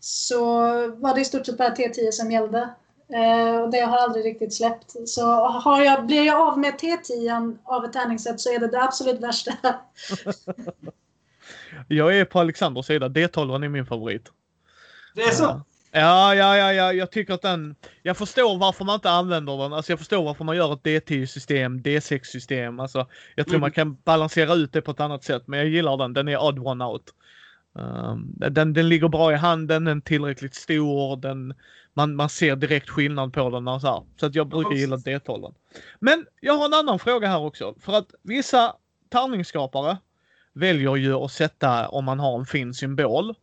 så 0.00 0.50
var 0.90 1.14
det 1.14 1.20
i 1.20 1.24
stort 1.24 1.46
sett 1.46 1.58
bara 1.58 1.74
T10 1.74 2.10
som 2.10 2.30
gällde. 2.30 2.68
Eh, 3.12 3.60
och 3.60 3.70
det 3.70 3.80
har 3.80 3.98
aldrig 3.98 4.24
riktigt 4.24 4.54
släppt. 4.54 5.08
Så 5.08 5.26
har 5.44 5.82
jag, 5.82 6.06
blir 6.06 6.26
jag 6.26 6.40
av 6.48 6.58
med 6.58 6.74
T10 6.74 7.58
av 7.64 7.84
ett 7.84 7.92
tärningssätt 7.92 8.40
så 8.40 8.54
är 8.54 8.58
det 8.58 8.68
det 8.68 8.82
absolut 8.82 9.20
värsta. 9.20 9.52
jag 11.88 12.18
är 12.18 12.24
på 12.24 12.40
Alexanders 12.40 12.86
sida. 12.86 13.08
D12 13.08 13.64
är 13.64 13.68
min 13.68 13.86
favorit. 13.86 14.28
Det 15.14 15.22
är 15.22 15.30
så? 15.30 15.60
Ja, 15.98 16.34
ja, 16.34 16.56
ja, 16.56 16.72
ja, 16.72 16.92
jag 16.92 17.10
tycker 17.10 17.34
att 17.34 17.42
den... 17.42 17.74
Jag 18.02 18.16
förstår 18.16 18.58
varför 18.58 18.84
man 18.84 18.94
inte 18.94 19.10
använder 19.10 19.56
den. 19.56 19.72
Alltså 19.72 19.92
jag 19.92 19.98
förstår 19.98 20.24
varför 20.24 20.44
man 20.44 20.56
gör 20.56 20.72
ett 20.72 20.82
D10-system, 20.82 21.80
D6-system. 21.80 22.80
Alltså, 22.80 23.06
jag 23.34 23.46
tror 23.46 23.54
Mm. 23.54 23.60
man 23.60 23.72
kan 23.72 23.94
balansera 23.94 24.54
ut 24.54 24.72
det 24.72 24.82
på 24.82 24.90
ett 24.90 25.00
annat 25.00 25.24
sätt. 25.24 25.42
Men 25.46 25.58
jag 25.58 25.68
gillar 25.68 25.96
den. 25.96 26.12
Den 26.12 26.28
är 26.28 26.42
odd 26.42 26.58
one 26.58 26.84
out. 26.84 27.02
Um, 27.72 28.34
den, 28.36 28.72
den 28.72 28.88
ligger 28.88 29.08
bra 29.08 29.32
i 29.32 29.36
handen, 29.36 29.84
den 29.84 29.96
är 29.98 30.00
tillräckligt 30.00 30.54
stor, 30.54 31.16
den, 31.16 31.54
man, 31.94 32.16
man 32.16 32.28
ser 32.28 32.56
direkt 32.56 32.88
skillnad 32.90 33.32
på 33.32 33.50
den. 33.50 33.68
Och 33.68 33.80
så 33.80 33.86
här. 33.86 34.02
så 34.20 34.26
att 34.26 34.34
jag 34.34 34.48
brukar 34.48 34.76
gilla 34.76 34.96
D12. 34.96 35.54
Men 36.00 36.26
jag 36.40 36.54
har 36.54 36.64
en 36.64 36.74
annan 36.74 36.98
fråga 36.98 37.28
här 37.28 37.40
också. 37.40 37.74
För 37.80 37.92
att 37.92 38.14
vissa 38.22 38.74
tärningsskapare 39.08 39.96
väljer 40.52 40.96
ju 40.96 41.14
att 41.14 41.32
sätta, 41.32 41.88
om 41.88 42.04
man 42.04 42.20
har 42.20 42.38
en 42.38 42.46
fin 42.46 42.74
symbol, 42.74 43.34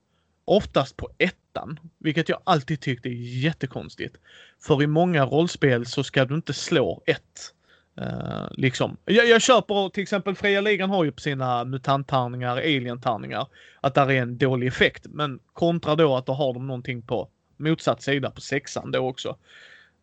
oftast 0.45 0.97
på 0.97 1.09
ettan. 1.17 1.79
Vilket 1.97 2.29
jag 2.29 2.39
alltid 2.43 2.79
tyckte 2.79 3.09
är 3.09 3.43
jättekonstigt. 3.43 4.17
För 4.61 4.83
i 4.83 4.87
många 4.87 5.25
rollspel 5.25 5.85
så 5.85 6.03
ska 6.03 6.25
du 6.25 6.35
inte 6.35 6.53
slå 6.53 7.03
ett. 7.05 7.53
Uh, 8.01 8.47
liksom. 8.51 8.97
jag, 9.05 9.27
jag 9.27 9.41
köper 9.41 9.89
till 9.89 10.03
exempel 10.03 10.35
Fria 10.35 10.61
Ligan 10.61 10.89
har 10.89 11.03
ju 11.03 11.11
på 11.11 11.21
sina 11.21 11.63
mutanttärningar, 11.63 12.57
alien-tärningar, 12.57 13.47
att 13.81 13.95
där 13.95 14.11
är 14.11 14.21
en 14.21 14.37
dålig 14.37 14.67
effekt. 14.67 15.05
Men 15.09 15.39
kontra 15.53 15.95
då 15.95 16.15
att 16.15 16.25
då 16.25 16.33
har 16.33 16.53
de 16.53 16.67
någonting 16.67 17.01
på 17.01 17.29
motsatt 17.57 18.01
sida 18.01 18.31
på 18.31 18.41
sexan 18.41 18.91
då 18.91 18.99
också. 18.99 19.29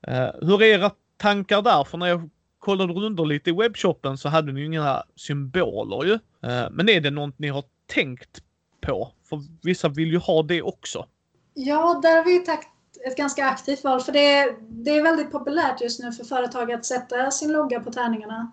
Uh, 0.08 0.30
hur 0.40 0.62
är 0.62 0.66
era 0.66 0.90
tankar 1.16 1.62
där? 1.62 1.84
För 1.84 1.98
när 1.98 2.06
jag 2.06 2.30
kollade 2.58 2.92
runt 2.92 3.28
lite 3.28 3.50
i 3.50 3.52
webbshoppen 3.52 4.18
så 4.18 4.28
hade 4.28 4.52
ni 4.52 4.60
ju 4.60 4.66
inga 4.66 5.02
symboler 5.16 6.04
ju. 6.04 6.12
Uh, 6.12 6.70
men 6.70 6.88
är 6.88 7.00
det 7.00 7.10
något 7.10 7.38
ni 7.38 7.48
har 7.48 7.64
tänkt 7.86 8.42
på? 8.80 9.08
För 9.28 9.40
vissa 9.62 9.88
vill 9.88 10.10
ju 10.10 10.18
ha 10.18 10.42
det 10.42 10.62
också. 10.62 11.06
Ja, 11.54 12.00
där 12.02 12.16
har 12.16 12.24
vi 12.24 12.38
tagit 12.38 12.68
ett 13.06 13.16
ganska 13.16 13.46
aktivt 13.46 13.84
val. 13.84 14.00
För 14.00 14.12
det 14.12 14.34
är, 14.34 14.56
det 14.60 14.90
är 14.90 15.02
väldigt 15.02 15.32
populärt 15.32 15.80
just 15.80 16.00
nu 16.00 16.12
för 16.12 16.24
företag 16.24 16.72
att 16.72 16.84
sätta 16.84 17.30
sin 17.30 17.52
logga 17.52 17.80
på 17.80 17.92
tärningarna. 17.92 18.52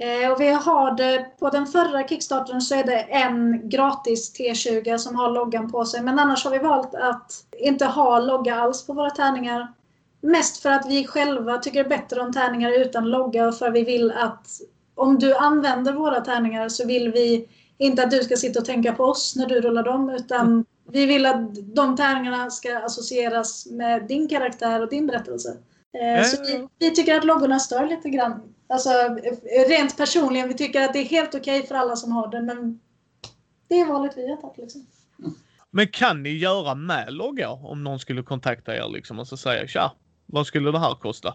Eh, 0.00 0.32
och 0.32 0.40
vi 0.40 0.48
har 0.48 0.96
det, 0.96 1.26
på 1.38 1.50
den 1.50 1.66
förra 1.66 2.08
Kickstartern 2.08 2.60
så 2.60 2.74
är 2.74 2.84
det 2.84 3.00
en 3.00 3.68
gratis 3.68 4.38
T20 4.38 4.98
som 4.98 5.16
har 5.16 5.30
loggan 5.30 5.70
på 5.70 5.84
sig. 5.84 6.02
Men 6.02 6.18
annars 6.18 6.44
har 6.44 6.50
vi 6.50 6.58
valt 6.58 6.94
att 6.94 7.32
inte 7.58 7.84
ha 7.84 8.18
logga 8.18 8.54
alls 8.54 8.86
på 8.86 8.92
våra 8.92 9.10
tärningar. 9.10 9.72
Mest 10.20 10.62
för 10.62 10.70
att 10.70 10.86
vi 10.86 11.06
själva 11.06 11.58
tycker 11.58 11.88
bättre 11.88 12.20
om 12.20 12.32
tärningar 12.32 12.70
utan 12.70 13.10
logga 13.10 13.48
och 13.48 13.58
för 13.58 13.70
vi 13.70 13.84
vill 13.84 14.12
att 14.12 14.46
om 14.94 15.18
du 15.18 15.34
använder 15.36 15.92
våra 15.92 16.20
tärningar 16.20 16.68
så 16.68 16.86
vill 16.86 17.12
vi 17.12 17.48
inte 17.78 18.02
att 18.02 18.10
du 18.10 18.22
ska 18.22 18.36
sitta 18.36 18.58
och 18.60 18.64
tänka 18.64 18.92
på 18.92 19.04
oss 19.04 19.36
när 19.36 19.46
du 19.46 19.60
rullar 19.60 19.82
dem 19.82 20.10
utan 20.10 20.64
vi 20.92 21.06
vill 21.06 21.26
att 21.26 21.74
de 21.74 21.96
tärningarna 21.96 22.50
ska 22.50 22.78
associeras 22.78 23.66
med 23.66 24.06
din 24.06 24.28
karaktär 24.28 24.82
och 24.82 24.88
din 24.88 25.06
berättelse. 25.06 25.56
Eh, 25.92 26.24
Så 26.24 26.42
vi, 26.42 26.68
vi 26.78 26.94
tycker 26.94 27.18
att 27.18 27.24
loggorna 27.24 27.58
stör 27.58 27.86
lite 27.86 28.10
grann. 28.10 28.54
Alltså 28.68 28.90
rent 29.68 29.96
personligen, 29.96 30.48
vi 30.48 30.54
tycker 30.54 30.82
att 30.82 30.92
det 30.92 30.98
är 30.98 31.04
helt 31.04 31.34
okej 31.34 31.66
för 31.66 31.74
alla 31.74 31.96
som 31.96 32.12
har 32.12 32.28
det 32.28 32.42
men 32.42 32.80
det 33.68 33.80
är 33.80 33.86
valet 33.86 34.12
vi 34.16 34.30
har 34.30 34.36
tagit 34.36 34.58
liksom. 34.58 34.86
Men 35.70 35.88
kan 35.88 36.22
ni 36.22 36.38
göra 36.38 36.74
med 36.74 37.12
logga 37.12 37.50
om 37.50 37.84
någon 37.84 37.98
skulle 37.98 38.22
kontakta 38.22 38.76
er 38.76 38.88
liksom 38.92 39.18
och 39.18 39.28
så 39.28 39.36
säga 39.36 39.66
tja, 39.66 39.92
vad 40.26 40.46
skulle 40.46 40.70
det 40.70 40.78
här 40.78 40.94
kosta? 40.94 41.34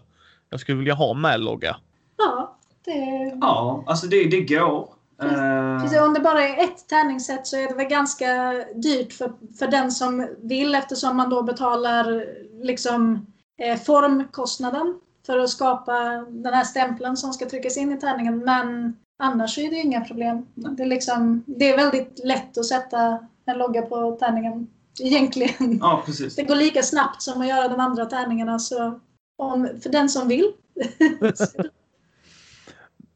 Jag 0.50 0.60
skulle 0.60 0.78
vilja 0.78 0.94
ha 0.94 1.14
med 1.14 1.40
logga. 1.40 1.76
Ja, 2.16 2.56
det, 2.84 2.92
Ja, 3.40 3.84
alltså 3.86 4.06
det, 4.06 4.24
det 4.24 4.40
går. 4.40 4.88
Eh, 5.26 5.82
precis, 5.82 6.00
om 6.00 6.14
det 6.14 6.20
bara 6.20 6.48
är 6.48 6.64
ett 6.64 6.88
tärningssätt 6.88 7.46
så 7.46 7.56
är 7.56 7.68
det 7.68 7.74
väl 7.74 7.86
ganska 7.86 8.52
dyrt 8.74 9.12
för, 9.12 9.32
för 9.58 9.66
den 9.66 9.90
som 9.90 10.28
vill 10.42 10.74
eftersom 10.74 11.16
man 11.16 11.30
då 11.30 11.42
betalar 11.42 12.26
liksom 12.64 13.26
eh, 13.62 13.78
formkostnaden 13.78 14.94
för 15.26 15.38
att 15.38 15.50
skapa 15.50 16.00
den 16.28 16.54
här 16.54 16.64
stämpeln 16.64 17.16
som 17.16 17.32
ska 17.32 17.48
tryckas 17.48 17.76
in 17.76 17.92
i 17.92 18.00
tärningen. 18.00 18.38
Men 18.38 18.96
annars 19.18 19.58
är 19.58 19.70
det 19.70 19.76
inga 19.76 20.00
problem. 20.00 20.46
Det 20.54 20.82
är, 20.82 20.86
liksom, 20.86 21.44
det 21.46 21.70
är 21.70 21.76
väldigt 21.76 22.20
lätt 22.24 22.58
att 22.58 22.66
sätta 22.66 23.26
en 23.46 23.58
logga 23.58 23.82
på 23.82 24.16
tärningen. 24.20 24.66
Egentligen. 25.00 25.78
ja, 25.80 26.02
precis. 26.06 26.34
Det 26.36 26.42
går 26.42 26.54
lika 26.54 26.82
snabbt 26.82 27.22
som 27.22 27.40
att 27.40 27.48
göra 27.48 27.68
de 27.68 27.80
andra 27.80 28.06
tärningarna. 28.06 28.58
Så 28.58 29.00
om, 29.38 29.68
för 29.82 29.90
den 29.90 30.08
som 30.08 30.28
vill. 30.28 30.52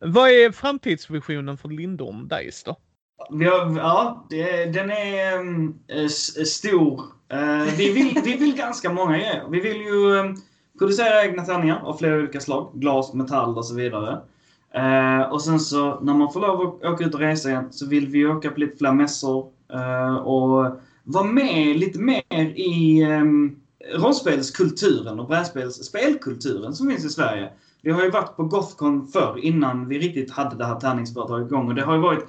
Vad 0.01 0.31
är 0.31 0.51
framtidsvisionen 0.51 1.59
för 1.59 1.69
Lindorm 1.69 2.29
Dice 2.29 2.63
då? 2.67 2.77
Har, 3.51 3.77
ja, 3.79 4.27
det, 4.31 4.65
den 4.65 4.91
är 4.91 5.39
um, 5.39 5.79
s- 5.89 6.37
eh, 6.37 6.45
stor. 6.45 7.03
Eh, 7.29 7.75
vi, 7.77 7.93
vill, 7.93 8.21
vi 8.25 8.37
vill 8.37 8.57
ganska 8.57 8.93
många 8.93 9.13
grejer. 9.19 9.45
Vi 9.51 9.61
vill 9.61 9.77
ju 9.81 10.13
um, 10.21 10.37
producera 10.79 11.25
egna 11.25 11.45
tärningar 11.45 11.81
av 11.85 11.97
flera 11.97 12.17
olika 12.19 12.41
slag. 12.41 12.71
Glas, 12.75 13.15
metall 13.15 13.57
och 13.59 13.67
så 13.67 13.75
vidare. 13.75 14.21
Eh, 14.75 15.21
och 15.33 15.43
sen 15.43 15.61
så 15.61 16.01
när 16.01 16.15
man 16.15 16.33
får 16.33 16.41
lov 16.41 16.61
att 16.61 16.85
åka 16.93 17.05
ut 17.05 17.15
och 17.15 17.21
resa 17.21 17.49
igen 17.51 17.69
så 17.71 17.87
vill 17.87 18.07
vi 18.09 18.27
åka 18.27 18.51
på 18.51 18.61
lite 18.61 18.77
fler 18.79 18.93
mässor. 18.93 19.47
och 20.25 20.81
vara 21.05 21.25
med 21.25 21.77
lite 21.79 21.99
mer 21.99 22.23
i 22.57 23.05
um, 23.05 23.57
rollspelskulturen 23.95 25.21
och 25.21 25.27
brädspelskulturen 25.27 26.75
som 26.75 26.89
finns 26.91 27.05
i 27.05 27.09
Sverige. 27.09 27.49
Vi 27.83 27.91
har 27.91 28.03
ju 28.03 28.11
varit 28.11 28.37
på 28.37 28.45
Gothcon 28.45 29.09
förr 29.09 29.39
innan 29.43 29.89
vi 29.89 29.99
riktigt 29.99 30.31
hade 30.31 30.57
det 30.57 30.65
här 30.65 30.81
tärningsföretaget 30.81 31.47
igång 31.47 31.69
och 31.69 31.75
det 31.75 31.83
har 31.83 31.95
ju 31.95 32.01
varit 32.01 32.25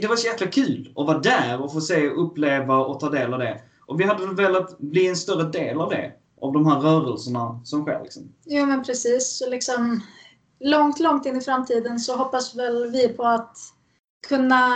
det 0.00 0.06
var 0.06 0.16
så 0.16 0.26
jäkla 0.26 0.46
kul 0.46 0.92
att 0.96 1.06
vara 1.06 1.18
där 1.18 1.62
och 1.62 1.72
få 1.72 1.80
se, 1.80 2.08
uppleva 2.08 2.76
och 2.76 3.00
ta 3.00 3.10
del 3.10 3.32
av 3.32 3.38
det. 3.38 3.60
Och 3.86 4.00
vi 4.00 4.04
hade 4.04 4.26
velat 4.26 4.78
bli 4.78 5.08
en 5.08 5.16
större 5.16 5.50
del 5.50 5.80
av 5.80 5.90
det. 5.90 6.12
Av 6.40 6.52
de 6.52 6.66
här 6.66 6.80
rörelserna 6.80 7.60
som 7.64 7.82
sker 7.82 8.00
liksom. 8.02 8.32
Jo 8.44 8.66
men 8.66 8.84
precis. 8.84 9.38
Så 9.38 9.50
liksom, 9.50 10.00
långt, 10.60 11.00
långt 11.00 11.26
in 11.26 11.36
i 11.36 11.40
framtiden 11.40 12.00
så 12.00 12.16
hoppas 12.16 12.54
väl 12.54 12.90
vi 12.90 13.08
på 13.08 13.24
att 13.24 13.56
kunna 14.28 14.66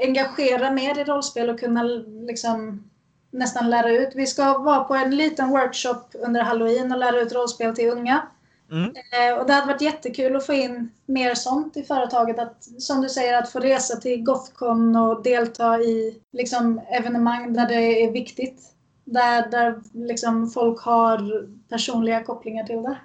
engagera 0.00 0.70
mer 0.70 0.98
i 0.98 1.04
rollspel 1.04 1.50
och 1.50 1.60
kunna 1.60 1.82
liksom 2.26 2.90
nästan 3.30 3.70
lära 3.70 3.90
ut. 3.90 4.10
Vi 4.14 4.26
ska 4.26 4.58
vara 4.58 4.84
på 4.84 4.94
en 4.94 5.16
liten 5.16 5.48
workshop 5.48 6.02
under 6.14 6.42
halloween 6.42 6.92
och 6.92 6.98
lära 6.98 7.20
ut 7.20 7.32
rollspel 7.32 7.76
till 7.76 7.90
unga. 7.90 8.26
Mm. 8.72 8.84
Eh, 8.90 9.38
och 9.38 9.46
det 9.46 9.52
hade 9.52 9.66
varit 9.66 9.80
jättekul 9.80 10.36
att 10.36 10.46
få 10.46 10.52
in 10.52 10.90
mer 11.06 11.34
sånt 11.34 11.76
i 11.76 11.82
företaget. 11.82 12.38
Att, 12.38 12.64
som 12.64 13.00
du 13.00 13.08
säger, 13.08 13.38
att 13.38 13.52
få 13.52 13.60
resa 13.60 13.96
till 13.96 14.22
Gothcon 14.22 14.96
och 14.96 15.22
delta 15.22 15.80
i 15.80 16.20
liksom, 16.32 16.80
evenemang 16.90 17.52
där 17.52 17.68
det 17.68 18.04
är 18.04 18.12
viktigt. 18.12 18.62
Där, 19.04 19.50
där 19.50 19.80
liksom, 19.92 20.50
folk 20.50 20.80
har 20.80 21.46
personliga 21.68 22.24
kopplingar 22.24 22.64
till 22.64 22.82
det. 22.82 22.98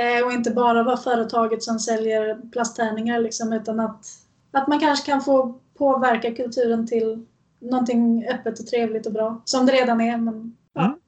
Eh, 0.00 0.26
och 0.26 0.32
inte 0.32 0.50
bara 0.50 0.82
vara 0.82 0.96
företaget 0.96 1.62
som 1.62 1.78
säljer 1.78 2.50
plasttärningar 2.52 3.20
liksom, 3.20 3.52
utan 3.52 3.80
att, 3.80 4.06
att 4.50 4.68
man 4.68 4.80
kanske 4.80 5.10
kan 5.10 5.20
få 5.20 5.58
påverka 5.78 6.34
kulturen 6.34 6.86
till 6.86 7.26
någonting 7.58 8.26
öppet 8.28 8.60
och 8.60 8.66
trevligt 8.66 9.06
och 9.06 9.12
bra. 9.12 9.42
Som 9.44 9.66
det 9.66 9.72
redan 9.72 10.00
är. 10.00 10.16
Men, 10.16 10.56
ja. 10.72 10.98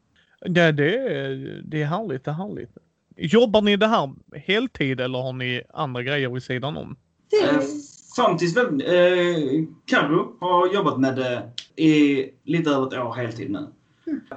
Ja, 0.40 0.72
det, 0.72 0.98
är, 0.98 1.62
det 1.64 1.82
är 1.82 1.86
härligt, 1.86 2.24
det 2.24 2.30
är 2.30 2.34
härligt. 2.34 2.78
Jobbar 3.16 3.62
ni 3.62 3.76
det 3.76 3.86
här 3.86 4.10
heltid 4.46 5.00
eller 5.00 5.18
har 5.18 5.32
ni 5.32 5.62
andra 5.74 6.02
grejer 6.02 6.28
vid 6.28 6.42
sidan 6.42 6.76
om? 6.76 6.96
Det 7.30 7.36
Eh, 7.36 7.60
fram 8.16 8.36
tills 8.38 8.56
väl, 8.56 8.66
eh, 8.66 9.64
Carro 9.86 10.36
har 10.40 10.74
jobbat 10.74 11.00
med 11.00 11.16
det 11.16 11.50
i 11.82 12.24
lite 12.44 12.70
över 12.70 12.86
ett 12.86 13.06
år 13.06 13.14
heltid 13.14 13.50
nu. 13.50 13.66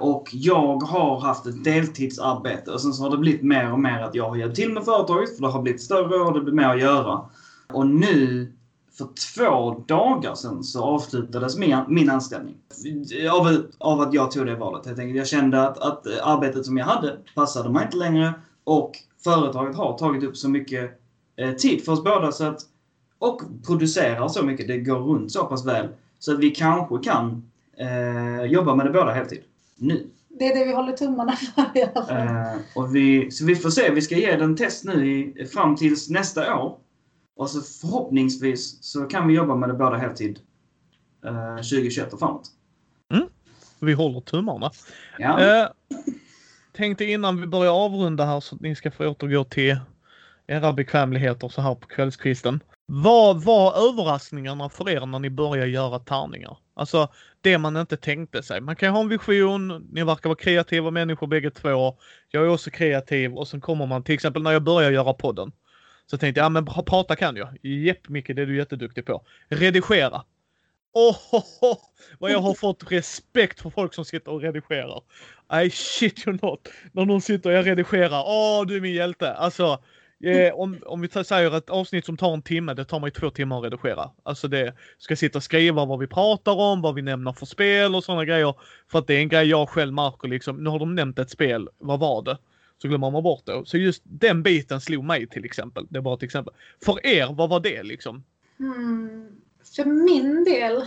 Och 0.00 0.28
jag 0.32 0.82
har 0.82 1.20
haft 1.20 1.46
ett 1.46 1.64
deltidsarbete 1.64 2.70
och 2.70 2.80
sen 2.80 2.92
så 2.92 3.02
har 3.02 3.10
det 3.10 3.16
blivit 3.16 3.42
mer 3.42 3.72
och 3.72 3.80
mer 3.80 4.02
att 4.02 4.14
jag 4.14 4.28
har 4.28 4.36
hjälpt 4.36 4.56
till 4.56 4.72
med 4.72 4.84
företaget 4.84 5.36
för 5.36 5.42
det 5.42 5.48
har 5.48 5.62
blivit 5.62 5.82
större 5.82 6.16
och 6.16 6.34
det 6.34 6.40
blir 6.40 6.54
mer 6.54 6.68
att 6.68 6.80
göra. 6.80 7.20
Och 7.72 7.86
nu 7.86 8.52
för 8.98 9.08
två 9.34 9.84
dagar 9.86 10.34
sedan 10.34 10.64
så 10.64 10.82
avslutades 10.84 11.58
min, 11.58 11.76
min 11.88 12.10
anställning. 12.10 12.56
Av, 13.32 13.62
av 13.78 14.00
att 14.00 14.14
jag 14.14 14.30
tog 14.30 14.46
det 14.46 14.56
valet 14.56 14.86
helt 14.86 14.98
enkelt. 14.98 15.18
Jag 15.18 15.28
kände 15.28 15.68
att, 15.68 15.78
att 15.78 16.06
arbetet 16.22 16.66
som 16.66 16.78
jag 16.78 16.86
hade 16.86 17.16
passade 17.34 17.70
mig 17.70 17.84
inte 17.84 17.96
längre 17.96 18.34
och 18.64 18.92
företaget 19.24 19.76
har 19.76 19.98
tagit 19.98 20.24
upp 20.24 20.36
så 20.36 20.48
mycket 20.48 21.00
eh, 21.36 21.52
tid 21.52 21.84
för 21.84 21.92
oss 21.92 22.04
båda 22.04 22.32
så 22.32 22.44
att, 22.44 22.60
och 23.18 23.42
producerar 23.66 24.28
så 24.28 24.42
mycket, 24.42 24.68
det 24.68 24.78
går 24.78 24.98
runt 24.98 25.32
så 25.32 25.44
pass 25.44 25.66
väl, 25.66 25.88
så 26.18 26.32
att 26.32 26.38
vi 26.38 26.50
kanske 26.50 26.98
kan 26.98 27.50
eh, 27.76 28.44
jobba 28.44 28.74
med 28.74 28.86
det 28.86 28.92
båda 28.92 29.12
heltid. 29.12 29.42
Nu. 29.76 30.06
Det 30.28 30.46
är 30.46 30.58
det 30.58 30.64
vi 30.64 30.72
håller 30.72 30.92
tummarna 30.92 31.32
för 31.36 31.66
i 31.74 31.82
alla 31.82 32.06
fall. 32.06 32.16
Eh, 32.16 32.60
och 32.74 32.94
vi, 32.94 33.30
så 33.30 33.44
vi 33.44 33.56
får 33.56 33.70
se, 33.70 33.90
vi 33.90 34.02
ska 34.02 34.16
ge 34.16 34.36
den 34.36 34.56
test 34.56 34.84
nu 34.84 35.06
i, 35.06 35.46
fram 35.46 35.76
tills 35.76 36.10
nästa 36.10 36.56
år. 36.56 36.78
Och 37.36 37.50
så 37.50 37.60
förhoppningsvis 37.60 38.84
så 38.84 39.04
kan 39.04 39.28
vi 39.28 39.34
jobba 39.34 39.54
med 39.54 39.68
det 39.68 39.74
båda 39.74 39.96
heltid 39.96 40.38
eh, 41.24 41.56
2021 41.56 42.12
och 42.12 42.18
framåt. 42.18 42.50
Vi 43.80 43.92
håller 43.92 44.20
tummarna. 44.20 44.70
Ja. 45.18 45.40
Eh, 45.40 45.68
tänkte 46.72 47.04
innan 47.04 47.40
vi 47.40 47.46
börjar 47.46 47.72
avrunda 47.72 48.24
här 48.24 48.40
så 48.40 48.54
att 48.54 48.60
ni 48.60 48.74
ska 48.74 48.90
få 48.90 49.06
återgå 49.06 49.44
till 49.44 49.76
era 50.46 50.72
bekvämligheter 50.72 51.48
så 51.48 51.60
här 51.60 51.74
på 51.74 51.86
kvällskvisten. 51.86 52.60
Vad 52.86 53.44
var 53.44 53.88
överraskningarna 53.88 54.68
för 54.68 54.90
er 54.90 55.06
när 55.06 55.18
ni 55.18 55.30
började 55.30 55.70
göra 55.70 55.98
tärningar? 55.98 56.56
Alltså 56.74 57.08
det 57.40 57.58
man 57.58 57.76
inte 57.76 57.96
tänkte 57.96 58.42
sig. 58.42 58.60
Man 58.60 58.76
kan 58.76 58.88
ju 58.88 58.92
ha 58.92 59.00
en 59.00 59.08
vision, 59.08 59.88
ni 59.92 60.04
verkar 60.04 60.28
vara 60.28 60.38
kreativa 60.38 60.90
människor 60.90 61.26
bägge 61.26 61.50
två. 61.50 61.96
Jag 62.28 62.44
är 62.44 62.48
också 62.48 62.70
kreativ 62.70 63.34
och 63.34 63.48
sen 63.48 63.60
kommer 63.60 63.86
man 63.86 64.02
till 64.02 64.14
exempel 64.14 64.42
när 64.42 64.52
jag 64.52 64.62
började 64.62 64.94
göra 64.94 65.14
podden. 65.14 65.52
Så 66.06 66.18
tänkte 66.18 66.40
jag, 66.40 66.44
ja 66.44 66.48
men 66.48 66.66
prata 66.66 67.16
kan 67.16 67.36
jag. 67.36 67.48
Jepp 67.62 68.08
Micke, 68.08 68.26
det 68.26 68.42
är 68.42 68.46
du 68.46 68.56
jätteduktig 68.56 69.06
på. 69.06 69.22
Redigera. 69.48 70.22
Åh, 70.92 71.16
oh, 71.32 71.44
oh, 71.60 71.78
vad 72.18 72.30
jag 72.30 72.38
har 72.38 72.54
fått 72.54 72.92
respekt 72.92 73.60
för 73.60 73.70
folk 73.70 73.94
som 73.94 74.04
sitter 74.04 74.32
och 74.32 74.40
redigerar. 74.40 75.02
I 75.64 75.70
shit 75.70 76.26
you 76.26 76.38
not. 76.42 76.68
När 76.92 77.04
någon 77.04 77.20
sitter 77.20 77.50
och 77.50 77.56
jag 77.56 77.66
redigerar. 77.66 78.24
Åh, 78.26 78.66
du 78.66 78.76
är 78.76 78.80
min 78.80 78.94
hjälte. 78.94 79.32
Alltså, 79.32 79.82
eh, 80.24 80.54
om, 80.54 80.78
om 80.86 81.00
vi 81.00 81.24
säger 81.24 81.56
ett 81.56 81.70
avsnitt 81.70 82.06
som 82.06 82.16
tar 82.16 82.34
en 82.34 82.42
timme, 82.42 82.74
det 82.74 82.84
tar 82.84 83.00
mig 83.00 83.10
två 83.10 83.30
timmar 83.30 83.58
att 83.58 83.64
redigera. 83.64 84.10
Alltså 84.22 84.48
det 84.48 84.74
ska 84.98 85.16
sitta 85.16 85.38
och 85.38 85.42
skriva 85.42 85.84
vad 85.84 85.98
vi 85.98 86.06
pratar 86.06 86.52
om, 86.52 86.82
vad 86.82 86.94
vi 86.94 87.02
nämner 87.02 87.32
för 87.32 87.46
spel 87.46 87.94
och 87.94 88.04
sådana 88.04 88.24
grejer. 88.24 88.54
För 88.90 88.98
att 88.98 89.06
det 89.06 89.14
är 89.14 89.20
en 89.20 89.28
grej 89.28 89.48
jag 89.48 89.68
själv 89.68 89.92
märker 89.92 90.28
liksom, 90.28 90.64
nu 90.64 90.70
har 90.70 90.78
de 90.78 90.94
nämnt 90.94 91.18
ett 91.18 91.30
spel, 91.30 91.68
vad 91.78 92.00
var 92.00 92.22
det? 92.22 92.38
Så 92.82 92.88
glömmer 92.88 93.10
man 93.10 93.22
bort 93.22 93.46
det. 93.46 93.62
Så 93.64 93.78
just 93.78 94.02
den 94.04 94.42
biten 94.42 94.80
slog 94.80 95.04
mig 95.04 95.26
till 95.26 95.44
exempel. 95.44 95.86
Det 95.90 95.98
är 95.98 96.02
bara 96.02 96.14
ett 96.14 96.22
exempel. 96.22 96.54
För 96.84 97.06
er, 97.06 97.32
vad 97.32 97.48
var 97.48 97.60
det 97.60 97.82
liksom? 97.82 98.24
Hmm. 98.58 99.39
För 99.76 99.84
min 99.84 100.44
del, 100.44 100.84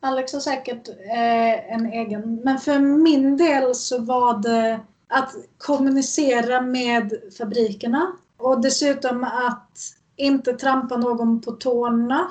Alex 0.00 0.32
har 0.32 0.40
säkert 0.40 0.88
eh, 0.88 1.72
en 1.74 1.86
egen, 1.86 2.40
men 2.44 2.58
för 2.58 2.78
min 2.78 3.36
del 3.36 3.74
så 3.74 3.98
var 3.98 4.42
det 4.42 4.80
att 5.08 5.34
kommunicera 5.58 6.60
med 6.60 7.12
fabrikerna 7.38 8.12
och 8.36 8.60
dessutom 8.60 9.24
att 9.24 9.78
inte 10.16 10.52
trampa 10.52 10.96
någon 10.96 11.40
på 11.40 11.52
tårna. 11.52 12.30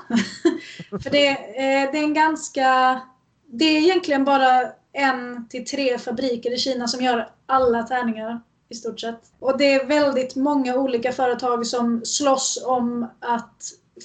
för 0.89 1.09
det, 1.09 1.27
eh, 1.29 1.91
det 1.91 1.97
är 1.97 2.03
en 2.03 2.13
ganska... 2.13 2.99
Det 3.45 3.65
är 3.65 3.77
egentligen 3.77 4.25
bara 4.25 4.71
en 4.93 5.47
till 5.47 5.65
tre 5.65 5.97
fabriker 5.97 6.53
i 6.53 6.57
Kina 6.57 6.87
som 6.87 7.01
gör 7.01 7.29
alla 7.45 7.83
tärningar 7.83 8.41
i 8.69 8.75
stort 8.75 8.99
sett. 8.99 9.21
Och 9.39 9.57
det 9.57 9.73
är 9.73 9.85
väldigt 9.85 10.35
många 10.35 10.75
olika 10.75 11.11
företag 11.11 11.67
som 11.67 12.01
slåss 12.05 12.63
om 12.65 13.07
att 13.19 13.63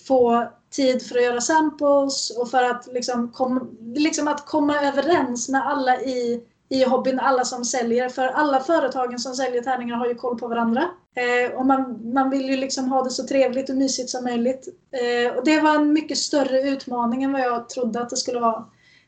få 0.09 0.49
tid 0.71 1.03
för 1.03 1.17
att 1.17 1.25
göra 1.25 1.41
samples 1.41 2.31
och 2.31 2.51
för 2.51 2.63
att 2.63 2.89
liksom, 2.93 3.33
kom, 3.33 3.77
liksom 3.95 4.29
att 4.29 4.47
komma 4.47 4.81
överens 4.81 5.49
med 5.49 5.67
alla 5.67 6.01
i, 6.01 6.43
i 6.69 6.85
hobbyn, 6.85 7.19
alla 7.21 7.45
som 7.45 7.65
säljer. 7.65 8.09
För 8.09 8.27
alla 8.27 8.61
företagen 8.61 9.19
som 9.19 9.35
säljer 9.35 9.63
tärningar 9.63 9.97
har 9.97 10.07
ju 10.07 10.15
koll 10.15 10.39
på 10.39 10.49
varandra. 10.49 10.85
Eh, 11.15 11.59
och 11.59 11.67
man, 11.67 12.13
man 12.13 12.31
vill 12.31 12.51
ju 12.51 12.57
liksom 12.57 12.89
ha 12.89 13.03
det 13.03 13.11
så 13.11 13.27
trevligt 13.27 13.71
och 13.71 13.77
mysigt 13.77 14.11
som 14.11 14.25
möjligt. 14.25 14.69
Eh, 14.91 15.37
och 15.37 15.45
det 15.45 15.61
var 15.61 15.75
en 15.75 15.93
mycket 15.93 16.19
större 16.19 16.61
utmaning 16.61 17.23
än 17.23 17.33
vad 17.33 17.41
jag 17.41 17.69
trodde 17.69 18.01
att 18.01 18.11
det 18.11 18.17
skulle 18.17 18.41
vara. 18.41 18.65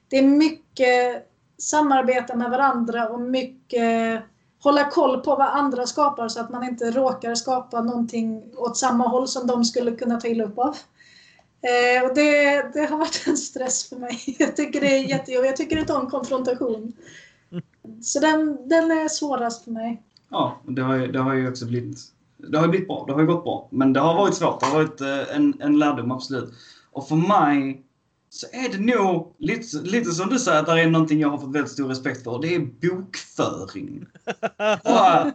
Det 0.08 0.18
är 0.18 0.22
mycket 0.22 1.26
samarbeta 1.58 2.36
med 2.36 2.50
varandra 2.50 3.08
och 3.08 3.20
mycket 3.20 4.22
hålla 4.62 4.90
koll 4.90 5.20
på 5.20 5.36
vad 5.36 5.48
andra 5.48 5.86
skapar 5.86 6.28
så 6.28 6.40
att 6.40 6.50
man 6.50 6.64
inte 6.64 6.90
råkar 6.90 7.34
skapa 7.34 7.80
någonting 7.80 8.42
åt 8.56 8.76
samma 8.76 9.08
håll 9.08 9.28
som 9.28 9.46
de 9.46 9.64
skulle 9.64 9.90
kunna 9.90 10.20
ta 10.20 10.28
illa 10.28 10.44
upp 10.44 10.58
av. 10.58 10.76
Eh, 11.62 12.08
och 12.08 12.14
det, 12.14 12.62
det 12.74 12.86
har 12.86 12.98
varit 12.98 13.24
en 13.26 13.36
stress 13.36 13.88
för 13.88 13.96
mig. 13.96 14.20
Jag 14.38 14.56
tycker 14.56 14.80
det 14.80 14.98
är 14.98 15.08
jättejobbigt. 15.08 15.50
Jag 15.50 15.56
tycker 15.56 15.78
inte 15.78 15.92
om 15.92 16.10
konfrontation. 16.10 16.92
Så 18.02 18.20
den, 18.20 18.68
den 18.68 18.90
är 18.90 19.08
svårast 19.08 19.64
för 19.64 19.70
mig. 19.70 20.02
Ja, 20.30 20.60
det 20.66 20.82
har, 20.82 20.96
ju, 20.96 21.12
det 21.12 21.18
har 21.18 21.34
ju 21.34 21.48
också 21.48 21.66
blivit, 21.66 21.98
det 22.36 22.58
har 22.58 22.64
ju 22.64 22.70
blivit 22.70 22.88
bra. 22.88 23.04
Det 23.06 23.12
har 23.12 23.20
ju 23.20 23.26
gått 23.26 23.44
bra. 23.44 23.68
Men 23.70 23.92
det 23.92 24.00
har 24.00 24.14
varit 24.14 24.34
svårt. 24.34 24.60
Det 24.60 24.66
har 24.66 24.74
varit 24.74 25.00
eh, 25.00 25.36
en, 25.36 25.60
en 25.60 25.78
lärdom, 25.78 26.10
absolut. 26.10 26.54
Och 26.92 27.08
för 27.08 27.16
mig 27.16 27.84
så 28.30 28.46
är 28.52 28.68
det 28.72 28.94
nog 28.94 29.34
lite, 29.38 29.76
lite 29.76 30.10
som 30.10 30.28
du 30.28 30.38
säger 30.38 30.60
att 30.60 30.66
det 30.66 30.80
är 30.80 30.90
någonting 30.90 31.20
jag 31.20 31.28
har 31.28 31.38
fått 31.38 31.54
väldigt 31.54 31.72
stor 31.72 31.88
respekt 31.88 32.24
för. 32.24 32.42
Det 32.42 32.54
är 32.54 32.60
bokföring. 32.60 34.06
Bara 34.84 35.32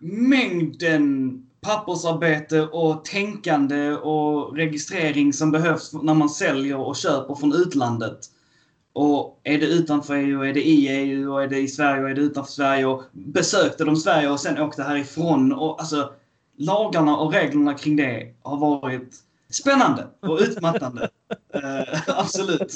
mängden 0.00 1.46
pappersarbete 1.64 2.62
och 2.62 3.04
tänkande 3.04 3.92
och 3.92 4.56
registrering 4.56 5.32
som 5.32 5.50
behövs 5.50 5.92
när 5.92 6.14
man 6.14 6.28
säljer 6.28 6.76
och 6.76 6.96
köper 6.96 7.34
från 7.34 7.52
utlandet. 7.52 8.18
Och 8.92 9.40
är 9.42 9.58
det 9.58 9.66
utanför 9.66 10.14
EU, 10.14 10.42
är 10.42 10.52
det 10.52 10.68
i 10.68 10.88
EU, 10.88 11.32
och 11.32 11.42
är 11.42 11.48
det 11.48 11.58
i 11.58 11.68
Sverige 11.68 12.02
och 12.02 12.10
är 12.10 12.14
det 12.14 12.20
utanför 12.20 12.52
Sverige 12.52 12.86
och 12.86 13.02
besökte 13.12 13.84
de 13.84 13.96
Sverige 13.96 14.30
och 14.30 14.40
sen 14.40 14.60
åkte 14.60 14.82
härifrån. 14.82 15.52
Och 15.52 15.80
alltså, 15.80 16.12
lagarna 16.56 17.16
och 17.16 17.32
reglerna 17.32 17.74
kring 17.74 17.96
det 17.96 18.34
har 18.42 18.56
varit 18.56 19.14
spännande 19.50 20.06
och 20.20 20.38
utmattande. 20.40 21.08
Eh, 21.54 22.00
absolut. 22.06 22.72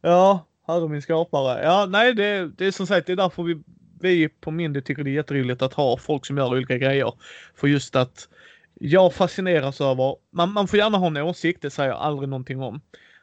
Ja, 0.00 0.46
herre 0.66 0.88
min 0.88 1.02
skapare. 1.02 1.62
Ja, 1.62 1.86
nej, 1.86 2.14
det, 2.14 2.48
det 2.48 2.66
är 2.66 2.70
som 2.70 2.86
sagt, 2.86 3.06
det 3.06 3.12
är 3.12 3.16
därför 3.16 3.42
vi, 3.42 3.62
vi 4.02 4.28
på 4.28 4.50
Mindy 4.50 4.80
tycker 4.80 5.04
det 5.04 5.10
är 5.10 5.12
jätteroligt 5.12 5.62
att 5.62 5.74
ha 5.74 5.96
folk 5.96 6.26
som 6.26 6.36
gör 6.36 6.48
olika 6.48 6.78
grejer. 6.78 7.12
För 7.54 7.68
just 7.68 7.96
att 7.96 8.28
jag 8.74 9.14
fascineras 9.14 9.80
över, 9.80 10.16
man, 10.32 10.52
man 10.52 10.68
får 10.68 10.78
gärna 10.78 10.98
ha 10.98 11.06
en 11.06 11.16
åsikt, 11.16 11.62
det 11.62 11.70
säger 11.70 11.90
jag 11.90 11.98
aldrig 11.98 12.28
någonting 12.28 12.60
om. 12.60 12.80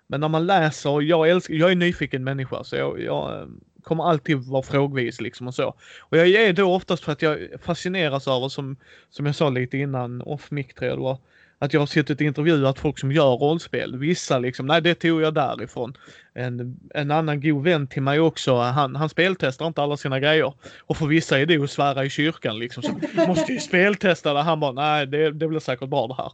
Men 0.08 0.22
när 0.22 0.28
man 0.28 0.48
läser, 0.48 1.02
jag 1.02 1.30
älskar, 1.30 1.54
jag 1.54 1.68
är 1.68 1.72
en 1.72 1.80
nyfiken 1.80 2.24
människa 2.24 2.64
så 2.64 2.76
jag, 2.76 3.02
jag 3.02 3.42
eh, 3.42 3.48
kommer 3.84 4.04
alltid 4.04 4.38
vara 4.38 4.64
frågvis 4.64 5.22
liksom 5.22 5.48
och 5.48 5.56
så. 5.56 5.76
Och 6.00 6.18
jag 6.18 6.28
är 6.30 6.54
då 6.54 6.76
oftast 6.76 7.04
för 7.04 7.12
att 7.12 7.22
jag 7.22 7.40
fascineras 7.62 8.28
över, 8.28 8.50
som, 8.50 8.78
som 9.10 9.26
jag 9.26 9.36
sa 9.36 9.50
lite 9.50 9.78
innan, 9.78 10.22
off 10.22 10.52
mic 10.52 10.68
tror 10.68 10.90
jag 10.90 10.98
det 10.98 11.04
var, 11.04 11.18
att 11.60 11.74
jag 11.74 11.82
har 11.82 11.88
suttit 11.88 12.22
och 12.22 12.28
intervjuat 12.28 12.80
folk 12.80 13.00
som 13.00 13.12
gör 13.12 13.36
rollspel. 13.36 13.98
Vissa 13.98 14.40
liksom, 14.40 14.66
nej 14.66 14.82
det 14.82 14.96
tog 14.96 15.22
jag 15.22 15.34
därifrån. 15.34 15.98
En, 16.34 16.80
en 16.94 17.12
annan 17.12 17.42
god 17.42 17.64
vän 17.64 17.88
till 17.88 18.02
mig 18.02 18.20
också, 18.20 18.58
han, 18.58 18.96
han 18.96 19.10
speltestar 19.10 19.68
inte 19.68 19.82
alla 19.82 19.98
sina 19.98 20.20
grejer. 20.20 20.54
Och 20.80 20.98
för 20.98 21.06
vissa 21.06 21.40
är 21.40 21.46
det 21.46 21.64
att 21.64 21.72
svära 21.72 22.06
i 22.06 22.10
kyrkan 22.10 22.60
liksom. 22.60 22.84
Så 22.84 22.92
måste 23.28 23.54
ju 23.54 23.60
speltesta 23.60 24.34
det. 24.34 24.42
Han 24.42 24.60
bara, 24.60 24.72
nej 24.72 25.08
det, 25.08 25.32
det 25.32 25.48
blir 25.48 25.60
säkert 25.60 25.90
bra 25.90 26.08
det 26.08 26.16
här. 26.18 26.32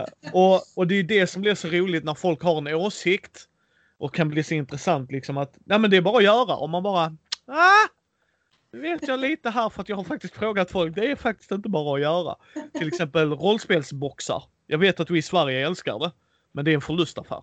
Uh, 0.00 0.04
och, 0.32 0.62
och 0.76 0.86
det 0.86 0.94
är 0.94 1.02
det 1.02 1.26
som 1.26 1.42
blir 1.42 1.54
så 1.54 1.68
roligt 1.68 2.04
när 2.04 2.14
folk 2.14 2.42
har 2.42 2.58
en 2.58 2.74
åsikt. 2.74 3.48
Och 3.98 4.14
kan 4.14 4.28
bli 4.28 4.42
så 4.42 4.54
intressant 4.54 5.12
liksom 5.12 5.38
att, 5.38 5.54
nej 5.64 5.78
men 5.78 5.90
det 5.90 5.96
är 5.96 6.00
bara 6.00 6.18
att 6.18 6.24
göra. 6.24 6.56
Om 6.56 6.70
man 6.70 6.82
bara, 6.82 7.16
ah! 7.46 7.88
Nu 8.72 8.80
vet 8.80 9.08
jag 9.08 9.20
lite 9.20 9.50
här 9.50 9.68
för 9.68 9.82
att 9.82 9.88
jag 9.88 9.96
har 9.96 10.04
faktiskt 10.04 10.34
frågat 10.34 10.70
folk. 10.70 10.94
Det 10.94 11.10
är 11.10 11.16
faktiskt 11.16 11.50
inte 11.50 11.68
bara 11.68 11.94
att 11.94 12.00
göra. 12.00 12.36
Till 12.78 12.88
exempel 12.88 13.32
rollspelsboxar. 13.32 14.44
Jag 14.66 14.78
vet 14.78 15.00
att 15.00 15.10
vi 15.10 15.18
i 15.18 15.22
Sverige 15.22 15.66
älskar 15.66 15.98
det. 15.98 16.12
Men 16.52 16.64
det 16.64 16.70
är 16.70 16.74
en 16.74 16.80
förlustaffär. 16.80 17.42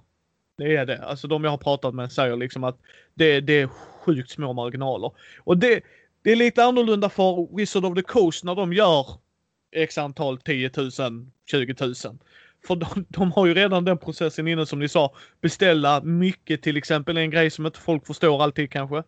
Det 0.57 0.75
är 0.75 0.85
det. 0.85 1.05
Alltså 1.05 1.27
de 1.27 1.43
jag 1.43 1.51
har 1.51 1.57
pratat 1.57 1.95
med 1.95 2.11
säger 2.11 2.37
liksom 2.37 2.63
att 2.63 2.77
det, 3.13 3.41
det 3.41 3.53
är 3.53 3.67
sjukt 4.05 4.29
små 4.29 4.53
marginaler. 4.53 5.11
Och 5.39 5.57
det, 5.57 5.81
det 6.23 6.31
är 6.31 6.35
lite 6.35 6.63
annorlunda 6.63 7.09
för 7.09 7.55
Wizard 7.55 7.85
of 7.85 7.95
the 7.95 8.01
Coast 8.01 8.43
när 8.43 8.55
de 8.55 8.73
gör 8.73 9.05
x 9.71 9.97
antal 9.97 10.37
10 10.37 10.71
000, 10.77 10.91
20 11.51 11.75
000. 11.79 11.95
För 12.67 12.75
de, 12.75 13.05
de 13.09 13.31
har 13.31 13.45
ju 13.45 13.53
redan 13.53 13.85
den 13.85 13.97
processen 13.97 14.47
inne 14.47 14.65
som 14.65 14.79
ni 14.79 14.89
sa. 14.89 15.15
Beställa 15.41 16.01
mycket 16.01 16.61
till 16.61 16.77
exempel 16.77 17.17
en 17.17 17.31
grej 17.31 17.49
som 17.49 17.65
inte 17.65 17.79
folk 17.79 18.07
förstår 18.07 18.43
alltid 18.43 18.71
kanske. 18.71 19.03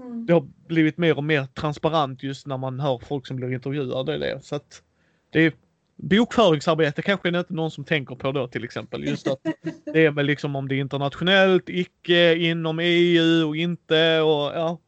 Mm. 0.00 0.26
Det 0.26 0.32
har 0.32 0.48
blivit 0.66 0.98
mer 0.98 1.16
och 1.16 1.24
mer 1.24 1.46
transparent 1.46 2.22
just 2.22 2.46
när 2.46 2.56
man 2.56 2.80
hör 2.80 2.98
folk 2.98 3.26
som 3.26 3.36
blir 3.36 3.52
intervjuade. 3.52 4.18
Det. 4.18 4.44
Så 4.44 4.56
att 4.56 4.82
det 5.30 5.40
är 5.40 5.52
bokföringsarbete 5.96 7.02
kanske 7.02 7.30
det 7.30 7.38
är 7.38 7.40
inte 7.40 7.54
någon 7.54 7.70
som 7.70 7.84
tänker 7.84 8.14
på 8.14 8.32
då 8.32 8.48
till 8.48 8.64
exempel. 8.64 9.04
Just 9.04 9.28
att 9.28 9.40
det 9.84 10.06
är 10.06 10.10
väl 10.10 10.26
liksom 10.26 10.56
om 10.56 10.68
det 10.68 10.74
är 10.74 10.80
internationellt, 10.80 11.68
icke 11.68 12.34
inom 12.34 12.78
EU 12.82 13.48
och 13.48 13.56
inte 13.56 14.20
och 14.20 14.52
ja. 14.54 14.78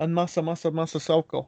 En 0.00 0.14
massa, 0.14 0.42
massa, 0.42 0.70
massa 0.70 1.00
saker. 1.00 1.44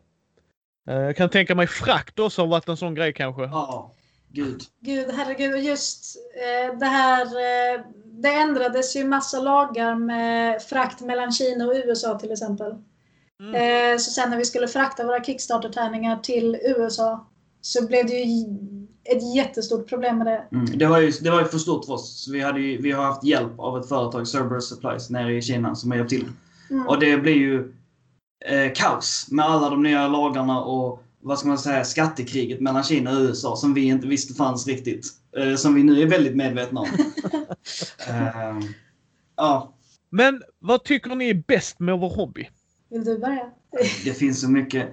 Eh, 0.89 0.97
Jag 0.97 1.17
kan 1.17 1.29
tänka 1.29 1.55
mig 1.55 1.67
frakt 1.67 2.19
också 2.19 2.43
har 2.43 2.47
varit 2.47 2.69
en 2.69 2.77
sån 2.77 2.95
grej 2.95 3.13
kanske. 3.13 3.43
Ja. 3.43 3.93
Gud. 4.29 4.63
Gud, 4.81 5.11
herregud. 5.11 5.53
Och 5.55 5.61
just 5.61 6.17
eh, 6.35 6.79
det 6.79 6.87
här... 6.87 7.27
Eh, 7.27 7.81
det 8.23 8.29
ändrades 8.29 8.97
ju 8.97 9.05
massa 9.05 9.41
lagar 9.41 9.95
med 9.95 10.63
frakt 10.63 11.01
mellan 11.01 11.33
Kina 11.33 11.67
och 11.67 11.73
USA 11.75 12.19
till 12.19 12.33
exempel. 12.33 12.75
Mm. 13.43 13.55
Eh, 13.55 13.99
så 13.99 14.11
sen 14.11 14.31
när 14.31 14.37
vi 14.37 14.45
skulle 14.45 14.69
frakta 14.69 15.07
våra 15.07 15.25
Kickstarter-tärningar 15.25 16.17
till 16.17 16.59
USA 16.63 17.27
så 17.61 17.87
blev 17.87 18.07
det 18.07 18.13
ju 18.13 18.47
ett 19.05 19.35
jättestort 19.37 19.89
problem 19.89 20.19
med 20.19 20.27
det. 20.27 20.45
Mm. 20.53 20.79
Det, 20.79 20.87
var 20.87 20.99
ju, 20.99 21.11
det 21.11 21.31
var 21.31 21.41
ju 21.41 21.47
för 21.47 21.59
stort 21.59 21.85
för 21.85 21.93
oss. 21.93 22.29
Vi, 22.33 22.41
hade 22.41 22.61
ju, 22.61 22.83
vi 22.83 22.93
har 22.93 23.05
haft 23.05 23.25
hjälp 23.25 23.59
av 23.59 23.79
ett 23.79 23.89
företag, 23.89 24.29
Cerberus 24.29 24.69
Supplies, 24.69 25.11
nere 25.11 25.37
i 25.37 25.43
Kina 25.43 25.75
som 25.75 25.91
har 25.91 25.99
hjälpt 25.99 26.11
till. 26.11 26.29
Mm. 26.71 26.89
Och 26.89 27.01
det 27.01 27.17
blir 27.17 27.35
ju 27.35 27.75
eh, 28.45 28.73
kaos 28.75 29.27
med 29.31 29.45
alla 29.45 29.71
de 29.71 29.83
nya 29.83 30.09
lagarna 30.09 30.61
och 30.61 31.03
vad 31.21 31.39
ska 31.39 31.49
man 31.49 31.59
säga, 31.59 31.85
skattekriget 31.85 32.61
mellan 32.61 32.83
Kina 32.83 33.11
och 33.11 33.23
USA 33.23 33.57
som 33.57 33.75
vi 33.75 33.85
inte 33.85 34.07
visste 34.07 34.35
fanns 34.35 34.67
riktigt. 34.67 35.07
Eh, 35.37 35.55
som 35.55 35.75
vi 35.75 35.83
nu 35.83 36.03
är 36.03 36.07
väldigt 36.07 36.37
medvetna 36.37 36.81
om. 36.81 36.89
eh, 38.09 38.69
ja, 39.37 39.75
Men 40.11 40.43
vad 40.59 40.85
tycker 40.85 41.15
ni 41.15 41.31
är 41.31 41.43
bäst 41.47 41.81
med 41.81 41.99
vår 41.99 42.11
hobby? 42.11 42.49
Vill 42.93 43.05
du 43.05 43.19
börja? 43.19 43.51
det 44.05 44.13
finns 44.13 44.41
så 44.41 44.51
mycket. 44.51 44.89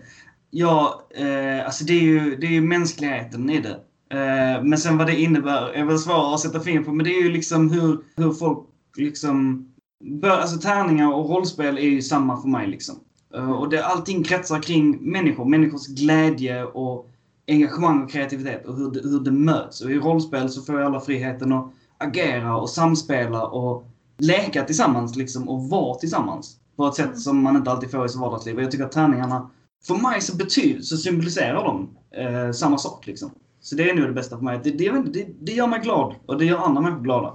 Ja, 0.49 1.07
eh, 1.15 1.65
alltså 1.65 1.83
det 1.85 1.93
är 1.93 2.01
ju, 2.01 2.35
det 2.35 2.47
är 2.47 2.51
ju 2.51 2.61
mänskligheten 2.61 3.49
i 3.49 3.59
det. 3.61 3.79
Eh, 4.17 4.63
men 4.63 4.77
sen 4.77 4.97
vad 4.97 5.07
det 5.07 5.19
innebär 5.19 5.69
är 5.69 5.85
väl 5.85 5.99
svårare 5.99 6.33
att 6.33 6.39
sätta 6.39 6.59
fingret 6.59 6.85
på. 6.85 6.93
Men 6.93 7.03
det 7.03 7.15
är 7.15 7.23
ju 7.23 7.29
liksom 7.29 7.71
hur, 7.71 8.03
hur 8.15 8.31
folk 8.31 8.67
liksom... 8.97 9.65
Bör, 10.03 10.37
alltså 10.37 10.59
tärningar 10.59 11.13
och 11.13 11.29
rollspel 11.29 11.77
är 11.77 11.81
ju 11.81 12.01
samma 12.01 12.41
för 12.41 12.47
mig 12.47 12.67
liksom. 12.67 12.95
Eh, 13.35 13.51
och 13.51 13.69
det, 13.69 13.85
allting 13.85 14.23
kretsar 14.23 14.61
kring 14.61 15.11
människor. 15.11 15.45
Människors 15.45 15.87
glädje 15.87 16.63
och 16.63 17.09
engagemang 17.47 18.03
och 18.03 18.11
kreativitet 18.11 18.65
och 18.65 18.75
hur 18.77 18.91
det, 18.91 19.09
hur 19.09 19.19
det 19.19 19.31
möts. 19.31 19.81
Och 19.81 19.91
i 19.91 19.95
rollspel 19.95 20.49
så 20.49 20.61
får 20.61 20.75
jag 20.75 20.85
alla 20.85 20.99
friheten 20.99 21.53
att 21.53 21.71
agera 21.97 22.57
och 22.57 22.69
samspela 22.69 23.47
och 23.47 23.83
leka 24.17 24.63
tillsammans 24.63 25.15
liksom 25.15 25.49
och 25.49 25.69
vara 25.69 25.95
tillsammans. 25.95 26.59
På 26.79 26.87
ett 26.87 26.95
sätt 26.95 27.19
som 27.19 27.43
man 27.43 27.55
inte 27.55 27.71
alltid 27.71 27.91
får 27.91 28.05
i 28.05 28.09
sitt 28.09 28.21
vardagsliv. 28.21 28.55
Och 28.55 28.63
jag 28.63 28.71
tycker 28.71 28.85
att 28.85 28.91
tärningarna, 28.91 29.49
för 29.87 29.95
mig 29.95 30.21
så 30.21 30.35
betyder, 30.35 30.81
så 30.81 30.97
symboliserar 30.97 31.63
de 31.63 31.89
eh, 32.17 32.51
samma 32.51 32.77
sak 32.77 33.07
liksom. 33.07 33.31
Så 33.61 33.75
det 33.75 33.89
är 33.89 33.93
nog 33.95 34.05
det 34.05 34.13
bästa 34.13 34.37
för 34.37 34.43
mig. 34.43 34.59
Det, 34.63 34.71
det, 34.71 34.91
det, 34.91 35.27
det 35.39 35.51
gör 35.51 35.67
mig 35.67 35.79
glad 35.79 36.15
och 36.25 36.37
det 36.37 36.45
gör 36.45 36.57
andra 36.57 36.81
människor 36.81 37.03
glada. 37.03 37.33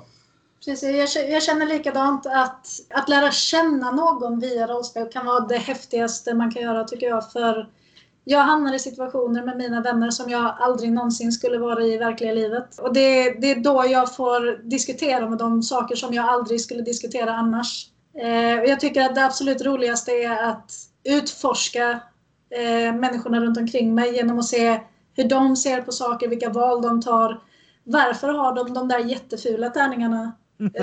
Precis, 0.64 1.16
jag, 1.16 1.30
jag 1.30 1.42
känner 1.42 1.66
likadant 1.66 2.26
att, 2.26 2.66
att 2.94 3.08
lära 3.08 3.30
känna 3.30 3.90
någon 3.90 4.40
via 4.40 4.66
rollspel 4.66 5.08
kan 5.12 5.26
vara 5.26 5.40
det 5.40 5.58
häftigaste 5.58 6.34
man 6.34 6.50
kan 6.50 6.62
göra 6.62 6.84
tycker 6.84 7.06
jag. 7.06 7.32
För 7.32 7.70
jag 8.24 8.40
hamnar 8.40 8.74
i 8.74 8.78
situationer 8.78 9.44
med 9.44 9.56
mina 9.56 9.80
vänner 9.80 10.10
som 10.10 10.30
jag 10.30 10.56
aldrig 10.58 10.92
någonsin 10.92 11.32
skulle 11.32 11.58
vara 11.58 11.82
i 11.82 11.94
i 11.94 11.98
verkliga 11.98 12.32
livet. 12.32 12.78
Och 12.78 12.94
det, 12.94 13.30
det 13.40 13.50
är 13.50 13.60
då 13.60 13.84
jag 13.88 14.16
får 14.16 14.68
diskutera 14.70 15.28
med 15.28 15.38
de 15.38 15.62
saker 15.62 15.96
som 15.96 16.14
jag 16.14 16.28
aldrig 16.28 16.60
skulle 16.60 16.82
diskutera 16.82 17.34
annars. 17.34 17.90
Eh, 18.18 18.62
jag 18.70 18.80
tycker 18.80 19.02
att 19.02 19.14
det 19.14 19.24
absolut 19.24 19.62
roligaste 19.62 20.12
är 20.12 20.42
att 20.42 20.72
utforska 21.04 22.00
eh, 22.50 22.94
människorna 22.94 23.40
runt 23.40 23.58
omkring 23.58 23.94
mig 23.94 24.14
genom 24.14 24.38
att 24.38 24.46
se 24.46 24.80
hur 25.16 25.24
de 25.24 25.56
ser 25.56 25.82
på 25.82 25.92
saker, 25.92 26.28
vilka 26.28 26.50
val 26.50 26.82
de 26.82 27.02
tar. 27.02 27.42
Varför 27.84 28.28
har 28.28 28.54
de 28.54 28.74
de 28.74 28.88
där 28.88 28.98
jättefula 28.98 29.70
tärningarna? 29.70 30.32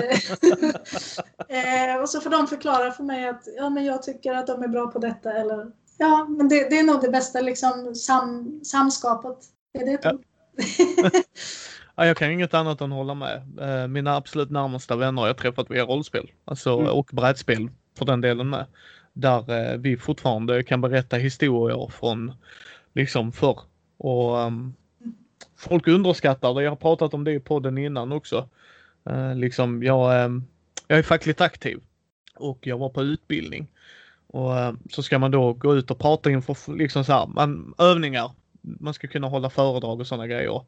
eh, 1.48 1.96
och 2.02 2.08
så 2.08 2.20
får 2.20 2.30
de 2.30 2.46
förklara 2.46 2.90
för 2.90 3.04
mig 3.04 3.28
att 3.28 3.42
ja, 3.56 3.70
men 3.70 3.84
jag 3.84 4.02
tycker 4.02 4.32
att 4.32 4.46
de 4.46 4.62
är 4.62 4.68
bra 4.68 4.86
på 4.86 4.98
detta. 4.98 5.32
Eller, 5.32 5.72
ja, 5.98 6.26
men 6.28 6.48
det, 6.48 6.70
det 6.70 6.78
är 6.78 6.82
nog 6.82 7.00
det 7.00 7.08
bästa, 7.08 7.40
liksom, 7.40 7.94
sam, 7.94 8.60
samskapet. 8.64 9.38
Är 9.78 9.86
det 9.86 9.98
Ja. 10.02 10.12
Ja, 11.96 12.06
jag 12.06 12.16
kan 12.16 12.30
inget 12.30 12.54
annat 12.54 12.80
än 12.80 12.92
hålla 12.92 13.14
med. 13.14 13.42
Eh, 13.60 13.88
Mina 13.88 14.16
absolut 14.16 14.50
närmaste 14.50 14.96
vänner 14.96 15.20
har 15.22 15.26
jag 15.28 15.36
träffat 15.36 15.70
via 15.70 15.84
rollspel. 15.84 16.30
Alltså, 16.44 16.78
Mm. 16.80 16.92
och 16.92 17.08
brädspel 17.12 17.68
för 17.98 18.04
den 18.04 18.20
delen 18.20 18.50
med. 18.50 18.66
Där 19.12 19.72
eh, 19.72 19.78
vi 19.78 19.96
fortfarande 19.96 20.62
kan 20.62 20.80
berätta 20.80 21.16
historier 21.16 21.88
från 21.90 22.32
liksom 22.94 23.32
förr. 23.32 23.60
Och 23.98 24.40
ehm, 24.40 24.74
folk 25.56 25.88
underskattar 25.88 26.54
det. 26.54 26.62
Jag 26.62 26.70
har 26.70 26.76
pratat 26.76 27.14
om 27.14 27.24
det 27.24 27.32
i 27.32 27.40
podden 27.40 27.78
innan 27.78 28.12
också. 28.12 28.48
Eh, 29.04 29.34
liksom, 29.34 29.82
jag, 29.82 30.24
ehm, 30.24 30.44
jag 30.88 30.98
är 30.98 31.02
fackligt 31.02 31.40
aktiv 31.40 31.80
och 32.34 32.66
jag 32.66 32.78
var 32.78 32.88
på 32.88 33.02
utbildning. 33.02 33.66
Och 34.26 34.58
ehm, 34.58 34.78
så 34.90 35.02
ska 35.02 35.18
man 35.18 35.30
då 35.30 35.52
gå 35.52 35.74
ut 35.76 35.90
och 35.90 35.98
prata 35.98 36.30
inför 36.30 36.76
liksom 36.76 37.04
så 37.04 37.12
här, 37.12 37.26
man, 37.26 37.74
övningar. 37.78 38.30
Man 38.62 38.94
ska 38.94 39.08
kunna 39.08 39.28
hålla 39.28 39.50
föredrag 39.50 40.00
och 40.00 40.06
sådana 40.06 40.26
grejer. 40.26 40.62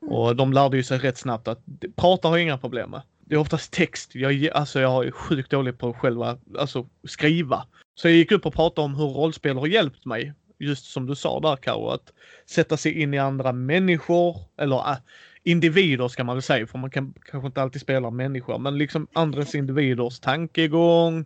Och 0.00 0.36
de 0.36 0.52
lärde 0.52 0.76
ju 0.76 0.82
sig 0.82 0.98
rätt 0.98 1.18
snabbt 1.18 1.48
att 1.48 1.60
prata 1.96 2.28
har 2.28 2.36
jag 2.36 2.42
inga 2.42 2.58
problem 2.58 2.90
med. 2.90 3.02
Det 3.24 3.34
är 3.34 3.38
oftast 3.38 3.72
text. 3.72 4.14
Jag, 4.14 4.32
är- 4.32 4.50
alltså 4.56 4.80
jag 4.80 5.06
är 5.06 5.10
sjukt 5.10 5.50
dålig 5.50 5.78
på 5.78 5.92
själva, 5.92 6.38
alltså 6.58 6.86
skriva. 7.04 7.66
Så 7.94 8.08
jag 8.08 8.14
gick 8.14 8.32
upp 8.32 8.46
och 8.46 8.54
pratade 8.54 8.84
om 8.84 8.94
hur 8.94 9.06
rollspel 9.06 9.56
har 9.56 9.66
hjälpt 9.66 10.04
mig. 10.04 10.32
Just 10.58 10.84
som 10.84 11.06
du 11.06 11.14
sa 11.14 11.40
där 11.40 11.56
Karo, 11.56 11.88
att 11.88 12.12
sätta 12.46 12.76
sig 12.76 13.02
in 13.02 13.14
i 13.14 13.18
andra 13.18 13.52
människor, 13.52 14.36
eller 14.58 14.76
äh, 14.76 14.96
individer 15.44 16.08
ska 16.08 16.24
man 16.24 16.36
väl 16.36 16.42
säga, 16.42 16.66
för 16.66 16.78
man 16.78 16.90
kan 16.90 17.14
kanske 17.30 17.46
inte 17.46 17.62
alltid 17.62 17.80
spela 17.82 18.10
människor, 18.10 18.58
men 18.58 18.78
liksom 18.78 19.06
andras 19.12 19.54
individers 19.54 20.20
tankegång, 20.20 21.24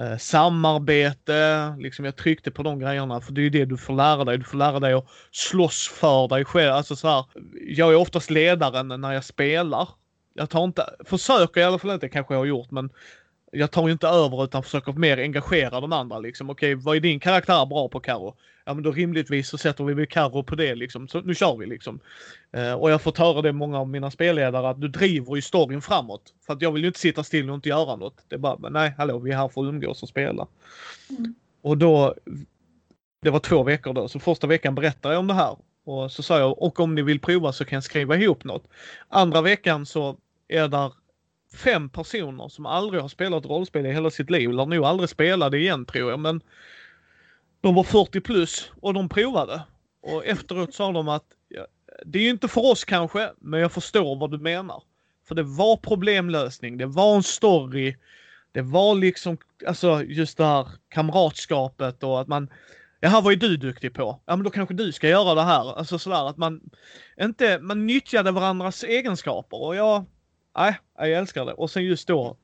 eh, 0.00 0.16
samarbete, 0.16 1.74
liksom 1.78 2.04
jag 2.04 2.16
tryckte 2.16 2.50
på 2.50 2.62
de 2.62 2.78
grejerna 2.78 3.20
för 3.20 3.32
det 3.32 3.40
är 3.40 3.42
ju 3.42 3.50
det 3.50 3.64
du 3.64 3.76
får 3.76 3.94
lära 3.94 4.24
dig. 4.24 4.38
Du 4.38 4.44
får 4.44 4.58
lära 4.58 4.80
dig 4.80 4.92
att 4.92 5.06
slåss 5.30 5.88
för 5.88 6.28
dig 6.28 6.44
själv. 6.44 6.72
Alltså 6.72 6.96
så 6.96 7.08
här, 7.08 7.24
jag 7.60 7.92
är 7.92 7.96
oftast 7.96 8.30
ledaren 8.30 9.00
när 9.00 9.12
jag 9.12 9.24
spelar. 9.24 9.88
Jag 10.34 10.50
tar 10.50 10.64
inte, 10.64 10.84
försöker 11.04 11.60
i 11.60 11.64
alla 11.64 11.78
fall 11.78 11.90
inte, 11.90 12.08
kanske 12.08 12.34
jag 12.34 12.38
har 12.38 12.46
gjort, 12.46 12.70
men 12.70 12.90
jag 13.52 13.70
tar 13.70 13.88
inte 13.88 14.08
över 14.08 14.44
utan 14.44 14.62
försöker 14.62 14.92
mer 14.92 15.18
engagera 15.18 15.80
de 15.80 15.92
andra 15.92 16.18
liksom. 16.18 16.50
Okej, 16.50 16.74
vad 16.74 16.96
är 16.96 17.00
din 17.00 17.20
karaktär 17.20 17.66
bra 17.66 17.88
på 17.88 18.00
Karo? 18.00 18.36
Ja 18.68 18.74
men 18.74 18.82
då 18.82 18.92
rimligtvis 18.92 19.48
så 19.48 19.58
sätter 19.58 19.84
vi 19.84 19.94
väl 19.94 20.06
Karo 20.06 20.42
på 20.42 20.54
det 20.54 20.74
liksom. 20.74 21.08
Så 21.08 21.20
nu 21.20 21.34
kör 21.34 21.56
vi 21.56 21.66
liksom. 21.66 22.00
Eh, 22.52 22.72
och 22.72 22.90
jag 22.90 22.94
har 22.94 22.98
fått 22.98 23.18
höra 23.18 23.42
det 23.42 23.52
många 23.52 23.78
av 23.78 23.88
mina 23.88 24.10
spelledare 24.10 24.68
att 24.68 24.80
du 24.80 24.88
driver 24.88 25.36
ju 25.36 25.42
storyn 25.42 25.82
framåt. 25.82 26.34
För 26.46 26.52
att 26.52 26.62
jag 26.62 26.72
vill 26.72 26.82
ju 26.82 26.88
inte 26.88 27.00
sitta 27.00 27.24
still 27.24 27.50
och 27.50 27.54
inte 27.54 27.68
göra 27.68 27.96
något. 27.96 28.24
Det 28.28 28.34
är 28.34 28.38
bara, 28.38 28.58
men 28.58 28.72
nej 28.72 28.94
hallå 28.98 29.18
vi 29.18 29.30
är 29.30 29.36
här 29.36 29.48
för 29.48 29.60
att 29.60 29.68
umgås 29.68 30.02
och 30.02 30.08
spela. 30.08 30.46
Mm. 31.10 31.34
Och 31.62 31.78
då, 31.78 32.14
det 33.22 33.30
var 33.30 33.38
två 33.38 33.62
veckor 33.62 33.92
då, 33.92 34.08
så 34.08 34.20
första 34.20 34.46
veckan 34.46 34.74
berättade 34.74 35.14
jag 35.14 35.20
om 35.20 35.26
det 35.26 35.34
här. 35.34 35.56
Och 35.84 36.12
så 36.12 36.22
sa 36.22 36.38
jag, 36.38 36.62
och 36.62 36.80
om 36.80 36.94
ni 36.94 37.02
vill 37.02 37.20
prova 37.20 37.52
så 37.52 37.64
kan 37.64 37.76
jag 37.76 37.84
skriva 37.84 38.16
ihop 38.16 38.44
något. 38.44 38.68
Andra 39.08 39.42
veckan 39.42 39.86
så 39.86 40.16
är 40.48 40.68
där 40.68 40.92
fem 41.54 41.88
personer 41.88 42.48
som 42.48 42.66
aldrig 42.66 43.02
har 43.02 43.08
spelat 43.08 43.46
rollspel 43.46 43.86
i 43.86 43.92
hela 43.92 44.10
sitt 44.10 44.30
liv, 44.30 44.50
eller 44.50 44.66
nog 44.66 44.84
aldrig 44.84 45.08
spelade 45.08 45.58
igen 45.58 45.84
tror 45.84 46.10
jag, 46.10 46.20
men 46.20 46.40
de 47.60 47.74
var 47.74 47.84
40 47.84 48.20
plus 48.20 48.70
och 48.80 48.94
de 48.94 49.08
provade. 49.08 49.62
Och 50.02 50.26
efteråt 50.26 50.74
sa 50.74 50.92
de 50.92 51.08
att 51.08 51.24
ja, 51.48 51.66
det 52.04 52.18
är 52.18 52.22
ju 52.22 52.30
inte 52.30 52.48
för 52.48 52.70
oss 52.70 52.84
kanske, 52.84 53.32
men 53.38 53.60
jag 53.60 53.72
förstår 53.72 54.16
vad 54.16 54.30
du 54.30 54.38
menar. 54.38 54.82
För 55.28 55.34
det 55.34 55.42
var 55.42 55.76
problemlösning, 55.76 56.78
det 56.78 56.86
var 56.86 57.16
en 57.16 57.22
story, 57.22 57.96
det 58.52 58.62
var 58.62 58.94
liksom 58.94 59.38
alltså 59.66 60.02
just 60.02 60.38
det 60.38 60.44
här 60.44 60.68
kamratskapet 60.88 62.02
och 62.02 62.20
att 62.20 62.28
man 62.28 62.48
Jaha, 63.00 63.20
vad 63.20 63.32
är 63.32 63.36
du 63.36 63.56
duktig 63.56 63.94
på? 63.94 64.20
Ja, 64.26 64.36
men 64.36 64.44
då 64.44 64.50
kanske 64.50 64.74
du 64.74 64.92
ska 64.92 65.08
göra 65.08 65.34
det 65.34 65.42
här. 65.42 65.78
Alltså 65.78 65.98
sådär 65.98 66.28
att 66.28 66.36
man 66.36 66.60
inte, 67.20 67.58
man 67.58 67.86
nyttjade 67.86 68.30
varandras 68.30 68.84
egenskaper 68.84 69.62
och 69.62 69.76
jag, 69.76 70.04
nej, 70.56 70.78
jag 70.98 71.10
älskar 71.12 71.46
det. 71.46 71.52
Och 71.52 71.70
sen 71.70 71.84
just 71.84 72.08
då. 72.08 72.36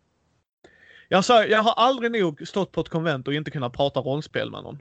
Jag 1.09 1.25
sa, 1.25 1.45
jag 1.45 1.63
har 1.63 1.73
aldrig 1.73 2.11
nog 2.11 2.49
stått 2.49 2.73
på 2.73 2.81
ett 2.81 2.89
konvent 2.89 3.29
och 3.29 3.35
inte 3.35 3.51
kunnat 3.51 3.73
prata 3.73 4.01
rollspel 4.01 4.51
med 4.51 4.63
någon. 4.63 4.79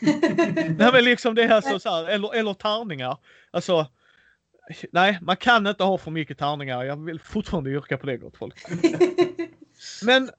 nej 0.76 0.90
men 0.92 1.04
liksom 1.04 1.34
det 1.34 1.42
är 1.42 1.50
alltså 1.50 1.78
så 1.78 1.90
här, 1.90 2.08
eller, 2.08 2.34
eller 2.34 2.54
tärningar. 2.54 3.16
Alltså, 3.50 3.86
nej, 4.90 5.18
man 5.22 5.36
kan 5.36 5.66
inte 5.66 5.84
ha 5.84 5.98
för 5.98 6.10
mycket 6.10 6.38
tärningar. 6.38 6.84
Jag 6.84 7.04
vill 7.04 7.20
fortfarande 7.20 7.70
yrka 7.70 7.98
på 7.98 8.06
det 8.06 8.16
gott 8.16 8.36
folk. 8.36 8.54
Men 10.02 10.30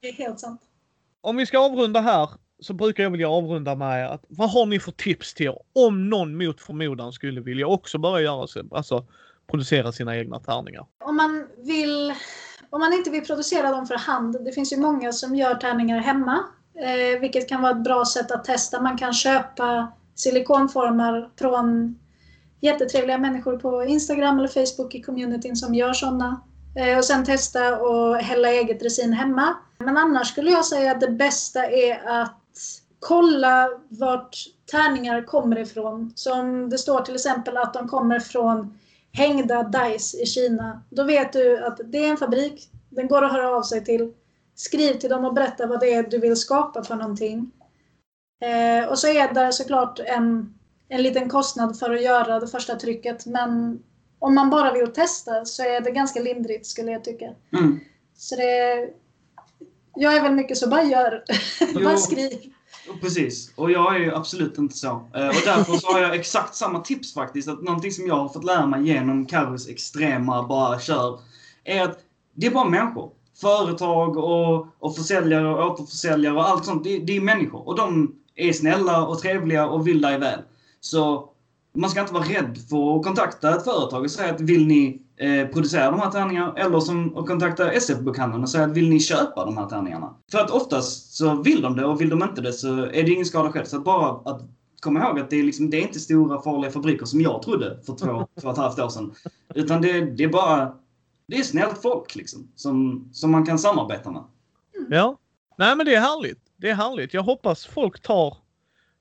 om 1.21 1.37
vi 1.37 1.45
ska 1.45 1.59
avrunda 1.59 2.01
här 2.01 2.29
så 2.59 2.73
brukar 2.73 3.03
jag 3.03 3.09
vilja 3.11 3.29
avrunda 3.29 3.75
med 3.75 4.11
att 4.11 4.25
vad 4.27 4.51
har 4.51 4.65
ni 4.65 4.79
för 4.79 4.91
tips 4.91 5.33
till 5.33 5.45
er 5.45 5.57
om 5.73 6.09
någon 6.09 6.37
mot 6.37 6.61
förmodan 6.61 7.13
skulle 7.13 7.41
vilja 7.41 7.67
också 7.67 7.97
börja 7.97 8.23
göra 8.23 8.47
sig, 8.47 8.63
alltså 8.71 9.05
producera 9.51 9.91
sina 9.91 10.17
egna 10.17 10.39
tärningar? 10.39 10.85
Om 10.99 11.15
man 11.15 11.47
vill 11.57 12.13
om 12.73 12.79
man 12.79 12.93
inte 12.93 13.09
vill 13.09 13.25
producera 13.25 13.71
dem 13.71 13.87
för 13.87 13.95
hand, 13.95 14.45
det 14.45 14.51
finns 14.51 14.73
ju 14.73 14.77
många 14.77 15.11
som 15.11 15.35
gör 15.35 15.55
tärningar 15.55 15.99
hemma, 15.99 16.43
eh, 16.75 17.19
vilket 17.19 17.49
kan 17.49 17.61
vara 17.61 17.71
ett 17.71 17.83
bra 17.83 18.05
sätt 18.05 18.31
att 18.31 18.45
testa. 18.45 18.81
Man 18.81 18.97
kan 18.97 19.13
köpa 19.13 19.91
silikonformar 20.15 21.29
från 21.39 21.99
jättetrevliga 22.61 23.17
människor 23.17 23.57
på 23.57 23.83
Instagram 23.83 24.39
eller 24.39 24.47
Facebook 24.47 24.95
i 24.95 25.01
communityn 25.01 25.55
som 25.55 25.75
gör 25.75 25.93
sådana. 25.93 26.41
Eh, 26.75 26.97
och 26.97 27.05
sen 27.05 27.25
testa 27.25 27.79
och 27.79 28.15
hälla 28.15 28.51
eget 28.51 28.83
resin 28.83 29.13
hemma. 29.13 29.55
Men 29.77 29.97
annars 29.97 30.27
skulle 30.27 30.51
jag 30.51 30.65
säga 30.65 30.91
att 30.91 31.01
det 31.01 31.11
bästa 31.11 31.65
är 31.65 32.21
att 32.21 32.39
kolla 32.99 33.69
vart 33.89 34.35
tärningar 34.71 35.21
kommer 35.21 35.59
ifrån. 35.59 36.13
Som 36.15 36.69
det 36.69 36.77
står 36.77 37.01
till 37.01 37.15
exempel 37.15 37.57
att 37.57 37.73
de 37.73 37.87
kommer 37.87 38.19
från 38.19 38.79
hängda 39.11 39.63
DICE 39.63 40.17
i 40.17 40.25
Kina. 40.25 40.81
Då 40.89 41.03
vet 41.03 41.33
du 41.33 41.65
att 41.65 41.79
det 41.85 42.05
är 42.05 42.09
en 42.09 42.17
fabrik. 42.17 42.69
Den 42.89 43.07
går 43.07 43.23
att 43.23 43.31
höra 43.31 43.49
av 43.49 43.61
sig 43.61 43.85
till. 43.85 44.13
Skriv 44.55 44.93
till 44.93 45.09
dem 45.09 45.25
och 45.25 45.33
berätta 45.33 45.67
vad 45.67 45.79
det 45.79 45.93
är 45.93 46.03
du 46.03 46.19
vill 46.19 46.35
skapa 46.35 46.83
för 46.83 46.95
någonting. 46.95 47.51
Eh, 48.43 48.89
och 48.89 48.99
så 48.99 49.07
är 49.07 49.33
det 49.33 49.53
såklart 49.53 49.99
en, 49.99 50.53
en 50.89 51.03
liten 51.03 51.29
kostnad 51.29 51.79
för 51.79 51.93
att 51.95 52.03
göra 52.03 52.39
det 52.39 52.47
första 52.47 52.75
trycket. 52.75 53.25
Men 53.25 53.79
om 54.19 54.35
man 54.35 54.49
bara 54.49 54.73
vill 54.73 54.87
testa 54.87 55.45
så 55.45 55.63
är 55.63 55.81
det 55.81 55.91
ganska 55.91 56.19
lindrigt 56.19 56.65
skulle 56.65 56.91
jag 56.91 57.03
tycka. 57.03 57.33
Mm. 57.57 57.79
Så 58.17 58.35
det... 58.35 58.89
Jag 59.95 60.15
är 60.15 60.21
väl 60.21 60.33
mycket 60.33 60.57
så, 60.57 60.69
bara 60.69 60.83
gör. 60.83 61.23
bara 61.83 61.97
skriv. 61.97 62.53
Precis, 63.01 63.51
och 63.55 63.71
jag 63.71 63.95
är 63.95 63.99
ju 63.99 64.15
absolut 64.15 64.57
inte 64.57 64.77
så. 64.77 64.87
Eh, 64.87 65.27
Och 65.27 65.43
därför 65.45 65.73
så 65.73 65.91
har 65.91 65.99
jag 65.99 66.15
exakt 66.15 66.55
samma 66.55 66.79
tips 66.79 67.13
faktiskt. 67.13 67.49
Att 67.49 67.63
någonting 67.63 67.91
som 67.91 68.07
jag 68.07 68.15
har 68.15 68.29
fått 68.29 68.43
lära 68.43 68.65
mig 68.65 68.87
genom 68.87 69.25
Carros 69.25 69.69
extrema 69.69 70.43
bara 70.47 70.79
kör, 70.79 71.19
är 71.63 71.83
att 71.83 71.99
det 72.33 72.47
är 72.47 72.51
bara 72.51 72.69
människor. 72.69 73.11
Företag 73.41 74.17
och, 74.17 74.67
och 74.79 74.95
försäljare 74.95 75.47
och 75.47 75.71
återförsäljare 75.71 76.35
och 76.35 76.49
allt 76.49 76.65
sånt, 76.65 76.83
det, 76.83 76.99
det 76.99 77.17
är 77.17 77.21
människor. 77.21 77.67
Och 77.67 77.75
de 77.75 78.15
är 78.35 78.53
snälla 78.53 79.05
och 79.07 79.19
trevliga 79.19 79.67
och 79.67 79.87
vill 79.87 80.01
dig 80.01 80.19
väl. 80.19 80.39
Så 80.79 81.29
man 81.73 81.89
ska 81.89 82.01
inte 82.01 82.13
vara 82.13 82.23
rädd 82.23 82.57
för 82.69 82.97
att 82.97 83.03
kontakta 83.03 83.55
ett 83.55 83.63
företag 83.63 84.03
och 84.03 84.11
säga 84.11 84.33
att 84.33 84.41
vill 84.41 84.67
ni 84.67 85.01
eh, 85.17 85.47
producera 85.47 85.91
de 85.91 85.99
här 85.99 86.11
tärningarna? 86.11 86.53
Eller 86.57 86.79
som 86.79 87.17
att 87.17 87.27
kontakta 87.27 87.71
SF-bokhandeln 87.71 88.43
och 88.43 88.49
säga 88.49 88.63
att 88.63 88.71
vill 88.71 88.89
ni 88.89 88.99
köpa 88.99 89.45
de 89.45 89.57
här 89.57 89.65
tärningarna? 89.65 90.13
För 90.31 90.39
att 90.39 90.51
oftast 90.51 91.13
så 91.13 91.41
vill 91.41 91.61
de 91.61 91.75
det 91.75 91.85
och 91.85 92.01
vill 92.01 92.09
de 92.09 92.23
inte 92.23 92.41
det 92.41 92.53
så 92.53 92.77
är 92.77 93.03
det 93.03 93.11
ingen 93.11 93.25
skada 93.25 93.51
skedd. 93.51 93.67
Så 93.67 93.77
att 93.77 93.83
bara 93.83 94.31
att 94.31 94.41
komma 94.79 94.99
ihåg 94.99 95.19
att 95.19 95.29
det 95.29 95.39
är, 95.39 95.43
liksom, 95.43 95.69
det 95.69 95.77
är 95.77 95.81
inte 95.81 95.99
stora 95.99 96.41
farliga 96.41 96.71
fabriker 96.71 97.05
som 97.05 97.21
jag 97.21 97.41
trodde 97.41 97.79
för 97.85 97.93
två, 97.93 98.27
två 98.41 98.47
och 98.47 98.51
ett 98.51 98.57
halvt 98.57 98.79
år 98.79 98.89
sedan. 98.89 99.13
Utan 99.55 99.81
det, 99.81 100.01
det 100.01 100.23
är 100.23 100.29
bara 100.29 100.73
det 101.25 101.39
är 101.39 101.43
snällt 101.43 101.81
folk 101.81 102.15
liksom, 102.15 102.51
som, 102.55 103.09
som 103.13 103.31
man 103.31 103.45
kan 103.45 103.59
samarbeta 103.59 104.11
med. 104.11 104.23
Ja. 104.89 105.17
Nej 105.57 105.75
men 105.75 105.85
det 105.85 105.95
är 105.95 106.01
härligt. 106.01 106.39
Det 106.57 106.69
är 106.69 106.75
härligt. 106.75 107.13
Jag 107.13 107.23
hoppas 107.23 107.65
folk 107.65 108.01
tar 108.01 108.37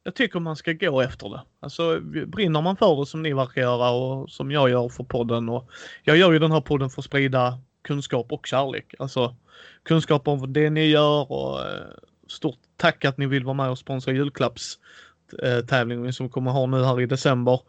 jag 0.05 0.15
tycker 0.15 0.41
man 0.41 0.57
ska 0.57 0.73
gå 0.73 1.01
efter 1.01 1.29
det. 1.29 1.43
Alltså 1.61 2.01
brinner 2.27 2.63
man 2.63 2.77
för 2.77 2.97
det 2.97 3.07
som 3.07 3.23
ni 3.23 3.33
verkar 3.33 3.63
göra 3.63 3.91
och 3.91 4.31
som 4.31 4.51
jag 4.51 4.71
gör 4.71 4.89
för 4.89 5.05
podden 5.05 5.49
och 5.49 5.71
jag 6.03 6.17
gör 6.17 6.33
ju 6.33 6.39
den 6.39 6.53
här 6.53 6.61
podden 6.61 6.91
för 6.91 7.01
att 7.01 7.05
sprida 7.05 7.59
kunskap 7.83 8.33
och 8.33 8.47
kärlek. 8.47 8.95
Alltså 8.99 9.37
kunskap 9.83 10.29
om 10.29 10.53
det 10.53 10.71
ni 10.71 10.87
gör 10.87 11.33
och 11.33 11.61
eh, 11.61 11.87
stort 12.29 12.59
tack 12.77 13.05
att 13.05 13.19
ni 13.19 13.27
vill 13.27 13.45
vara 13.45 13.55
med 13.55 13.71
och 13.71 13.79
sponsra 13.79 14.13
julklappstävlingen 14.13 16.13
som 16.13 16.29
kommer 16.29 16.51
ha 16.51 16.67
nu 16.67 16.85
här 16.85 17.01
i 17.01 17.07
december. 17.07 17.61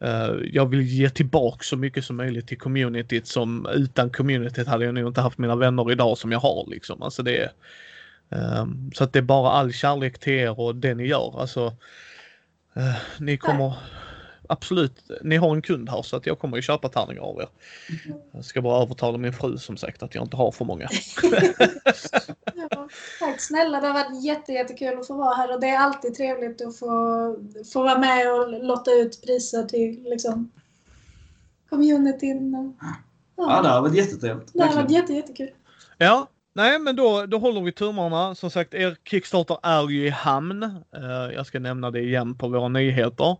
Eh, 0.00 0.34
jag 0.52 0.66
vill 0.66 0.82
ge 0.82 1.10
tillbaka 1.10 1.62
så 1.62 1.76
mycket 1.76 2.04
som 2.04 2.16
möjligt 2.16 2.46
till 2.46 2.58
communityt 2.58 3.26
som 3.26 3.66
utan 3.74 4.10
communityt 4.10 4.66
hade 4.66 4.84
jag 4.84 4.94
nog 4.94 5.08
inte 5.08 5.20
haft 5.20 5.38
mina 5.38 5.56
vänner 5.56 5.92
idag 5.92 6.18
som 6.18 6.32
jag 6.32 6.40
har 6.40 6.66
liksom. 6.70 7.02
Alltså 7.02 7.22
det 7.22 7.36
är, 7.36 7.50
Um, 8.30 8.90
så 8.94 9.04
att 9.04 9.12
det 9.12 9.18
är 9.18 9.22
bara 9.22 9.50
all 9.50 9.72
kärlek 9.72 10.18
till 10.18 10.32
er 10.32 10.60
och 10.60 10.76
det 10.76 10.94
ni 10.94 11.06
gör. 11.06 11.40
Alltså, 11.40 11.66
uh, 12.76 12.96
ni 13.18 13.36
kommer 13.36 13.74
absolut, 14.48 15.10
ni 15.22 15.36
har 15.36 15.54
en 15.54 15.62
kund 15.62 15.88
här 15.88 16.02
så 16.02 16.16
att 16.16 16.26
jag 16.26 16.38
kommer 16.38 16.56
ju 16.56 16.62
köpa 16.62 16.88
tärningar 16.88 17.22
av 17.22 17.40
er. 17.40 17.48
Jag 18.32 18.44
ska 18.44 18.62
bara 18.62 18.82
övertala 18.82 19.18
min 19.18 19.32
fru 19.32 19.58
som 19.58 19.76
sagt 19.76 20.02
att 20.02 20.14
jag 20.14 20.24
inte 20.24 20.36
har 20.36 20.52
för 20.52 20.64
många. 20.64 20.88
ja, 22.70 22.88
tack 23.18 23.40
snälla, 23.40 23.80
det 23.80 23.86
har 23.86 23.94
varit 23.94 24.24
jätte, 24.24 24.52
jättekul 24.52 24.98
att 24.98 25.06
få 25.06 25.14
vara 25.14 25.34
här 25.34 25.54
och 25.54 25.60
det 25.60 25.68
är 25.68 25.78
alltid 25.78 26.14
trevligt 26.14 26.62
att 26.62 26.78
få, 26.78 26.86
få 27.72 27.82
vara 27.82 27.98
med 27.98 28.32
och 28.32 28.64
lotta 28.64 28.92
ut 28.92 29.22
priser 29.22 29.62
till 29.62 30.02
liksom, 30.02 30.50
communityn. 31.70 32.54
Och, 32.54 32.74
ja. 32.80 32.94
ja, 33.36 33.62
det 33.62 33.68
har 33.68 33.82
varit 33.82 33.94
jättetrevligt. 33.94 34.50
Det 34.52 34.62
har 34.62 34.74
varit 34.74 34.90
jätte, 34.90 35.12
jättekul. 35.12 35.50
Ja, 35.98 36.28
Nej, 36.58 36.78
men 36.78 36.96
då, 36.96 37.26
då 37.26 37.38
håller 37.38 37.60
vi 37.60 37.72
tummarna. 37.72 38.34
Som 38.34 38.50
sagt, 38.50 38.74
er 38.74 38.96
Kickstarter 39.04 39.58
är 39.62 39.88
ju 39.90 40.06
i 40.06 40.10
hamn. 40.10 40.62
Uh, 40.62 41.34
jag 41.34 41.46
ska 41.46 41.58
nämna 41.58 41.90
det 41.90 42.00
igen 42.00 42.38
på 42.38 42.48
våra 42.48 42.68
nyheter. 42.68 43.36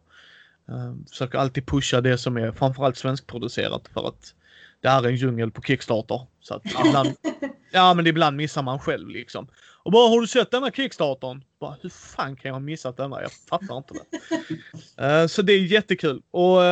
Uh, 0.69 0.95
försöker 1.11 1.39
alltid 1.39 1.67
pusha 1.67 2.01
det 2.01 2.19
som 2.19 2.37
är 2.37 2.53
framförallt 2.53 2.97
svenskproducerat 2.97 3.89
för 3.95 4.09
att 4.09 4.35
det 4.81 4.89
är 4.89 5.07
en 5.07 5.17
djungel 5.17 5.51
på 5.51 5.63
Kickstarter. 5.63 6.27
Så 6.41 6.55
att 6.55 6.63
ibland, 6.87 7.09
ja, 7.73 7.95
men 7.95 8.07
ibland 8.07 8.37
missar 8.37 8.63
man 8.63 8.79
själv 8.79 9.09
liksom. 9.09 9.49
Och 9.83 9.93
bara, 9.93 10.09
har 10.09 10.21
du 10.21 10.27
sett 10.27 10.51
denna 10.51 10.71
Kickstartern? 10.71 11.45
Bara, 11.61 11.77
hur 11.83 11.91
fan 11.91 12.37
kan 12.37 12.49
jag 12.49 12.55
ha 12.55 12.61
missat 12.61 12.97
denna? 12.97 13.23
Jag 13.23 13.33
fattar 13.33 13.77
inte 13.77 13.95
det. 13.95 15.23
Uh, 15.23 15.27
så 15.27 15.43
det 15.43 15.53
är 15.53 15.59
jättekul. 15.59 16.23
Och 16.31 16.63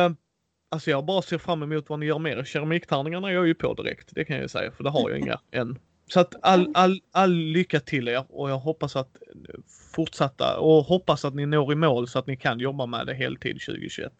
Alltså 0.69 0.89
jag 0.91 1.05
bara 1.05 1.21
ser 1.21 1.37
fram 1.37 1.63
emot 1.63 1.89
vad 1.89 1.99
ni 1.99 2.05
gör 2.05 2.19
mer. 2.19 2.43
Keramiktärningarna 2.43 3.29
är 3.29 3.33
jag 3.33 3.47
ju 3.47 3.55
på 3.55 3.73
direkt. 3.73 4.09
Det 4.11 4.25
kan 4.25 4.35
jag 4.35 4.43
ju 4.43 4.49
säga, 4.49 4.71
för 4.71 4.83
det 4.83 4.89
har 4.89 5.09
jag 5.09 5.19
inga 5.19 5.39
än. 5.51 5.79
Så 6.07 6.19
att 6.19 6.35
all, 6.41 6.71
all, 6.73 7.01
all 7.11 7.33
lycka 7.33 7.79
till 7.79 8.07
er 8.07 8.25
och 8.29 8.49
jag 8.49 8.59
hoppas 8.59 8.95
att 8.95 9.17
fortsatta 9.95 10.59
och 10.59 10.83
hoppas 10.83 11.25
att 11.25 11.35
ni 11.35 11.45
når 11.45 11.73
i 11.73 11.75
mål 11.75 12.07
så 12.07 12.19
att 12.19 12.27
ni 12.27 12.37
kan 12.37 12.59
jobba 12.59 12.85
med 12.85 13.05
det 13.07 13.13
heltid 13.13 13.61
2021. 13.65 14.11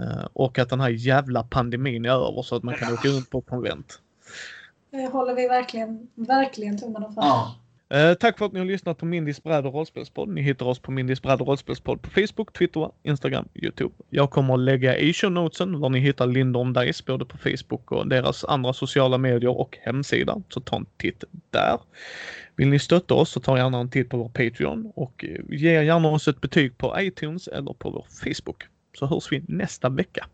Uh, 0.00 0.26
och 0.32 0.58
att 0.58 0.68
den 0.68 0.80
här 0.80 0.88
jävla 0.88 1.42
pandemin 1.42 2.04
är 2.04 2.28
över 2.28 2.42
så 2.42 2.56
att 2.56 2.62
man 2.62 2.74
kan 2.74 2.92
åka 2.92 3.08
runt 3.08 3.30
på 3.30 3.40
konvent. 3.40 4.00
Det 4.90 5.06
håller 5.06 5.34
vi 5.34 5.48
verkligen, 5.48 6.08
verkligen 6.14 6.78
tummarna 6.78 7.12
för. 7.12 7.22
Ja. 7.22 7.54
Eh, 7.94 8.14
tack 8.14 8.38
för 8.38 8.46
att 8.46 8.52
ni 8.52 8.58
har 8.58 8.66
lyssnat 8.66 8.98
på 8.98 9.06
Mindys 9.06 9.42
bräd 9.42 9.66
och 9.66 9.74
rollspelspodd. 9.74 10.28
Ni 10.28 10.42
hittar 10.42 10.66
oss 10.66 10.78
på 10.78 10.90
Mindys 10.90 11.22
bräd 11.22 11.40
och 11.40 11.46
rollspelspodd 11.46 12.02
på 12.02 12.10
Facebook, 12.10 12.52
Twitter, 12.52 12.90
Instagram, 13.02 13.48
Youtube. 13.54 13.94
Jag 14.10 14.30
kommer 14.30 14.54
att 14.54 14.60
lägga 14.60 14.96
i 14.96 15.12
show 15.12 15.32
notesen 15.32 15.80
var 15.80 15.90
ni 15.90 15.98
hittar 15.98 16.26
Lindorm 16.26 16.72
Dice 16.72 17.04
både 17.06 17.24
på 17.24 17.38
Facebook 17.38 17.92
och 17.92 18.08
deras 18.08 18.44
andra 18.44 18.72
sociala 18.72 19.18
medier 19.18 19.58
och 19.58 19.78
hemsida. 19.82 20.42
Så 20.48 20.60
ta 20.60 20.76
en 20.76 20.86
titt 20.96 21.24
där. 21.50 21.78
Vill 22.56 22.68
ni 22.68 22.78
stötta 22.78 23.14
oss 23.14 23.30
så 23.30 23.40
ta 23.40 23.58
gärna 23.58 23.78
en 23.78 23.90
titt 23.90 24.08
på 24.08 24.16
vår 24.16 24.28
Patreon 24.28 24.92
och 24.94 25.24
eh, 25.24 25.40
ge 25.48 25.82
gärna 25.82 26.08
oss 26.08 26.28
ett 26.28 26.40
betyg 26.40 26.78
på 26.78 27.00
iTunes 27.00 27.48
eller 27.48 27.72
på 27.72 27.90
vår 27.90 28.06
Facebook. 28.24 28.62
Så 28.98 29.06
hörs 29.06 29.32
vi 29.32 29.44
nästa 29.48 29.88
vecka. 29.88 30.26